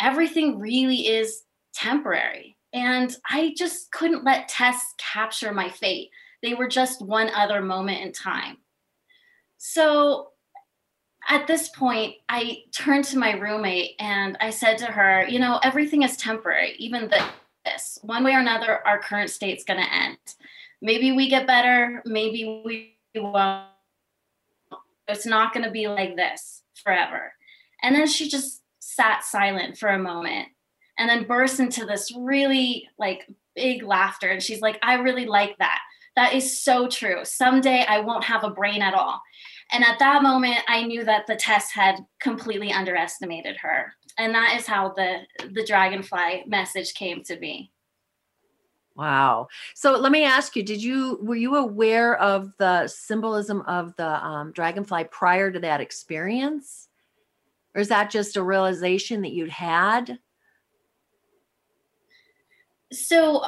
Everything 0.00 0.58
really 0.58 1.08
is 1.08 1.42
temporary. 1.74 2.56
And 2.72 3.14
I 3.28 3.54
just 3.56 3.90
couldn't 3.92 4.24
let 4.24 4.48
tests 4.48 4.94
capture 4.98 5.52
my 5.52 5.68
fate. 5.68 6.10
They 6.42 6.54
were 6.54 6.68
just 6.68 7.02
one 7.02 7.30
other 7.30 7.60
moment 7.62 8.02
in 8.02 8.12
time. 8.12 8.58
So 9.58 10.30
at 11.28 11.46
this 11.46 11.68
point, 11.70 12.16
I 12.28 12.58
turned 12.76 13.04
to 13.06 13.18
my 13.18 13.32
roommate 13.32 13.92
and 13.98 14.36
I 14.40 14.50
said 14.50 14.78
to 14.78 14.86
her, 14.86 15.26
you 15.26 15.38
know, 15.38 15.58
everything 15.62 16.02
is 16.02 16.16
temporary, 16.16 16.74
even 16.78 17.10
this. 17.64 17.98
One 18.02 18.24
way 18.24 18.34
or 18.34 18.40
another, 18.40 18.86
our 18.86 18.98
current 18.98 19.30
state's 19.30 19.64
going 19.64 19.80
to 19.80 19.92
end. 19.92 20.18
Maybe 20.82 21.12
we 21.12 21.30
get 21.30 21.46
better, 21.46 22.02
maybe 22.04 22.62
we 22.64 22.96
won't 23.14 23.68
it's 25.08 25.26
not 25.26 25.52
going 25.52 25.64
to 25.64 25.70
be 25.70 25.88
like 25.88 26.16
this 26.16 26.62
forever. 26.82 27.32
And 27.82 27.94
then 27.94 28.06
she 28.06 28.28
just 28.28 28.62
sat 28.80 29.24
silent 29.24 29.78
for 29.78 29.88
a 29.88 29.98
moment 29.98 30.48
and 30.98 31.08
then 31.08 31.26
burst 31.26 31.60
into 31.60 31.84
this 31.84 32.12
really 32.16 32.88
like 32.98 33.28
big 33.54 33.82
laughter. 33.82 34.28
And 34.28 34.42
she's 34.42 34.60
like, 34.60 34.78
I 34.82 34.94
really 34.94 35.26
like 35.26 35.56
that. 35.58 35.80
That 36.16 36.34
is 36.34 36.62
so 36.62 36.86
true. 36.86 37.24
Someday 37.24 37.84
I 37.88 38.00
won't 38.00 38.24
have 38.24 38.44
a 38.44 38.50
brain 38.50 38.82
at 38.82 38.94
all. 38.94 39.20
And 39.72 39.82
at 39.82 39.98
that 39.98 40.22
moment, 40.22 40.58
I 40.68 40.84
knew 40.84 41.04
that 41.04 41.26
the 41.26 41.34
test 41.34 41.74
had 41.74 41.96
completely 42.20 42.72
underestimated 42.72 43.56
her. 43.62 43.94
And 44.16 44.34
that 44.34 44.56
is 44.56 44.66
how 44.66 44.90
the, 44.90 45.20
the 45.50 45.64
dragonfly 45.64 46.44
message 46.46 46.94
came 46.94 47.24
to 47.24 47.36
be. 47.36 47.72
Wow. 48.96 49.48
So 49.74 49.96
let 49.98 50.12
me 50.12 50.24
ask 50.24 50.54
you, 50.54 50.62
did 50.62 50.82
you 50.82 51.18
were 51.20 51.34
you 51.34 51.56
aware 51.56 52.16
of 52.16 52.52
the 52.58 52.86
symbolism 52.86 53.62
of 53.62 53.94
the 53.96 54.24
um, 54.24 54.52
dragonfly 54.52 55.04
prior 55.04 55.50
to 55.50 55.58
that 55.60 55.80
experience? 55.80 56.88
Or 57.74 57.80
is 57.80 57.88
that 57.88 58.10
just 58.10 58.36
a 58.36 58.42
realization 58.42 59.22
that 59.22 59.32
you'd 59.32 59.50
had? 59.50 60.18
So 62.92 63.44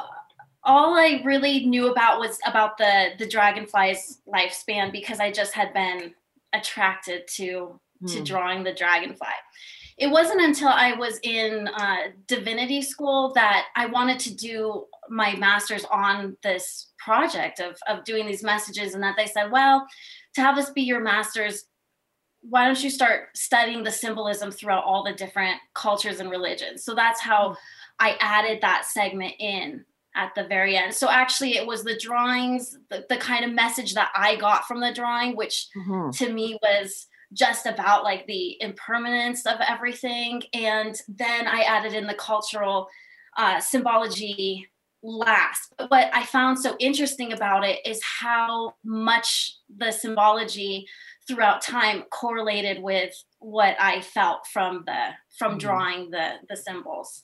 all 0.63 0.97
I 0.97 1.21
really 1.23 1.65
knew 1.65 1.89
about 1.91 2.19
was 2.19 2.39
about 2.45 2.77
the 2.77 3.11
the 3.17 3.27
dragonfly's 3.27 4.19
lifespan 4.27 4.91
because 4.91 5.21
I 5.21 5.31
just 5.31 5.53
had 5.53 5.73
been 5.73 6.13
attracted 6.51 7.27
to 7.35 7.79
to 8.07 8.17
hmm. 8.17 8.23
drawing 8.23 8.63
the 8.63 8.73
dragonfly 8.73 9.27
it 9.97 10.07
wasn't 10.07 10.41
until 10.41 10.67
I 10.67 10.93
was 10.93 11.19
in 11.23 11.67
uh, 11.67 11.97
divinity 12.27 12.83
school 12.83 13.33
that 13.33 13.65
I 13.75 13.87
wanted 13.87 14.19
to 14.19 14.35
do 14.35 14.85
my 15.09 15.35
master's 15.35 15.85
on 15.85 16.37
this 16.43 16.91
project 16.97 17.59
of, 17.59 17.77
of 17.87 18.03
doing 18.03 18.27
these 18.27 18.43
messages, 18.43 18.93
and 18.93 19.03
that 19.03 19.15
they 19.17 19.25
said, 19.25 19.51
well, 19.51 19.85
to 20.35 20.41
have 20.41 20.55
this 20.55 20.69
be 20.69 20.81
your 20.81 21.01
master's, 21.01 21.65
why 22.41 22.65
don't 22.65 22.83
you 22.83 22.89
start 22.89 23.29
studying 23.35 23.83
the 23.83 23.91
symbolism 23.91 24.51
throughout 24.51 24.83
all 24.83 25.03
the 25.03 25.13
different 25.13 25.57
cultures 25.73 26.19
and 26.19 26.29
religions? 26.29 26.83
So 26.83 26.95
that's 26.95 27.21
how 27.21 27.57
I 27.99 28.15
added 28.19 28.61
that 28.61 28.85
segment 28.85 29.33
in 29.39 29.85
at 30.15 30.33
the 30.35 30.45
very 30.45 30.75
end. 30.75 30.93
So 30.93 31.09
actually, 31.09 31.57
it 31.57 31.67
was 31.67 31.83
the 31.83 31.97
drawings, 31.97 32.77
the, 32.89 33.05
the 33.09 33.17
kind 33.17 33.45
of 33.45 33.51
message 33.51 33.93
that 33.93 34.11
I 34.15 34.35
got 34.35 34.67
from 34.67 34.79
the 34.79 34.93
drawing, 34.93 35.35
which 35.35 35.67
mm-hmm. 35.75 36.09
to 36.11 36.33
me 36.33 36.57
was 36.61 37.07
just 37.33 37.65
about 37.65 38.03
like 38.03 38.25
the 38.25 38.55
impermanence 38.61 39.45
of 39.45 39.57
everything. 39.67 40.41
And 40.53 40.99
then 41.07 41.47
I 41.47 41.61
added 41.61 41.93
in 41.93 42.07
the 42.07 42.13
cultural 42.13 42.87
uh, 43.35 43.59
symbology 43.59 44.67
last. 45.07 45.73
But 45.77 45.89
what 45.89 46.09
I 46.13 46.25
found 46.25 46.59
so 46.59 46.75
interesting 46.79 47.31
about 47.31 47.63
it 47.63 47.79
is 47.85 48.01
how 48.03 48.75
much 48.83 49.55
the 49.75 49.91
symbology 49.91 50.87
throughout 51.27 51.61
time 51.61 52.03
correlated 52.11 52.81
with 52.81 53.13
what 53.39 53.75
I 53.79 54.01
felt 54.01 54.47
from 54.47 54.83
the 54.85 55.13
from 55.37 55.51
mm-hmm. 55.51 55.59
drawing 55.59 56.11
the 56.11 56.33
the 56.49 56.57
symbols. 56.57 57.23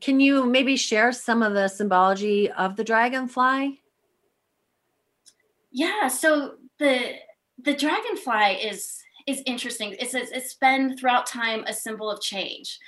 Can 0.00 0.18
you 0.18 0.46
maybe 0.46 0.76
share 0.76 1.12
some 1.12 1.42
of 1.42 1.52
the 1.52 1.68
symbology 1.68 2.50
of 2.50 2.76
the 2.76 2.84
dragonfly? 2.84 3.82
Yeah, 5.70 6.08
so 6.08 6.54
the 6.78 7.16
the 7.58 7.74
dragonfly 7.74 8.66
is 8.66 8.98
is 9.26 9.42
interesting. 9.44 9.94
It's 9.98 10.14
it's 10.14 10.54
been 10.54 10.96
throughout 10.96 11.26
time 11.26 11.64
a 11.66 11.74
symbol 11.74 12.10
of 12.10 12.22
change. 12.22 12.78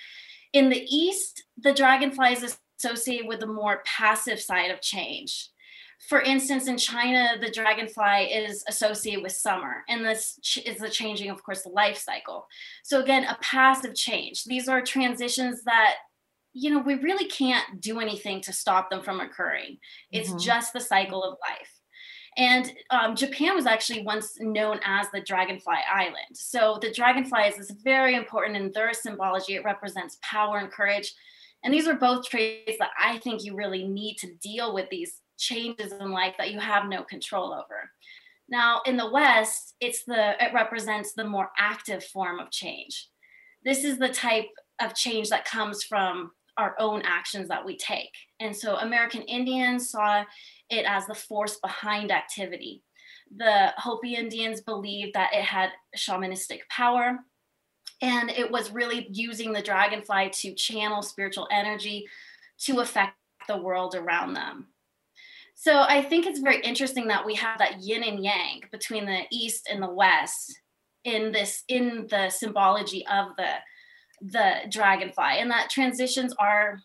In 0.55 0.70
the 0.70 0.87
East, 0.89 1.45
the 1.59 1.74
dragonfly 1.74 2.32
is 2.32 2.59
associated 2.78 3.26
with 3.26 3.40
the 3.40 3.46
more 3.46 3.82
passive 3.84 4.40
side 4.40 4.70
of 4.70 4.80
change. 4.80 5.50
For 6.08 6.20
instance, 6.20 6.68
in 6.68 6.76
China, 6.76 7.36
the 7.40 7.50
dragonfly 7.50 8.30
is 8.30 8.64
associated 8.68 9.22
with 9.22 9.32
summer, 9.32 9.82
and 9.88 10.04
this 10.04 10.38
is 10.64 10.78
the 10.78 10.90
changing, 10.90 11.30
of 11.30 11.42
course, 11.42 11.62
the 11.62 11.70
life 11.70 11.96
cycle. 11.96 12.46
So 12.84 13.02
again, 13.02 13.24
a 13.24 13.38
passive 13.40 13.94
change. 13.94 14.44
These 14.44 14.68
are 14.68 14.82
transitions 14.82 15.64
that 15.64 15.94
you 16.52 16.70
know 16.70 16.78
we 16.78 16.94
really 16.94 17.26
can't 17.26 17.80
do 17.80 18.00
anything 18.00 18.40
to 18.42 18.52
stop 18.52 18.90
them 18.90 19.02
from 19.02 19.20
occurring. 19.20 19.78
It's 20.10 20.28
mm-hmm. 20.28 20.38
just 20.38 20.72
the 20.72 20.80
cycle 20.80 21.24
of 21.24 21.38
life. 21.48 21.72
And 22.36 22.70
um, 22.90 23.16
Japan 23.16 23.54
was 23.54 23.66
actually 23.66 24.02
once 24.02 24.38
known 24.38 24.78
as 24.84 25.06
the 25.10 25.22
Dragonfly 25.22 25.76
Island. 25.90 26.34
So 26.34 26.78
the 26.82 26.92
dragonfly 26.92 27.44
is 27.58 27.74
very 27.82 28.14
important 28.14 28.56
in 28.56 28.72
their 28.72 28.92
symbology. 28.92 29.54
It 29.54 29.64
represents 29.64 30.18
power 30.20 30.58
and 30.58 30.70
courage. 30.70 31.14
And 31.66 31.74
these 31.74 31.88
are 31.88 31.96
both 31.96 32.24
traits 32.24 32.78
that 32.78 32.92
I 32.96 33.18
think 33.18 33.42
you 33.42 33.56
really 33.56 33.82
need 33.82 34.18
to 34.18 34.32
deal 34.40 34.72
with 34.72 34.88
these 34.88 35.20
changes 35.36 35.90
in 35.90 36.12
life 36.12 36.36
that 36.38 36.52
you 36.52 36.60
have 36.60 36.88
no 36.88 37.02
control 37.02 37.52
over. 37.52 37.90
Now, 38.48 38.82
in 38.86 38.96
the 38.96 39.10
West, 39.10 39.74
it's 39.80 40.04
the 40.04 40.34
it 40.40 40.54
represents 40.54 41.12
the 41.12 41.24
more 41.24 41.50
active 41.58 42.04
form 42.04 42.38
of 42.38 42.52
change. 42.52 43.08
This 43.64 43.82
is 43.82 43.98
the 43.98 44.10
type 44.10 44.46
of 44.80 44.94
change 44.94 45.28
that 45.30 45.44
comes 45.44 45.82
from 45.82 46.30
our 46.56 46.76
own 46.78 47.02
actions 47.04 47.48
that 47.48 47.66
we 47.66 47.76
take. 47.76 48.14
And 48.38 48.56
so 48.56 48.76
American 48.76 49.22
Indians 49.22 49.90
saw 49.90 50.22
it 50.70 50.86
as 50.86 51.06
the 51.06 51.16
force 51.16 51.56
behind 51.56 52.12
activity. 52.12 52.84
The 53.36 53.74
Hopi 53.76 54.14
Indians 54.14 54.60
believed 54.60 55.14
that 55.14 55.34
it 55.34 55.42
had 55.42 55.70
shamanistic 55.96 56.60
power, 56.70 57.18
and 58.03 58.30
it 58.30 58.51
was 58.51 58.72
really 58.72 59.09
using 59.11 59.53
the 59.53 59.62
dragonfly 59.62 60.30
to 60.30 60.55
channel 60.55 61.03
spiritual 61.03 61.49
energy 61.51 62.07
to 62.59 62.80
affect 62.80 63.14
the 63.49 63.57
world 63.57 63.94
around 63.94 64.34
them. 64.34 64.66
So 65.55 65.80
I 65.80 66.03
think 66.03 66.26
it's 66.26 66.40
very 66.40 66.61
interesting 66.61 67.09
that 67.09 67.24
we 67.24 67.34
have 67.36 67.59
that 67.59 67.80
yin 67.80 68.03
and 68.03 68.22
yang 68.22 68.62
between 68.70 69.07
the 69.07 69.22
East 69.30 69.68
and 69.70 69.82
the 69.82 69.90
West 69.90 70.61
in 71.05 71.32
this 71.32 71.62
in 71.68 72.07
the 72.11 72.28
symbology 72.28 73.07
of 73.07 73.28
the 73.36 73.49
the 74.20 74.68
dragonfly 74.70 75.38
and 75.38 75.51
that 75.51 75.70
transitions 75.70 76.34
are 76.38 76.80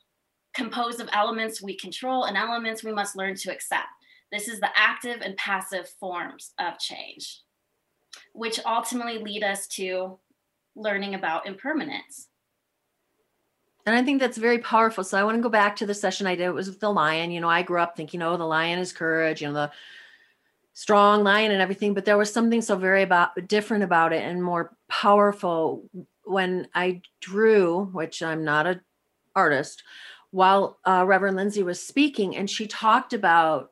composed 0.53 1.01
of 1.01 1.09
elements 1.11 1.61
we 1.61 1.75
control 1.75 2.25
and 2.25 2.37
elements 2.37 2.83
we 2.83 2.91
must 2.91 3.15
learn 3.15 3.35
to 3.35 3.51
accept 3.51 3.87
this 4.31 4.47
is 4.47 4.59
the 4.59 4.69
active 4.75 5.21
and 5.21 5.35
passive 5.37 5.89
forms 5.99 6.51
of 6.59 6.77
change 6.77 7.39
which 8.33 8.59
ultimately 8.65 9.17
lead 9.17 9.43
us 9.43 9.65
to 9.65 10.19
learning 10.75 11.15
about 11.15 11.45
impermanence 11.45 12.27
and 13.85 13.95
I 13.95 14.03
think 14.03 14.19
that's 14.19 14.37
very 14.37 14.59
powerful. 14.59 15.03
So 15.03 15.17
I 15.17 15.23
want 15.23 15.37
to 15.37 15.41
go 15.41 15.49
back 15.49 15.75
to 15.77 15.85
the 15.85 15.93
session 15.93 16.27
I 16.27 16.35
did. 16.35 16.45
It 16.45 16.53
was 16.53 16.67
with 16.67 16.79
the 16.79 16.91
lion. 16.91 17.31
You 17.31 17.41
know, 17.41 17.49
I 17.49 17.63
grew 17.63 17.79
up 17.79 17.95
thinking, 17.95 18.21
oh, 18.21 18.37
the 18.37 18.45
lion 18.45 18.79
is 18.79 18.93
courage, 18.93 19.41
you 19.41 19.47
know, 19.47 19.53
the 19.53 19.71
strong 20.73 21.23
lion 21.23 21.51
and 21.51 21.61
everything. 21.61 21.93
But 21.93 22.05
there 22.05 22.17
was 22.17 22.31
something 22.31 22.61
so 22.61 22.75
very 22.75 23.01
about 23.01 23.47
different 23.47 23.83
about 23.83 24.13
it 24.13 24.23
and 24.23 24.43
more 24.43 24.75
powerful 24.87 25.83
when 26.23 26.67
I 26.75 27.01
drew, 27.19 27.85
which 27.85 28.21
I'm 28.21 28.43
not 28.43 28.67
an 28.67 28.81
artist, 29.35 29.83
while 30.29 30.77
uh, 30.85 31.03
Reverend 31.05 31.35
Lindsay 31.35 31.63
was 31.63 31.85
speaking, 31.85 32.37
and 32.37 32.49
she 32.49 32.67
talked 32.67 33.13
about 33.13 33.71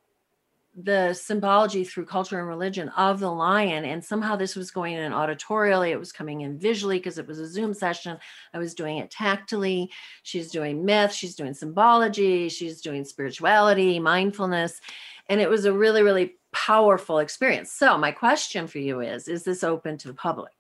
the 0.84 1.14
symbology 1.14 1.84
through 1.84 2.06
culture 2.06 2.40
and 2.40 2.48
religion 2.48 2.90
of 2.90 3.20
the 3.20 3.30
lion 3.30 3.84
and 3.86 4.04
somehow 4.04 4.36
this 4.36 4.56
was 4.56 4.72
going 4.72 4.94
in 4.94 5.12
auditorially. 5.12 5.90
It 5.90 6.00
was 6.00 6.12
coming 6.12 6.42
in 6.42 6.58
visually 6.58 6.98
because 6.98 7.18
it 7.18 7.28
was 7.28 7.40
a 7.40 7.48
zoom 7.48 7.74
session. 7.74 8.18
I 8.54 8.60
was 8.60 8.74
doing 8.74 8.98
it 8.98 9.12
tactily. 9.12 9.92
She's 10.24 10.52
doing 10.52 10.86
myth 10.86 11.12
she's 11.12 11.36
doing 11.36 11.54
symbology 11.54 12.50
she's 12.50 12.82
doing 12.82 13.04
spirituality 13.04 14.00
mindfulness 14.00 14.80
and 15.28 15.42
it 15.42 15.50
was 15.50 15.66
a 15.66 15.74
really 15.74 16.02
really 16.02 16.36
powerful 16.52 17.20
experience. 17.20 17.72
So 17.72 17.98
my 17.98 18.12
question 18.12 18.68
for 18.68 18.80
you 18.80 19.02
is 19.02 19.28
is 19.28 19.44
this 19.44 19.64
open 19.64 19.98
to 20.00 20.08
the 20.08 20.14
public? 20.14 20.54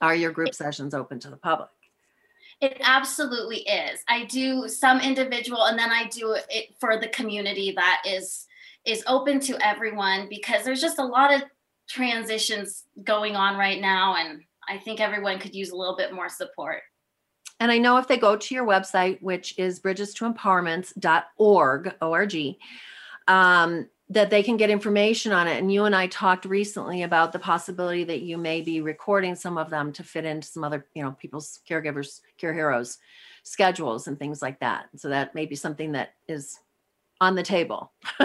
Are 0.00 0.14
your 0.14 0.32
group 0.32 0.54
sessions 0.54 0.94
open 0.94 1.20
to 1.20 1.30
the 1.30 1.36
public? 1.36 1.68
It 2.60 2.80
absolutely 2.80 3.58
is. 3.58 4.00
I 4.08 4.24
do 4.26 4.68
some 4.68 5.00
individual 5.00 5.64
and 5.64 5.78
then 5.78 5.90
I 5.90 6.06
do 6.06 6.36
it 6.48 6.74
for 6.78 6.96
the 6.96 7.08
community 7.08 7.72
that 7.76 8.02
is 8.06 8.46
is 8.84 9.04
open 9.06 9.38
to 9.40 9.56
everyone 9.64 10.26
because 10.28 10.64
there's 10.64 10.80
just 10.80 10.98
a 10.98 11.04
lot 11.04 11.32
of 11.32 11.42
transitions 11.88 12.82
going 13.04 13.36
on 13.36 13.56
right 13.56 13.80
now 13.80 14.16
and 14.16 14.42
I 14.68 14.78
think 14.78 15.00
everyone 15.00 15.38
could 15.38 15.54
use 15.54 15.70
a 15.70 15.76
little 15.76 15.96
bit 15.96 16.12
more 16.12 16.28
support. 16.28 16.82
And 17.58 17.72
I 17.72 17.78
know 17.78 17.96
if 17.98 18.08
they 18.08 18.16
go 18.16 18.36
to 18.36 18.54
your 18.54 18.66
website, 18.66 19.22
which 19.22 19.58
is 19.58 19.80
bridgestoempowerments.org, 19.80 21.94
O-R-G, 22.00 22.58
um, 23.28 23.88
that 24.08 24.30
they 24.30 24.42
can 24.42 24.56
get 24.56 24.70
information 24.70 25.32
on 25.32 25.46
it. 25.48 25.58
And 25.58 25.72
you 25.72 25.84
and 25.84 25.96
I 25.96 26.06
talked 26.06 26.44
recently 26.44 27.02
about 27.02 27.32
the 27.32 27.38
possibility 27.38 28.04
that 28.04 28.22
you 28.22 28.38
may 28.38 28.60
be 28.60 28.80
recording 28.80 29.34
some 29.34 29.58
of 29.58 29.70
them 29.70 29.92
to 29.94 30.04
fit 30.04 30.24
into 30.24 30.46
some 30.46 30.64
other, 30.64 30.86
you 30.94 31.02
know, 31.02 31.12
people's 31.12 31.60
caregivers, 31.68 32.20
care 32.38 32.54
heroes 32.54 32.98
schedules 33.42 34.06
and 34.06 34.18
things 34.18 34.40
like 34.40 34.60
that. 34.60 34.86
So 34.96 35.08
that 35.08 35.34
may 35.34 35.46
be 35.46 35.56
something 35.56 35.92
that 35.92 36.14
is 36.28 36.58
on 37.20 37.34
the 37.34 37.42
table. 37.42 37.92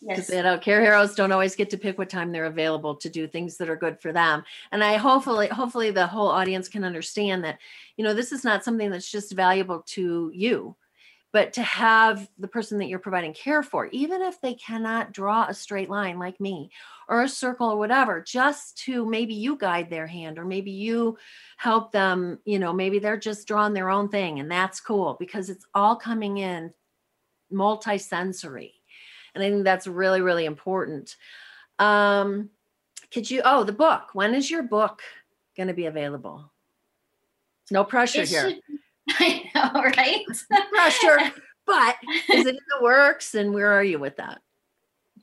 because 0.00 0.28
yes. 0.28 0.36
you 0.36 0.42
know 0.42 0.58
care 0.58 0.80
heroes 0.80 1.14
don't 1.14 1.32
always 1.32 1.56
get 1.56 1.70
to 1.70 1.78
pick 1.78 1.98
what 1.98 2.08
time 2.08 2.32
they're 2.32 2.44
available 2.44 2.94
to 2.94 3.08
do 3.08 3.26
things 3.26 3.56
that 3.56 3.68
are 3.68 3.76
good 3.76 4.00
for 4.00 4.12
them 4.12 4.42
and 4.72 4.82
i 4.84 4.96
hopefully 4.96 5.48
hopefully 5.48 5.90
the 5.90 6.06
whole 6.06 6.28
audience 6.28 6.68
can 6.68 6.84
understand 6.84 7.44
that 7.44 7.58
you 7.96 8.04
know 8.04 8.14
this 8.14 8.32
is 8.32 8.44
not 8.44 8.64
something 8.64 8.90
that's 8.90 9.10
just 9.10 9.32
valuable 9.32 9.82
to 9.86 10.30
you 10.34 10.76
but 11.30 11.52
to 11.52 11.62
have 11.62 12.26
the 12.38 12.48
person 12.48 12.78
that 12.78 12.88
you're 12.88 12.98
providing 12.98 13.34
care 13.34 13.62
for 13.62 13.86
even 13.86 14.22
if 14.22 14.40
they 14.40 14.54
cannot 14.54 15.12
draw 15.12 15.46
a 15.46 15.54
straight 15.54 15.90
line 15.90 16.18
like 16.18 16.40
me 16.40 16.70
or 17.08 17.22
a 17.22 17.28
circle 17.28 17.68
or 17.70 17.76
whatever 17.76 18.22
just 18.22 18.78
to 18.78 19.04
maybe 19.04 19.34
you 19.34 19.56
guide 19.56 19.90
their 19.90 20.06
hand 20.06 20.38
or 20.38 20.44
maybe 20.44 20.70
you 20.70 21.18
help 21.56 21.92
them 21.92 22.38
you 22.44 22.58
know 22.58 22.72
maybe 22.72 22.98
they're 22.98 23.18
just 23.18 23.48
drawing 23.48 23.74
their 23.74 23.90
own 23.90 24.08
thing 24.08 24.38
and 24.38 24.50
that's 24.50 24.80
cool 24.80 25.16
because 25.18 25.50
it's 25.50 25.66
all 25.74 25.96
coming 25.96 26.38
in 26.38 26.72
multisensory 27.52 28.72
and 29.34 29.42
I 29.42 29.50
think 29.50 29.64
that's 29.64 29.86
really, 29.86 30.20
really 30.20 30.44
important. 30.44 31.16
Um, 31.78 32.50
could 33.12 33.30
you, 33.30 33.42
oh, 33.44 33.64
the 33.64 33.72
book. 33.72 34.10
When 34.12 34.34
is 34.34 34.50
your 34.50 34.62
book 34.62 35.02
going 35.56 35.68
to 35.68 35.74
be 35.74 35.86
available? 35.86 36.52
No 37.70 37.84
pressure 37.84 38.22
it 38.22 38.28
here. 38.28 38.50
Should, 38.50 38.60
I 39.10 39.50
know, 39.54 39.82
right? 39.82 40.24
pressure. 40.70 41.32
But 41.66 41.96
is 42.30 42.46
it 42.46 42.54
in 42.56 42.60
the 42.78 42.82
works? 42.82 43.34
And 43.34 43.52
where 43.52 43.72
are 43.72 43.84
you 43.84 43.98
with 43.98 44.16
that? 44.16 44.40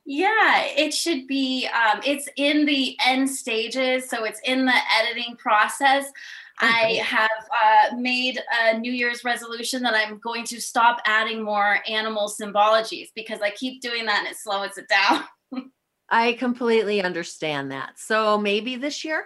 Yeah, 0.04 0.62
it 0.62 0.94
should 0.94 1.26
be. 1.26 1.66
Um, 1.66 2.00
it's 2.04 2.28
in 2.36 2.64
the 2.64 2.96
end 3.04 3.28
stages, 3.28 4.08
so 4.08 4.24
it's 4.24 4.40
in 4.44 4.64
the 4.64 4.74
editing 5.00 5.36
process. 5.36 6.06
I 6.58 7.00
have 7.04 7.30
uh, 7.30 7.96
made 7.96 8.40
a 8.62 8.78
New 8.78 8.92
Year's 8.92 9.24
resolution 9.24 9.82
that 9.82 9.94
I'm 9.94 10.18
going 10.18 10.44
to 10.44 10.60
stop 10.60 11.00
adding 11.04 11.42
more 11.42 11.78
animal 11.88 12.28
symbologies 12.28 13.08
because 13.14 13.40
I 13.42 13.50
keep 13.50 13.82
doing 13.82 14.06
that 14.06 14.20
and 14.20 14.28
it 14.28 14.36
slows 14.36 14.78
it 14.78 14.88
down. 14.88 15.24
I 16.08 16.34
completely 16.34 17.02
understand 17.02 17.72
that. 17.72 17.98
So 17.98 18.38
maybe 18.38 18.76
this 18.76 19.04
year? 19.04 19.24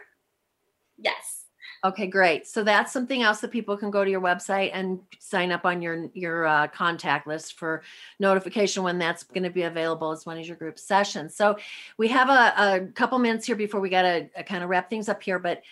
Yes. 0.99 1.45
Okay, 1.83 2.09
great. 2.09 2.47
So 2.47 2.63
that's 2.63 2.93
something 2.93 3.23
else 3.23 3.41
that 3.41 3.51
people 3.51 3.75
can 3.75 3.91
go 3.91 4.05
to 4.05 4.11
your 4.11 4.21
website 4.21 4.71
and 4.75 5.01
sign 5.19 5.51
up 5.51 5.65
on 5.65 5.81
your 5.81 6.11
your 6.13 6.47
uh, 6.47 6.67
contact 6.69 7.27
list 7.27 7.59
for 7.59 7.83
notification 8.19 8.83
when 8.83 8.99
that's 8.99 9.23
going 9.23 9.45
to 9.45 9.51
be 9.51 9.63
available 9.63 10.11
as 10.11 10.27
one 10.27 10.39
of 10.39 10.47
your 10.47 10.57
group 10.57 10.79
sessions. 10.79 11.35
So 11.35 11.57
we 11.97 12.09
have 12.09 12.29
a, 12.29 12.75
a 12.75 12.87
couple 12.93 13.19
minutes 13.19 13.47
here 13.47 13.57
before 13.57 13.81
we 13.81 13.89
got 13.89 14.03
to 14.03 14.29
uh, 14.37 14.43
kind 14.43 14.63
of 14.63 14.69
wrap 14.69 14.91
things 14.91 15.09
up 15.09 15.23
here, 15.23 15.39
but 15.39 15.63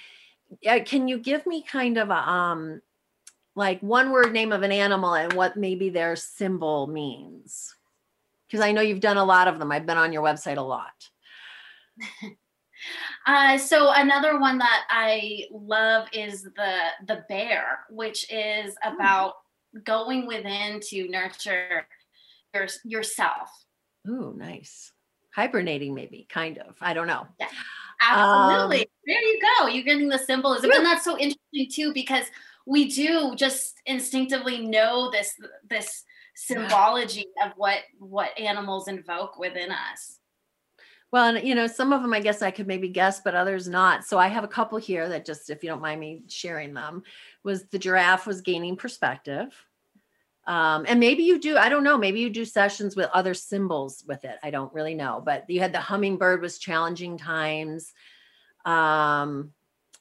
uh, 0.66 0.80
can 0.84 1.08
you 1.08 1.18
give 1.18 1.46
me 1.46 1.62
kind 1.62 1.98
of 1.98 2.10
a 2.10 2.30
um 2.30 2.80
like 3.54 3.80
one 3.80 4.10
word 4.10 4.32
name 4.32 4.52
of 4.52 4.62
an 4.62 4.72
animal 4.72 5.14
and 5.14 5.32
what 5.32 5.56
maybe 5.56 5.90
their 5.90 6.16
symbol 6.16 6.86
means? 6.86 7.74
Because 8.46 8.64
I 8.64 8.72
know 8.72 8.80
you've 8.80 9.00
done 9.00 9.18
a 9.18 9.24
lot 9.24 9.48
of 9.48 9.58
them. 9.58 9.72
I've 9.72 9.86
been 9.86 9.98
on 9.98 10.12
your 10.12 10.22
website 10.22 10.56
a 10.56 10.62
lot. 10.62 10.92
Uh, 13.26 13.58
so 13.58 13.92
another 13.92 14.38
one 14.38 14.58
that 14.58 14.84
I 14.88 15.44
love 15.50 16.08
is 16.12 16.44
the 16.44 16.78
the 17.06 17.24
bear, 17.28 17.80
which 17.90 18.32
is 18.32 18.76
hmm. 18.82 18.94
about 18.94 19.34
going 19.84 20.26
within 20.26 20.80
to 20.88 21.08
nurture 21.08 21.86
your, 22.54 22.66
yourself. 22.84 23.50
Ooh, 24.08 24.34
nice. 24.36 24.92
Hibernating, 25.34 25.94
maybe, 25.94 26.26
kind 26.30 26.58
of. 26.58 26.76
I 26.80 26.94
don't 26.94 27.06
know. 27.06 27.26
Yeah. 27.38 27.48
Absolutely. 28.00 28.80
Um, 28.80 28.86
there 29.06 29.22
you 29.22 29.40
go. 29.58 29.66
You're 29.66 29.84
getting 29.84 30.08
the 30.08 30.18
symbolism. 30.18 30.70
And 30.70 30.84
that's 30.84 31.04
so 31.04 31.18
interesting 31.18 31.68
too, 31.70 31.92
because 31.92 32.24
we 32.66 32.88
do 32.88 33.34
just 33.34 33.80
instinctively 33.86 34.66
know 34.66 35.10
this 35.10 35.34
this 35.68 36.04
symbology 36.36 37.26
of 37.44 37.52
what 37.56 37.78
what 37.98 38.38
animals 38.38 38.86
invoke 38.88 39.38
within 39.38 39.72
us. 39.72 40.18
Well, 41.10 41.34
and 41.34 41.46
you 41.46 41.54
know, 41.54 41.66
some 41.66 41.92
of 41.92 42.02
them 42.02 42.12
I 42.12 42.20
guess 42.20 42.42
I 42.42 42.50
could 42.50 42.66
maybe 42.66 42.88
guess, 42.88 43.20
but 43.20 43.34
others 43.34 43.66
not. 43.66 44.04
So 44.04 44.18
I 44.18 44.28
have 44.28 44.44
a 44.44 44.48
couple 44.48 44.78
here 44.78 45.08
that 45.08 45.24
just, 45.24 45.48
if 45.48 45.64
you 45.64 45.70
don't 45.70 45.80
mind 45.80 46.00
me 46.00 46.22
sharing 46.28 46.74
them, 46.74 47.02
was 47.42 47.64
the 47.64 47.78
giraffe 47.78 48.26
was 48.26 48.42
gaining 48.42 48.76
perspective. 48.76 49.48
Um, 50.48 50.86
and 50.88 50.98
maybe 50.98 51.24
you 51.24 51.38
do, 51.38 51.58
I 51.58 51.68
don't 51.68 51.84
know, 51.84 51.98
maybe 51.98 52.20
you 52.20 52.30
do 52.30 52.46
sessions 52.46 52.96
with 52.96 53.10
other 53.12 53.34
symbols 53.34 54.02
with 54.08 54.24
it. 54.24 54.38
I 54.42 54.50
don't 54.50 54.72
really 54.72 54.94
know, 54.94 55.22
but 55.22 55.48
you 55.48 55.60
had 55.60 55.74
the 55.74 55.78
hummingbird 55.78 56.40
was 56.40 56.58
challenging 56.58 57.18
times. 57.18 57.92
Um, 58.64 59.52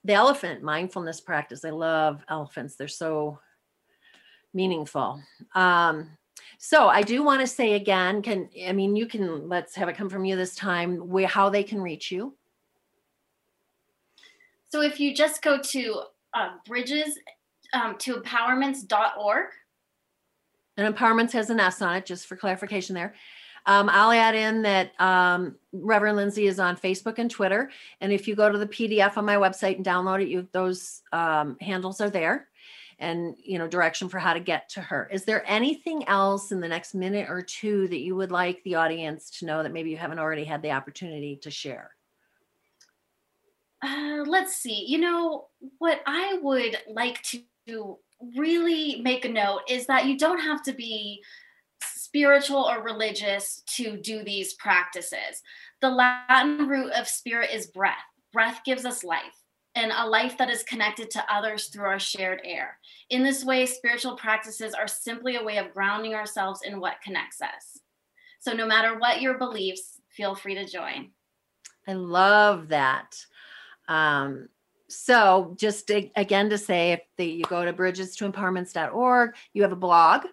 the 0.06 0.14
elephant 0.14 0.64
mindfulness 0.64 1.20
practice. 1.20 1.66
I 1.66 1.72
love 1.72 2.24
elephants. 2.30 2.78
They're 2.78 2.88
so 2.88 3.39
meaningful. 4.54 5.22
Um, 5.54 6.12
so 6.60 6.88
I 6.88 7.02
do 7.02 7.24
want 7.24 7.41
to 7.41 7.48
say 7.48 7.74
again, 7.74 8.22
can 8.22 8.50
I 8.66 8.72
mean 8.72 8.95
you 8.95 9.06
can 9.06 9.50
let's 9.50 9.76
have 9.76 9.89
it 9.89 9.98
come 9.98 10.10
from 10.10 10.24
you 10.24 10.38
this 10.38 10.56
time 10.56 11.12
how 11.26 11.50
they 11.50 11.64
can 11.64 11.82
reach 11.82 12.10
you. 12.10 12.36
So 14.70 14.82
if 14.82 14.98
you 14.98 15.14
just 15.14 15.41
go 15.41 15.60
to 15.62 16.02
uh, 16.34 16.50
bridges 16.66 17.20
um, 17.74 17.98
to 18.00 18.16
empowerments.org 18.16 19.48
and 20.78 20.95
empowerments 20.95 21.32
has 21.34 21.49
an 21.49 21.59
S 21.59 21.82
on 21.82 21.95
it, 21.95 22.05
just 22.05 22.28
for 22.28 22.36
clarification 22.36 22.95
there. 22.95 23.13
Um, 23.65 23.89
I'll 23.89 24.11
add 24.11 24.34
in 24.34 24.61
that 24.61 24.99
um, 25.01 25.55
Reverend 25.73 26.15
Lindsay 26.15 26.47
is 26.47 26.59
on 26.59 26.78
Facebook 26.78 27.17
and 27.17 27.30
Twitter. 27.30 27.69
And 27.99 28.13
if 28.13 28.25
you 28.25 28.34
go 28.34 28.49
to 28.49 28.57
the 28.57 28.67
PDF 28.67 29.17
on 29.17 29.25
my 29.25 29.36
website 29.36 29.75
and 29.75 29.86
download 29.86 30.21
it, 30.21 30.30
you 30.30 30.47
those 30.53 31.01
um, 31.11 31.57
handles 31.59 31.99
are 31.99 32.09
there 32.09 32.47
and 32.99 33.36
you 33.43 33.59
know 33.59 33.67
direction 33.67 34.09
for 34.09 34.19
how 34.19 34.34
to 34.34 34.39
get 34.39 34.69
to 34.69 34.82
her 34.82 35.07
is 35.11 35.23
there 35.23 35.43
anything 35.45 36.07
else 36.07 36.51
in 36.51 36.59
the 36.59 36.67
next 36.67 36.95
minute 36.95 37.30
or 37.30 37.41
two 37.41 37.88
that 37.88 37.99
you 37.99 38.15
would 38.15 38.32
like 38.32 38.63
the 38.63 38.75
audience 38.75 39.30
to 39.30 39.45
know 39.45 39.61
that 39.61 39.71
maybe 39.71 39.89
you 39.89 39.97
haven't 39.97 40.19
already 40.19 40.43
had 40.43 40.61
the 40.61 40.71
opportunity 40.71 41.36
to 41.36 41.51
share 41.51 41.91
uh, 43.84 44.23
let's 44.25 44.55
see 44.55 44.86
you 44.88 44.97
know 44.97 45.45
what 45.78 46.01
i 46.07 46.39
would 46.41 46.75
like 46.89 47.21
to 47.21 47.97
really 48.36 49.01
make 49.01 49.26
a 49.26 49.30
note 49.30 49.61
is 49.70 49.86
that 49.88 50.05
you 50.05 50.18
don't 50.18 50.39
have 50.39 50.63
to 50.63 50.74
be 50.74 51.22
spiritual 51.84 52.63
or 52.63 52.82
religious 52.82 53.61
to 53.68 53.97
do 53.97 54.24
these 54.24 54.53
practices. 54.55 55.41
The 55.82 55.89
Latin 55.89 56.68
root 56.68 56.91
of 56.93 57.07
spirit 57.07 57.51
is 57.53 57.68
breath. 57.68 57.95
Breath 58.34 58.61
gives 58.65 58.86
us 58.86 59.03
life 59.03 59.43
and 59.76 59.91
a 59.95 60.07
life 60.07 60.38
that 60.38 60.49
is 60.49 60.63
connected 60.63 61.11
to 61.11 61.34
others 61.34 61.68
through 61.68 61.86
our 61.86 61.99
shared 61.99 62.41
air. 62.43 62.80
In 63.09 63.24
this 63.24 63.43
way, 63.45 63.65
spiritual 63.65 64.15
practices 64.15 64.74
are 64.74 64.88
simply 64.88 65.36
a 65.36 65.43
way 65.43 65.57
of 65.57 65.74
grounding 65.74 66.15
ourselves 66.15 66.61
in 66.65 66.80
what 66.80 67.01
connects 67.03 67.41
us. 67.41 67.80
So, 68.39 68.53
no 68.53 68.65
matter 68.65 68.97
what 68.97 69.22
your 69.22 69.38
beliefs, 69.38 70.01
feel 70.09 70.34
free 70.34 70.55
to 70.55 70.65
join. 70.65 71.11
I 71.88 71.93
love 71.93 72.70
that. 72.70 73.15
Um, 73.88 74.49
so, 74.90 75.54
just 75.58 75.88
to, 75.88 76.10
again 76.16 76.50
to 76.50 76.58
say, 76.58 76.94
if 76.94 77.02
the, 77.18 77.26
you 77.26 77.44
go 77.44 77.66
to 77.66 77.74
bridges 77.74 78.16
to 78.18 78.30
empowerments.org, 78.30 79.36
you 79.54 79.62
have 79.62 79.72
a 79.74 79.78
blog. 79.78 80.26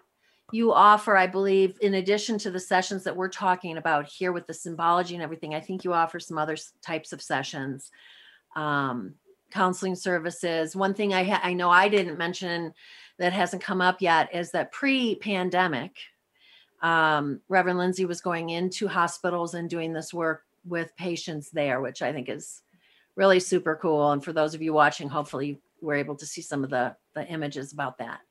You 0.51 0.71
offer, 0.71 1.17
I 1.17 1.27
believe, 1.27 1.77
in 1.81 1.95
addition 1.95 2.37
to 2.39 2.51
the 2.51 2.59
sessions 2.59 3.03
that 3.03 3.15
we're 3.15 3.29
talking 3.29 3.77
about 3.77 4.07
here 4.07 4.31
with 4.31 4.47
the 4.47 4.53
symbology 4.53 5.15
and 5.15 5.23
everything, 5.23 5.53
I 5.53 5.59
think 5.59 5.83
you 5.83 5.93
offer 5.93 6.19
some 6.19 6.37
other 6.37 6.55
types 6.81 7.11
of 7.11 7.21
sessions, 7.21 7.91
um, 8.55 9.15
counseling 9.51 9.95
services. 9.95 10.75
One 10.75 10.93
thing 10.93 11.13
I 11.13 11.23
ha- 11.23 11.41
I 11.43 11.53
know 11.53 11.69
I 11.69 11.89
didn't 11.89 12.17
mention 12.17 12.73
that 13.17 13.33
hasn't 13.33 13.63
come 13.63 13.81
up 13.81 14.01
yet 14.01 14.33
is 14.33 14.51
that 14.51 14.71
pre-pandemic, 14.71 15.97
um, 16.81 17.41
Reverend 17.49 17.79
Lindsay 17.79 18.05
was 18.05 18.21
going 18.21 18.51
into 18.51 18.87
hospitals 18.87 19.53
and 19.53 19.69
doing 19.69 19.91
this 19.91 20.13
work 20.13 20.43
with 20.65 20.95
patients 20.95 21.49
there, 21.49 21.81
which 21.81 22.01
I 22.01 22.13
think 22.13 22.29
is 22.29 22.61
really 23.15 23.39
super 23.39 23.77
cool. 23.81 24.11
And 24.11 24.23
for 24.23 24.33
those 24.33 24.53
of 24.53 24.61
you 24.61 24.73
watching, 24.73 25.09
hopefully 25.09 25.59
we're 25.81 25.95
able 25.95 26.15
to 26.15 26.25
see 26.25 26.41
some 26.41 26.63
of 26.63 26.69
the, 26.69 26.95
the 27.13 27.25
images 27.27 27.73
about 27.73 27.97
that 27.99 28.21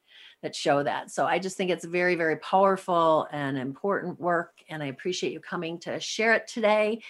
that 0.45 0.55
show 0.55 0.83
that. 0.83 1.11
So 1.11 1.25
I 1.25 1.39
just 1.39 1.57
think 1.57 1.71
it's 1.71 1.87
very, 1.87 2.15
very 2.15 2.37
powerful 2.37 3.27
and 3.33 3.57
important 3.57 4.21
work. 4.21 4.53
And 4.69 4.83
I 4.83 4.87
appreciate 4.87 5.33
you 5.33 5.41
coming 5.41 5.79
to 5.81 5.99
share 5.99 6.35
it 6.35 6.47
today. 6.47 7.01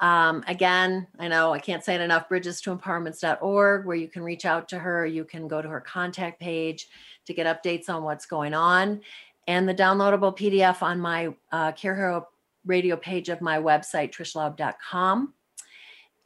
Um, 0.00 0.42
again, 0.48 1.06
I 1.18 1.28
know 1.28 1.52
I 1.52 1.58
can't 1.58 1.84
say 1.84 1.94
it 1.94 2.00
enough 2.00 2.28
bridges 2.30 2.60
to 2.62 2.74
empowerments.org, 2.74 3.84
where 3.84 3.96
you 3.96 4.08
can 4.08 4.22
reach 4.22 4.46
out 4.46 4.66
to 4.70 4.78
her. 4.78 5.04
You 5.04 5.24
can 5.24 5.46
go 5.46 5.60
to 5.60 5.68
her 5.68 5.80
contact 5.80 6.40
page 6.40 6.88
to 7.26 7.34
get 7.34 7.46
updates 7.46 7.90
on 7.90 8.02
what's 8.02 8.24
going 8.24 8.54
on. 8.54 9.02
And 9.46 9.68
the 9.68 9.74
downloadable 9.74 10.36
PDF 10.36 10.82
on 10.82 10.98
my 11.00 11.34
uh, 11.52 11.72
Care 11.72 11.94
Hero 11.94 12.28
radio 12.64 12.96
page 12.96 13.28
of 13.28 13.42
my 13.42 13.58
website, 13.58 14.10
trishlaub.com. 14.10 15.34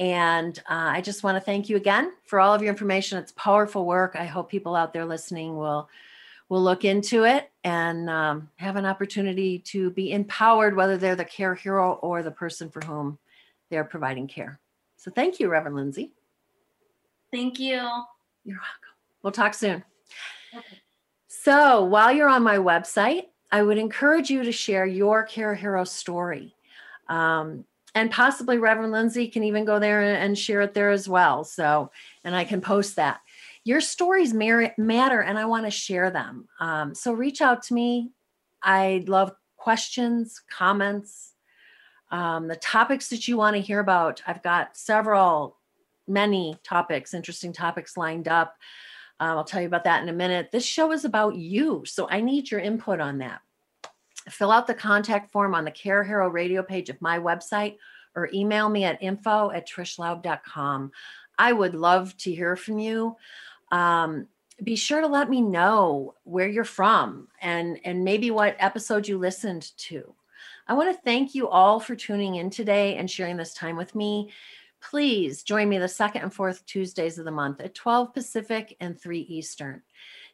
And 0.01 0.59
uh, 0.68 0.90
I 0.92 1.01
just 1.01 1.22
want 1.22 1.36
to 1.36 1.40
thank 1.40 1.68
you 1.68 1.76
again 1.76 2.12
for 2.24 2.40
all 2.40 2.53
of 2.53 2.62
your 2.62 2.70
information. 2.70 3.18
It's 3.18 3.32
powerful 3.32 3.86
work. 3.86 4.16
I 4.16 4.24
hope 4.24 4.51
people 4.51 4.74
out 4.74 4.92
there 4.92 5.05
listening 5.05 5.57
will 5.57 5.88
will 6.51 6.62
look 6.62 6.84
into 6.84 7.24
it 7.24 7.51
and 7.64 8.11
um, 8.11 8.51
have 8.57 8.76
an 8.76 8.84
opportunity 8.84 9.59
to 9.61 9.90
be 9.90 10.12
empowered, 10.12 10.76
whether 10.76 10.99
they're 10.99 11.16
the 11.16 11.24
care 11.24 11.55
hero 11.55 11.95
or 11.95 12.22
the 12.22 12.30
person 12.30 12.68
for 12.68 12.84
whom 12.84 13.18
they're 13.70 13.84
providing 13.84 14.26
care. 14.26 14.61
So 14.97 15.11
thank 15.11 15.40
you, 15.40 15.49
Reverend 15.49 15.76
Lindsay. 15.76 16.12
Thank 17.32 17.59
you. 17.59 17.80
You're 18.45 18.59
welcome. 18.59 18.95
We'll 19.22 19.32
talk 19.32 19.55
soon. 19.55 19.82
Okay. 20.55 20.80
So 21.26 21.84
while 21.84 22.12
you're 22.12 22.28
on 22.28 22.42
my 22.42 22.59
website, 22.59 23.24
I 23.51 23.62
would 23.62 23.78
encourage 23.78 24.30
you 24.30 24.45
to 24.45 24.53
share 24.53 24.86
your 24.86 25.24
Care 25.24 25.55
Hero 25.55 25.84
story. 25.84 26.55
Um, 27.09 27.64
and 27.95 28.11
possibly 28.11 28.59
Reverend 28.59 28.92
Lindsay 28.92 29.28
can 29.28 29.45
even 29.45 29.64
go 29.64 29.78
there 29.78 30.03
and 30.03 30.36
share 30.36 30.62
it 30.62 30.74
there 30.74 30.90
as 30.90 31.09
well. 31.09 31.45
So, 31.45 31.90
and 32.24 32.34
I 32.34 32.45
can 32.45 32.61
post 32.61 32.97
that. 32.97 33.20
Your 33.62 33.80
stories 33.80 34.34
matter, 34.34 35.20
and 35.20 35.38
I 35.38 35.47
want 35.47 35.64
to 35.64 35.70
share 35.70 36.11
them. 36.11 36.49
Um, 36.61 36.95
so 36.95 37.12
reach 37.12 37.40
out 37.40 37.62
to 37.64 37.74
me. 37.74 38.11
I 38.62 39.05
love 39.07 39.32
questions, 39.57 40.42
comments, 40.51 41.32
um, 42.11 42.49
the 42.49 42.57
topics 42.57 43.09
that 43.09 43.26
you 43.26 43.36
want 43.36 43.57
to 43.57 43.62
hear 43.62 43.80
about. 43.80 44.22
I've 44.26 44.42
got 44.42 44.76
several, 44.76 45.57
many 46.07 46.57
topics, 46.62 47.14
interesting 47.14 47.53
topics 47.53 47.97
lined 47.97 48.28
up. 48.28 48.55
Um, 49.20 49.38
I'll 49.38 49.45
tell 49.45 49.61
you 49.61 49.66
about 49.66 49.84
that 49.84 50.03
in 50.03 50.09
a 50.09 50.12
minute. 50.12 50.51
This 50.53 50.66
show 50.66 50.92
is 50.92 51.05
about 51.05 51.36
you, 51.36 51.84
so 51.86 52.09
I 52.11 52.20
need 52.20 52.51
your 52.51 52.61
input 52.61 53.01
on 53.01 53.18
that. 53.18 53.40
Fill 54.28 54.50
out 54.50 54.66
the 54.66 54.74
contact 54.74 55.30
form 55.30 55.54
on 55.54 55.64
the 55.64 55.70
Care 55.70 56.04
Hero 56.04 56.28
radio 56.28 56.62
page 56.62 56.88
of 56.90 57.00
my 57.00 57.18
website 57.18 57.76
or 58.16 58.30
email 58.32 58.68
me 58.68 58.84
at 58.84 59.02
info 59.02 59.50
at 59.50 59.68
trishlaub.com. 59.68 60.92
I 61.38 61.52
would 61.52 61.74
love 61.74 62.16
to 62.18 62.34
hear 62.34 62.56
from 62.56 62.78
you. 62.78 63.16
Um, 63.72 64.28
be 64.62 64.76
sure 64.76 65.00
to 65.00 65.06
let 65.08 65.28
me 65.28 65.40
know 65.40 66.14
where 66.22 66.48
you're 66.48 66.64
from 66.64 67.28
and 67.40 67.80
and 67.84 68.04
maybe 68.04 68.30
what 68.30 68.56
episode 68.60 69.08
you 69.08 69.18
listened 69.18 69.76
to. 69.78 70.14
I 70.68 70.74
want 70.74 70.94
to 70.94 71.02
thank 71.02 71.34
you 71.34 71.48
all 71.48 71.80
for 71.80 71.96
tuning 71.96 72.36
in 72.36 72.50
today 72.50 72.96
and 72.96 73.10
sharing 73.10 73.36
this 73.36 73.52
time 73.52 73.76
with 73.76 73.94
me. 73.94 74.30
Please 74.80 75.42
join 75.42 75.68
me 75.68 75.78
the 75.78 75.88
second 75.88 76.22
and 76.22 76.32
fourth 76.32 76.64
Tuesdays 76.66 77.18
of 77.18 77.24
the 77.24 77.30
month 77.30 77.60
at 77.60 77.74
12 77.74 78.14
Pacific 78.14 78.76
and 78.80 78.98
3 78.98 79.20
Eastern. 79.20 79.82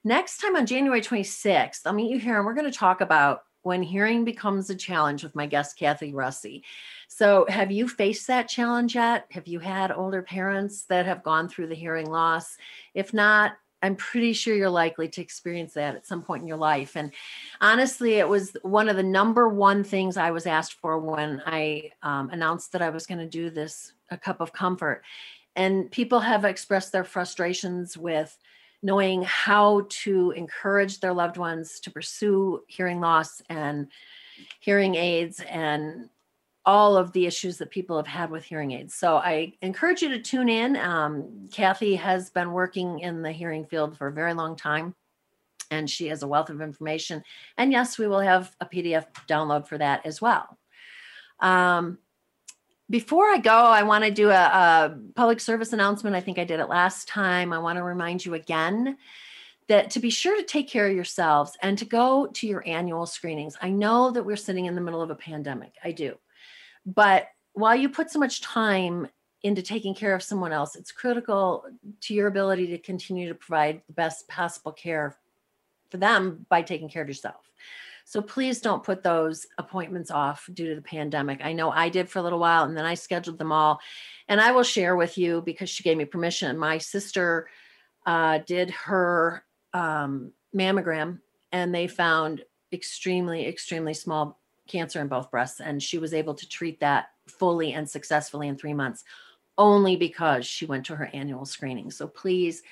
Next 0.04 0.38
time 0.38 0.56
on 0.56 0.66
January 0.66 1.00
26th, 1.00 1.80
I'll 1.86 1.92
meet 1.92 2.10
you 2.10 2.18
here 2.18 2.36
and 2.36 2.46
we're 2.46 2.54
going 2.54 2.70
to 2.70 2.76
talk 2.76 3.00
about 3.00 3.44
when 3.62 3.82
hearing 3.82 4.24
becomes 4.24 4.70
a 4.70 4.74
challenge 4.74 5.22
with 5.22 5.34
my 5.34 5.46
guest, 5.46 5.78
Kathy 5.78 6.12
Russi. 6.12 6.62
So, 7.08 7.46
have 7.48 7.70
you 7.70 7.88
faced 7.88 8.26
that 8.28 8.48
challenge 8.48 8.94
yet? 8.94 9.26
Have 9.30 9.46
you 9.46 9.58
had 9.58 9.92
older 9.92 10.22
parents 10.22 10.84
that 10.84 11.06
have 11.06 11.22
gone 11.22 11.48
through 11.48 11.66
the 11.68 11.74
hearing 11.74 12.10
loss? 12.10 12.56
If 12.94 13.12
not, 13.12 13.52
I'm 13.82 13.96
pretty 13.96 14.32
sure 14.32 14.54
you're 14.54 14.70
likely 14.70 15.08
to 15.08 15.22
experience 15.22 15.74
that 15.74 15.96
at 15.96 16.06
some 16.06 16.22
point 16.22 16.42
in 16.42 16.48
your 16.48 16.58
life. 16.58 16.96
And 16.96 17.12
honestly, 17.60 18.14
it 18.14 18.28
was 18.28 18.56
one 18.62 18.88
of 18.88 18.96
the 18.96 19.02
number 19.02 19.48
one 19.48 19.84
things 19.84 20.16
I 20.16 20.30
was 20.30 20.46
asked 20.46 20.74
for 20.74 20.98
when 20.98 21.42
I 21.46 21.90
um, 22.02 22.30
announced 22.30 22.72
that 22.72 22.82
I 22.82 22.90
was 22.90 23.06
going 23.06 23.20
to 23.20 23.28
do 23.28 23.50
this 23.50 23.92
a 24.10 24.18
cup 24.18 24.40
of 24.40 24.52
comfort. 24.52 25.02
And 25.56 25.90
people 25.90 26.20
have 26.20 26.44
expressed 26.44 26.92
their 26.92 27.04
frustrations 27.04 27.96
with 27.96 28.36
knowing 28.82 29.22
how 29.22 29.86
to 29.88 30.30
encourage 30.32 31.00
their 31.00 31.12
loved 31.12 31.36
ones 31.36 31.80
to 31.80 31.90
pursue 31.90 32.62
hearing 32.66 33.00
loss 33.00 33.42
and 33.48 33.88
hearing 34.60 34.94
aids 34.94 35.40
and 35.48 36.08
all 36.66 36.96
of 36.96 37.12
the 37.12 37.26
issues 37.26 37.58
that 37.58 37.70
people 37.70 37.96
have 37.96 38.06
had 38.06 38.30
with 38.30 38.44
hearing 38.44 38.72
aids. 38.72 38.94
So 38.94 39.16
I 39.16 39.54
encourage 39.62 40.02
you 40.02 40.10
to 40.10 40.20
tune 40.20 40.48
in. 40.48 40.76
Um, 40.76 41.48
Kathy 41.52 41.96
has 41.96 42.30
been 42.30 42.52
working 42.52 43.00
in 43.00 43.22
the 43.22 43.32
hearing 43.32 43.64
field 43.64 43.96
for 43.96 44.08
a 44.08 44.12
very 44.12 44.34
long 44.34 44.56
time, 44.56 44.94
and 45.70 45.88
she 45.88 46.08
has 46.08 46.22
a 46.22 46.28
wealth 46.28 46.50
of 46.50 46.60
information. 46.60 47.22
And 47.56 47.72
yes, 47.72 47.98
we 47.98 48.06
will 48.08 48.20
have 48.20 48.54
a 48.60 48.66
PDF 48.66 49.06
download 49.26 49.68
for 49.68 49.78
that 49.78 50.04
as 50.04 50.20
well. 50.20 50.58
Um, 51.40 51.98
before 52.90 53.26
I 53.26 53.38
go, 53.38 53.54
I 53.54 53.84
want 53.84 54.04
to 54.04 54.10
do 54.10 54.30
a, 54.30 54.34
a 54.34 54.98
public 55.14 55.40
service 55.40 55.72
announcement. 55.72 56.16
I 56.16 56.20
think 56.20 56.38
I 56.38 56.44
did 56.44 56.60
it 56.60 56.68
last 56.68 57.06
time. 57.06 57.52
I 57.52 57.58
want 57.58 57.76
to 57.76 57.84
remind 57.84 58.24
you 58.24 58.34
again 58.34 58.98
that 59.68 59.90
to 59.90 60.00
be 60.00 60.10
sure 60.10 60.36
to 60.36 60.42
take 60.42 60.68
care 60.68 60.88
of 60.88 60.94
yourselves 60.94 61.56
and 61.62 61.78
to 61.78 61.84
go 61.84 62.26
to 62.26 62.46
your 62.48 62.66
annual 62.66 63.06
screenings. 63.06 63.56
I 63.62 63.70
know 63.70 64.10
that 64.10 64.24
we're 64.24 64.36
sitting 64.36 64.66
in 64.66 64.74
the 64.74 64.80
middle 64.80 65.00
of 65.00 65.10
a 65.10 65.14
pandemic. 65.14 65.74
I 65.84 65.92
do. 65.92 66.16
But 66.84 67.28
while 67.52 67.76
you 67.76 67.88
put 67.88 68.10
so 68.10 68.18
much 68.18 68.40
time 68.40 69.06
into 69.44 69.62
taking 69.62 69.94
care 69.94 70.14
of 70.14 70.24
someone 70.24 70.52
else, 70.52 70.74
it's 70.74 70.90
critical 70.90 71.64
to 72.00 72.14
your 72.14 72.26
ability 72.26 72.66
to 72.68 72.78
continue 72.78 73.28
to 73.28 73.34
provide 73.34 73.82
the 73.86 73.92
best 73.92 74.26
possible 74.26 74.72
care 74.72 75.16
for 75.90 75.98
them 75.98 76.44
by 76.48 76.62
taking 76.62 76.88
care 76.88 77.02
of 77.02 77.08
yourself. 77.08 77.50
So 78.10 78.20
please 78.20 78.60
don't 78.60 78.82
put 78.82 79.04
those 79.04 79.46
appointments 79.56 80.10
off 80.10 80.50
due 80.52 80.68
to 80.70 80.74
the 80.74 80.82
pandemic. 80.82 81.42
I 81.44 81.52
know 81.52 81.70
I 81.70 81.88
did 81.88 82.10
for 82.10 82.18
a 82.18 82.22
little 82.22 82.40
while 82.40 82.64
and 82.64 82.76
then 82.76 82.84
I 82.84 82.94
scheduled 82.94 83.38
them 83.38 83.52
all. 83.52 83.78
And 84.26 84.40
I 84.40 84.50
will 84.50 84.64
share 84.64 84.96
with 84.96 85.16
you 85.16 85.42
because 85.42 85.70
she 85.70 85.84
gave 85.84 85.96
me 85.96 86.04
permission. 86.04 86.58
My 86.58 86.78
sister 86.78 87.46
uh, 88.06 88.38
did 88.38 88.70
her 88.70 89.44
um, 89.72 90.32
mammogram 90.52 91.20
and 91.52 91.72
they 91.72 91.86
found 91.86 92.44
extremely, 92.72 93.46
extremely 93.46 93.94
small 93.94 94.40
cancer 94.66 95.00
in 95.00 95.06
both 95.06 95.30
breasts. 95.30 95.60
And 95.60 95.80
she 95.80 95.98
was 95.98 96.12
able 96.12 96.34
to 96.34 96.48
treat 96.48 96.80
that 96.80 97.10
fully 97.28 97.74
and 97.74 97.88
successfully 97.88 98.48
in 98.48 98.56
three 98.56 98.74
months 98.74 99.04
only 99.56 99.94
because 99.94 100.44
she 100.44 100.66
went 100.66 100.84
to 100.86 100.96
her 100.96 101.08
annual 101.12 101.44
screening. 101.44 101.92
So 101.92 102.08
please, 102.08 102.64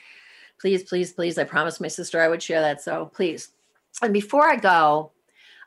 please, 0.61 0.83
please, 0.83 1.13
please, 1.13 1.39
I 1.39 1.45
promised 1.45 1.81
my 1.81 1.87
sister 1.87 2.21
I 2.21 2.27
would 2.27 2.43
share 2.43 2.61
that. 2.61 2.83
So 2.83 3.07
please. 3.15 3.51
And 4.03 4.13
before 4.13 4.45
I 4.45 4.57
go, 4.57 5.13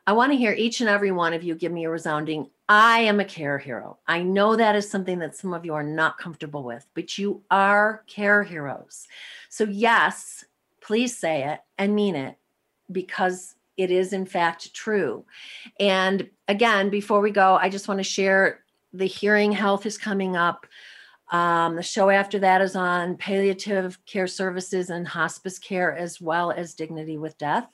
I 0.06 0.12
want 0.12 0.32
to 0.32 0.38
hear 0.38 0.52
each 0.52 0.80
and 0.80 0.90
every 0.90 1.12
one 1.12 1.32
of 1.32 1.44
you 1.44 1.54
give 1.54 1.70
me 1.70 1.84
a 1.84 1.90
resounding 1.90 2.50
I 2.68 3.00
am 3.00 3.20
a 3.20 3.24
care 3.24 3.58
hero. 3.58 3.98
I 4.06 4.22
know 4.22 4.56
that 4.56 4.74
is 4.74 4.90
something 4.90 5.18
that 5.18 5.36
some 5.36 5.52
of 5.52 5.66
you 5.66 5.74
are 5.74 5.82
not 5.82 6.16
comfortable 6.16 6.64
with, 6.64 6.86
but 6.94 7.18
you 7.18 7.42
are 7.50 8.02
care 8.06 8.42
heroes. 8.42 9.06
So, 9.50 9.64
yes, 9.64 10.44
please 10.80 11.16
say 11.16 11.44
it 11.52 11.60
and 11.76 11.94
mean 11.94 12.16
it 12.16 12.36
because 12.90 13.54
it 13.76 13.90
is, 13.90 14.12
in 14.12 14.24
fact, 14.24 14.72
true. 14.72 15.24
And 15.78 16.30
again, 16.48 16.88
before 16.88 17.20
we 17.20 17.30
go, 17.30 17.56
I 17.56 17.68
just 17.68 17.88
want 17.88 17.98
to 17.98 18.04
share 18.04 18.60
the 18.92 19.06
hearing 19.06 19.52
health 19.52 19.84
is 19.84 19.98
coming 19.98 20.34
up. 20.34 20.66
Um, 21.30 21.76
the 21.76 21.82
show 21.82 22.10
after 22.10 22.38
that 22.38 22.60
is 22.60 22.74
on 22.74 23.16
palliative 23.16 23.98
care 24.06 24.26
services 24.26 24.90
and 24.90 25.06
hospice 25.06 25.58
care, 25.58 25.94
as 25.96 26.20
well 26.20 26.50
as 26.52 26.74
dignity 26.74 27.18
with 27.18 27.38
death. 27.38 27.68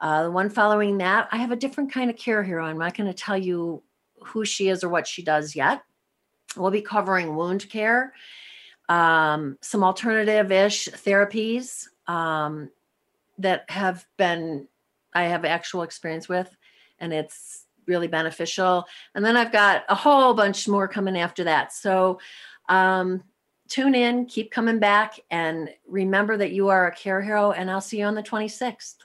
Uh, 0.00 0.24
the 0.24 0.30
one 0.30 0.50
following 0.50 0.98
that, 0.98 1.28
I 1.32 1.38
have 1.38 1.52
a 1.52 1.56
different 1.56 1.92
kind 1.92 2.10
of 2.10 2.16
care 2.16 2.42
hero. 2.42 2.64
I'm 2.64 2.78
not 2.78 2.96
going 2.96 3.06
to 3.06 3.14
tell 3.14 3.38
you 3.38 3.82
who 4.22 4.44
she 4.44 4.68
is 4.68 4.84
or 4.84 4.88
what 4.88 5.06
she 5.06 5.22
does 5.22 5.54
yet. 5.54 5.82
We'll 6.56 6.70
be 6.70 6.82
covering 6.82 7.36
wound 7.36 7.68
care 7.68 8.12
um, 8.88 9.58
some 9.60 9.82
alternative 9.82 10.52
ish 10.52 10.88
therapies 10.88 11.86
um, 12.06 12.70
that 13.38 13.64
have 13.70 14.06
been, 14.16 14.68
I 15.14 15.24
have 15.24 15.44
actual 15.44 15.82
experience 15.82 16.28
with, 16.28 16.54
and 16.98 17.12
it's 17.12 17.64
really 17.86 18.08
beneficial. 18.08 18.86
And 19.14 19.24
then 19.24 19.36
I've 19.36 19.52
got 19.52 19.84
a 19.88 19.94
whole 19.94 20.34
bunch 20.34 20.68
more 20.68 20.88
coming 20.88 21.18
after 21.18 21.44
that. 21.44 21.72
So, 21.72 22.18
um, 22.68 23.22
tune 23.68 23.94
in, 23.94 24.26
keep 24.26 24.50
coming 24.50 24.78
back, 24.78 25.18
and 25.30 25.70
remember 25.88 26.36
that 26.36 26.52
you 26.52 26.68
are 26.68 26.86
a 26.86 26.94
care 26.94 27.22
hero. 27.22 27.52
And 27.52 27.70
I'll 27.70 27.80
see 27.80 27.98
you 27.98 28.04
on 28.04 28.14
the 28.14 28.22
26th. 28.22 28.96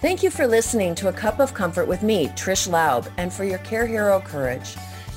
Thank 0.00 0.22
you 0.22 0.30
for 0.30 0.46
listening 0.46 0.94
to 0.94 1.08
A 1.08 1.12
Cup 1.12 1.40
of 1.40 1.52
Comfort 1.52 1.86
with 1.86 2.02
me, 2.02 2.28
Trish 2.28 2.70
Laub, 2.70 3.06
and 3.18 3.30
for 3.30 3.44
your 3.44 3.58
Care 3.58 3.86
Hero 3.86 4.18
courage. 4.18 4.74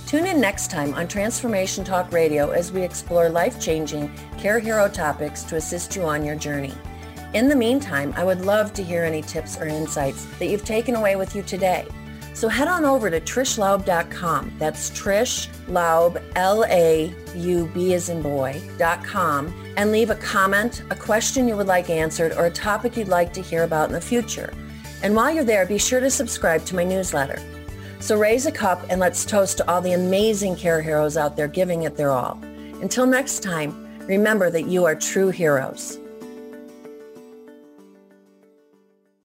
Tune 0.07 0.25
in 0.25 0.41
next 0.41 0.69
time 0.69 0.93
on 0.95 1.07
Transformation 1.07 1.85
Talk 1.85 2.11
Radio 2.11 2.49
as 2.49 2.73
we 2.73 2.81
explore 2.81 3.29
life 3.29 3.61
changing 3.61 4.13
Care 4.37 4.59
Hero 4.59 4.89
topics 4.89 5.43
to 5.43 5.55
assist 5.55 5.95
you 5.95 6.03
on 6.03 6.25
your 6.25 6.35
journey. 6.35 6.73
In 7.33 7.47
the 7.47 7.55
meantime, 7.55 8.13
I 8.17 8.25
would 8.25 8.41
love 8.41 8.73
to 8.73 8.83
hear 8.83 9.05
any 9.05 9.21
tips 9.21 9.57
or 9.57 9.67
insights 9.67 10.25
that 10.37 10.47
you've 10.47 10.65
taken 10.65 10.95
away 10.95 11.15
with 11.15 11.33
you 11.33 11.43
today. 11.43 11.87
So 12.33 12.49
head 12.49 12.67
on 12.67 12.83
over 12.83 13.09
to 13.09 13.21
trishlaub.com. 13.21 14.55
That's 14.59 14.89
Trish 14.89 15.47
Laub, 15.67 16.21
L 16.35 16.65
A 16.65 17.15
U 17.37 17.71
B 17.73 17.93
as 17.93 18.09
in 18.09 18.21
boy.com, 18.21 19.73
and 19.77 19.93
leave 19.93 20.09
a 20.09 20.15
comment, 20.15 20.83
a 20.89 20.95
question 20.97 21.47
you 21.47 21.55
would 21.55 21.67
like 21.67 21.89
answered, 21.89 22.33
or 22.33 22.47
a 22.47 22.51
topic 22.51 22.97
you'd 22.97 23.07
like 23.07 23.31
to 23.31 23.41
hear 23.41 23.63
about 23.63 23.87
in 23.87 23.93
the 23.93 24.01
future. 24.01 24.53
And 25.03 25.15
while 25.15 25.31
you're 25.31 25.43
there, 25.43 25.65
be 25.65 25.77
sure 25.77 25.99
to 25.99 26.09
subscribe 26.09 26.63
to 26.65 26.75
my 26.75 26.85
newsletter. 26.85 27.39
So 27.99 28.17
raise 28.17 28.45
a 28.45 28.51
cup 28.51 28.85
and 28.89 28.99
let's 28.99 29.25
toast 29.25 29.57
to 29.57 29.69
all 29.69 29.81
the 29.81 29.93
amazing 29.93 30.55
care 30.55 30.81
heroes 30.81 31.17
out 31.17 31.35
there 31.35 31.47
giving 31.47 31.83
it 31.83 31.95
their 31.97 32.11
all. 32.11 32.39
Until 32.81 33.05
next 33.05 33.43
time, 33.43 33.99
remember 34.07 34.49
that 34.49 34.65
you 34.65 34.85
are 34.85 34.95
true 34.95 35.29
heroes. 35.29 35.99